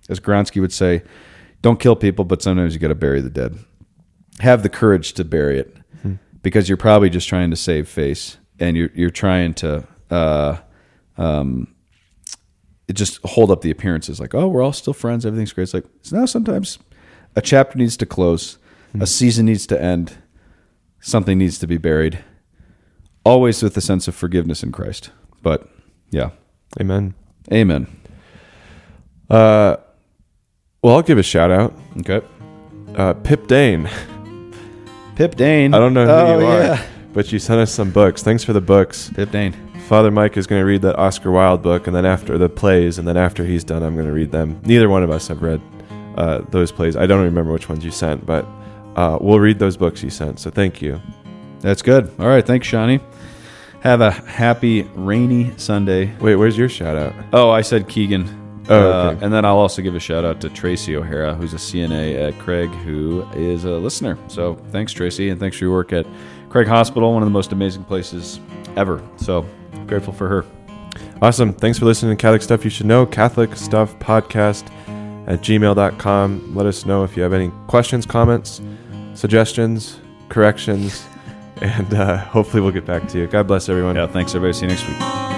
as 0.09 0.19
Gronsky 0.19 0.59
would 0.59 0.73
say, 0.73 1.03
don't 1.61 1.79
kill 1.79 1.95
people, 1.95 2.25
but 2.25 2.41
sometimes 2.41 2.73
you 2.73 2.79
got 2.79 2.89
to 2.89 2.95
bury 2.95 3.21
the 3.21 3.29
dead. 3.29 3.57
Have 4.39 4.63
the 4.63 4.69
courage 4.69 5.13
to 5.13 5.23
bury 5.23 5.59
it, 5.59 5.75
because 6.43 6.69
you're 6.69 6.77
probably 6.77 7.09
just 7.09 7.27
trying 7.27 7.49
to 7.49 7.55
save 7.55 7.87
face, 7.89 8.37
and 8.59 8.77
you're 8.77 8.91
you're 8.93 9.09
trying 9.09 9.53
to. 9.55 9.87
Uh, 10.09 10.57
um, 11.17 11.73
it 12.87 12.93
just 12.93 13.19
hold 13.23 13.51
up 13.51 13.61
the 13.61 13.71
appearances 13.71 14.19
like, 14.19 14.33
oh, 14.33 14.47
we're 14.47 14.61
all 14.63 14.71
still 14.71 14.93
friends, 14.93 15.25
everything's 15.25 15.51
great. 15.51 15.63
It's 15.63 15.73
like, 15.73 15.85
now 16.11 16.25
sometimes 16.25 16.79
a 17.35 17.41
chapter 17.41 17.77
needs 17.77 17.97
to 17.97 18.05
close, 18.05 18.57
a 18.99 19.05
season 19.05 19.45
needs 19.47 19.67
to 19.67 19.81
end, 19.81 20.17
something 21.01 21.37
needs 21.37 21.59
to 21.59 21.67
be 21.67 21.77
buried, 21.77 22.23
always 23.25 23.61
with 23.61 23.73
the 23.73 23.81
sense 23.81 24.07
of 24.07 24.15
forgiveness 24.15 24.63
in 24.63 24.71
Christ. 24.71 25.09
But 25.41 25.67
yeah, 26.11 26.29
Amen. 26.79 27.13
amen. 27.51 27.87
Uh, 29.29 29.77
well, 30.81 30.95
I'll 30.95 31.01
give 31.01 31.17
a 31.17 31.23
shout 31.23 31.51
out. 31.51 31.73
Okay. 31.99 32.21
Uh, 32.95 33.13
Pip 33.13 33.47
Dane. 33.47 33.89
Pip 35.17 35.35
Dane. 35.35 35.73
I 35.73 35.79
don't 35.79 35.95
know 35.95 36.05
who 36.05 36.11
Oh, 36.11 36.39
you 36.39 36.45
are, 36.45 36.59
yeah. 36.61 36.85
but 37.11 37.31
you 37.31 37.39
sent 37.39 37.59
us 37.59 37.71
some 37.71 37.89
books. 37.89 38.21
Thanks 38.21 38.43
for 38.43 38.53
the 38.53 38.61
books. 38.61 39.09
Pip 39.15 39.31
Dane. 39.31 39.51
Father 39.87 40.11
Mike 40.11 40.37
is 40.37 40.45
going 40.45 40.61
to 40.61 40.65
read 40.65 40.83
that 40.83 40.95
Oscar 40.95 41.31
Wilde 41.31 41.63
book, 41.63 41.87
and 41.87 41.95
then 41.95 42.05
after 42.05 42.37
the 42.37 42.47
plays, 42.47 42.99
and 42.99 43.07
then 43.07 43.17
after 43.17 43.43
he's 43.43 43.63
done, 43.63 43.81
I'm 43.81 43.95
going 43.95 44.05
to 44.05 44.13
read 44.13 44.31
them. 44.31 44.61
Neither 44.63 44.89
one 44.89 45.01
of 45.01 45.09
us 45.09 45.27
have 45.29 45.41
read 45.41 45.59
uh, 46.17 46.41
those 46.51 46.71
plays. 46.71 46.95
I 46.95 47.07
don't 47.07 47.23
remember 47.23 47.51
which 47.51 47.67
ones 47.67 47.83
you 47.83 47.89
sent, 47.89 48.27
but 48.27 48.45
uh, 48.95 49.17
we'll 49.19 49.39
read 49.39 49.57
those 49.57 49.75
books 49.75 50.03
you 50.03 50.11
sent. 50.11 50.39
So 50.39 50.51
thank 50.51 50.83
you. 50.83 51.01
That's 51.61 51.81
good. 51.81 52.11
All 52.19 52.27
right. 52.27 52.45
Thanks, 52.45 52.67
Shawnee. 52.67 52.99
Have 53.81 54.01
a 54.01 54.11
happy 54.11 54.83
rainy 54.93 55.51
Sunday. 55.57 56.15
Wait, 56.19 56.35
where's 56.35 56.57
your 56.57 56.69
shout 56.69 56.95
out? 56.95 57.13
Oh, 57.33 57.49
I 57.49 57.61
said 57.61 57.87
Keegan. 57.89 58.46
Oh, 58.69 58.91
Uh, 58.91 59.17
and 59.21 59.31
then 59.33 59.45
I'll 59.45 59.57
also 59.57 59.81
give 59.81 59.95
a 59.95 59.99
shout 59.99 60.25
out 60.25 60.41
to 60.41 60.49
Tracy 60.49 60.95
O'Hara, 60.95 61.33
who's 61.35 61.53
a 61.53 61.57
CNA 61.57 62.27
at 62.27 62.39
Craig, 62.39 62.69
who 62.69 63.25
is 63.33 63.63
a 63.65 63.71
listener. 63.71 64.17
So 64.27 64.55
thanks, 64.71 64.91
Tracy, 64.93 65.29
and 65.29 65.39
thanks 65.39 65.57
for 65.57 65.63
your 65.65 65.73
work 65.73 65.93
at 65.93 66.05
Craig 66.49 66.67
Hospital, 66.67 67.13
one 67.13 67.21
of 67.23 67.27
the 67.27 67.31
most 67.33 67.51
amazing 67.51 67.83
places 67.85 68.39
ever. 68.75 69.01
So 69.17 69.45
grateful 69.87 70.13
for 70.13 70.27
her. 70.27 70.45
Awesome. 71.21 71.53
Thanks 71.53 71.79
for 71.79 71.85
listening 71.85 72.15
to 72.15 72.21
Catholic 72.21 72.41
Stuff 72.41 72.63
You 72.63 72.69
Should 72.69 72.85
Know, 72.85 73.05
Catholic 73.05 73.55
Stuff 73.55 73.97
Podcast 73.99 74.69
at 75.27 75.41
gmail.com. 75.41 76.55
Let 76.55 76.65
us 76.65 76.85
know 76.85 77.03
if 77.03 77.15
you 77.17 77.23
have 77.23 77.33
any 77.33 77.51
questions, 77.67 78.05
comments, 78.05 78.61
suggestions, 79.13 79.99
corrections, 80.29 81.05
and 81.61 81.93
uh, 81.93 82.17
hopefully 82.17 82.61
we'll 82.61 82.71
get 82.71 82.85
back 82.85 83.07
to 83.09 83.17
you. 83.17 83.27
God 83.27 83.47
bless 83.47 83.67
everyone. 83.69 83.95
Yeah, 83.95 84.07
thanks, 84.07 84.35
everybody. 84.35 84.53
See 84.53 84.65
you 84.65 84.69
next 84.69 84.87
week. 84.87 85.36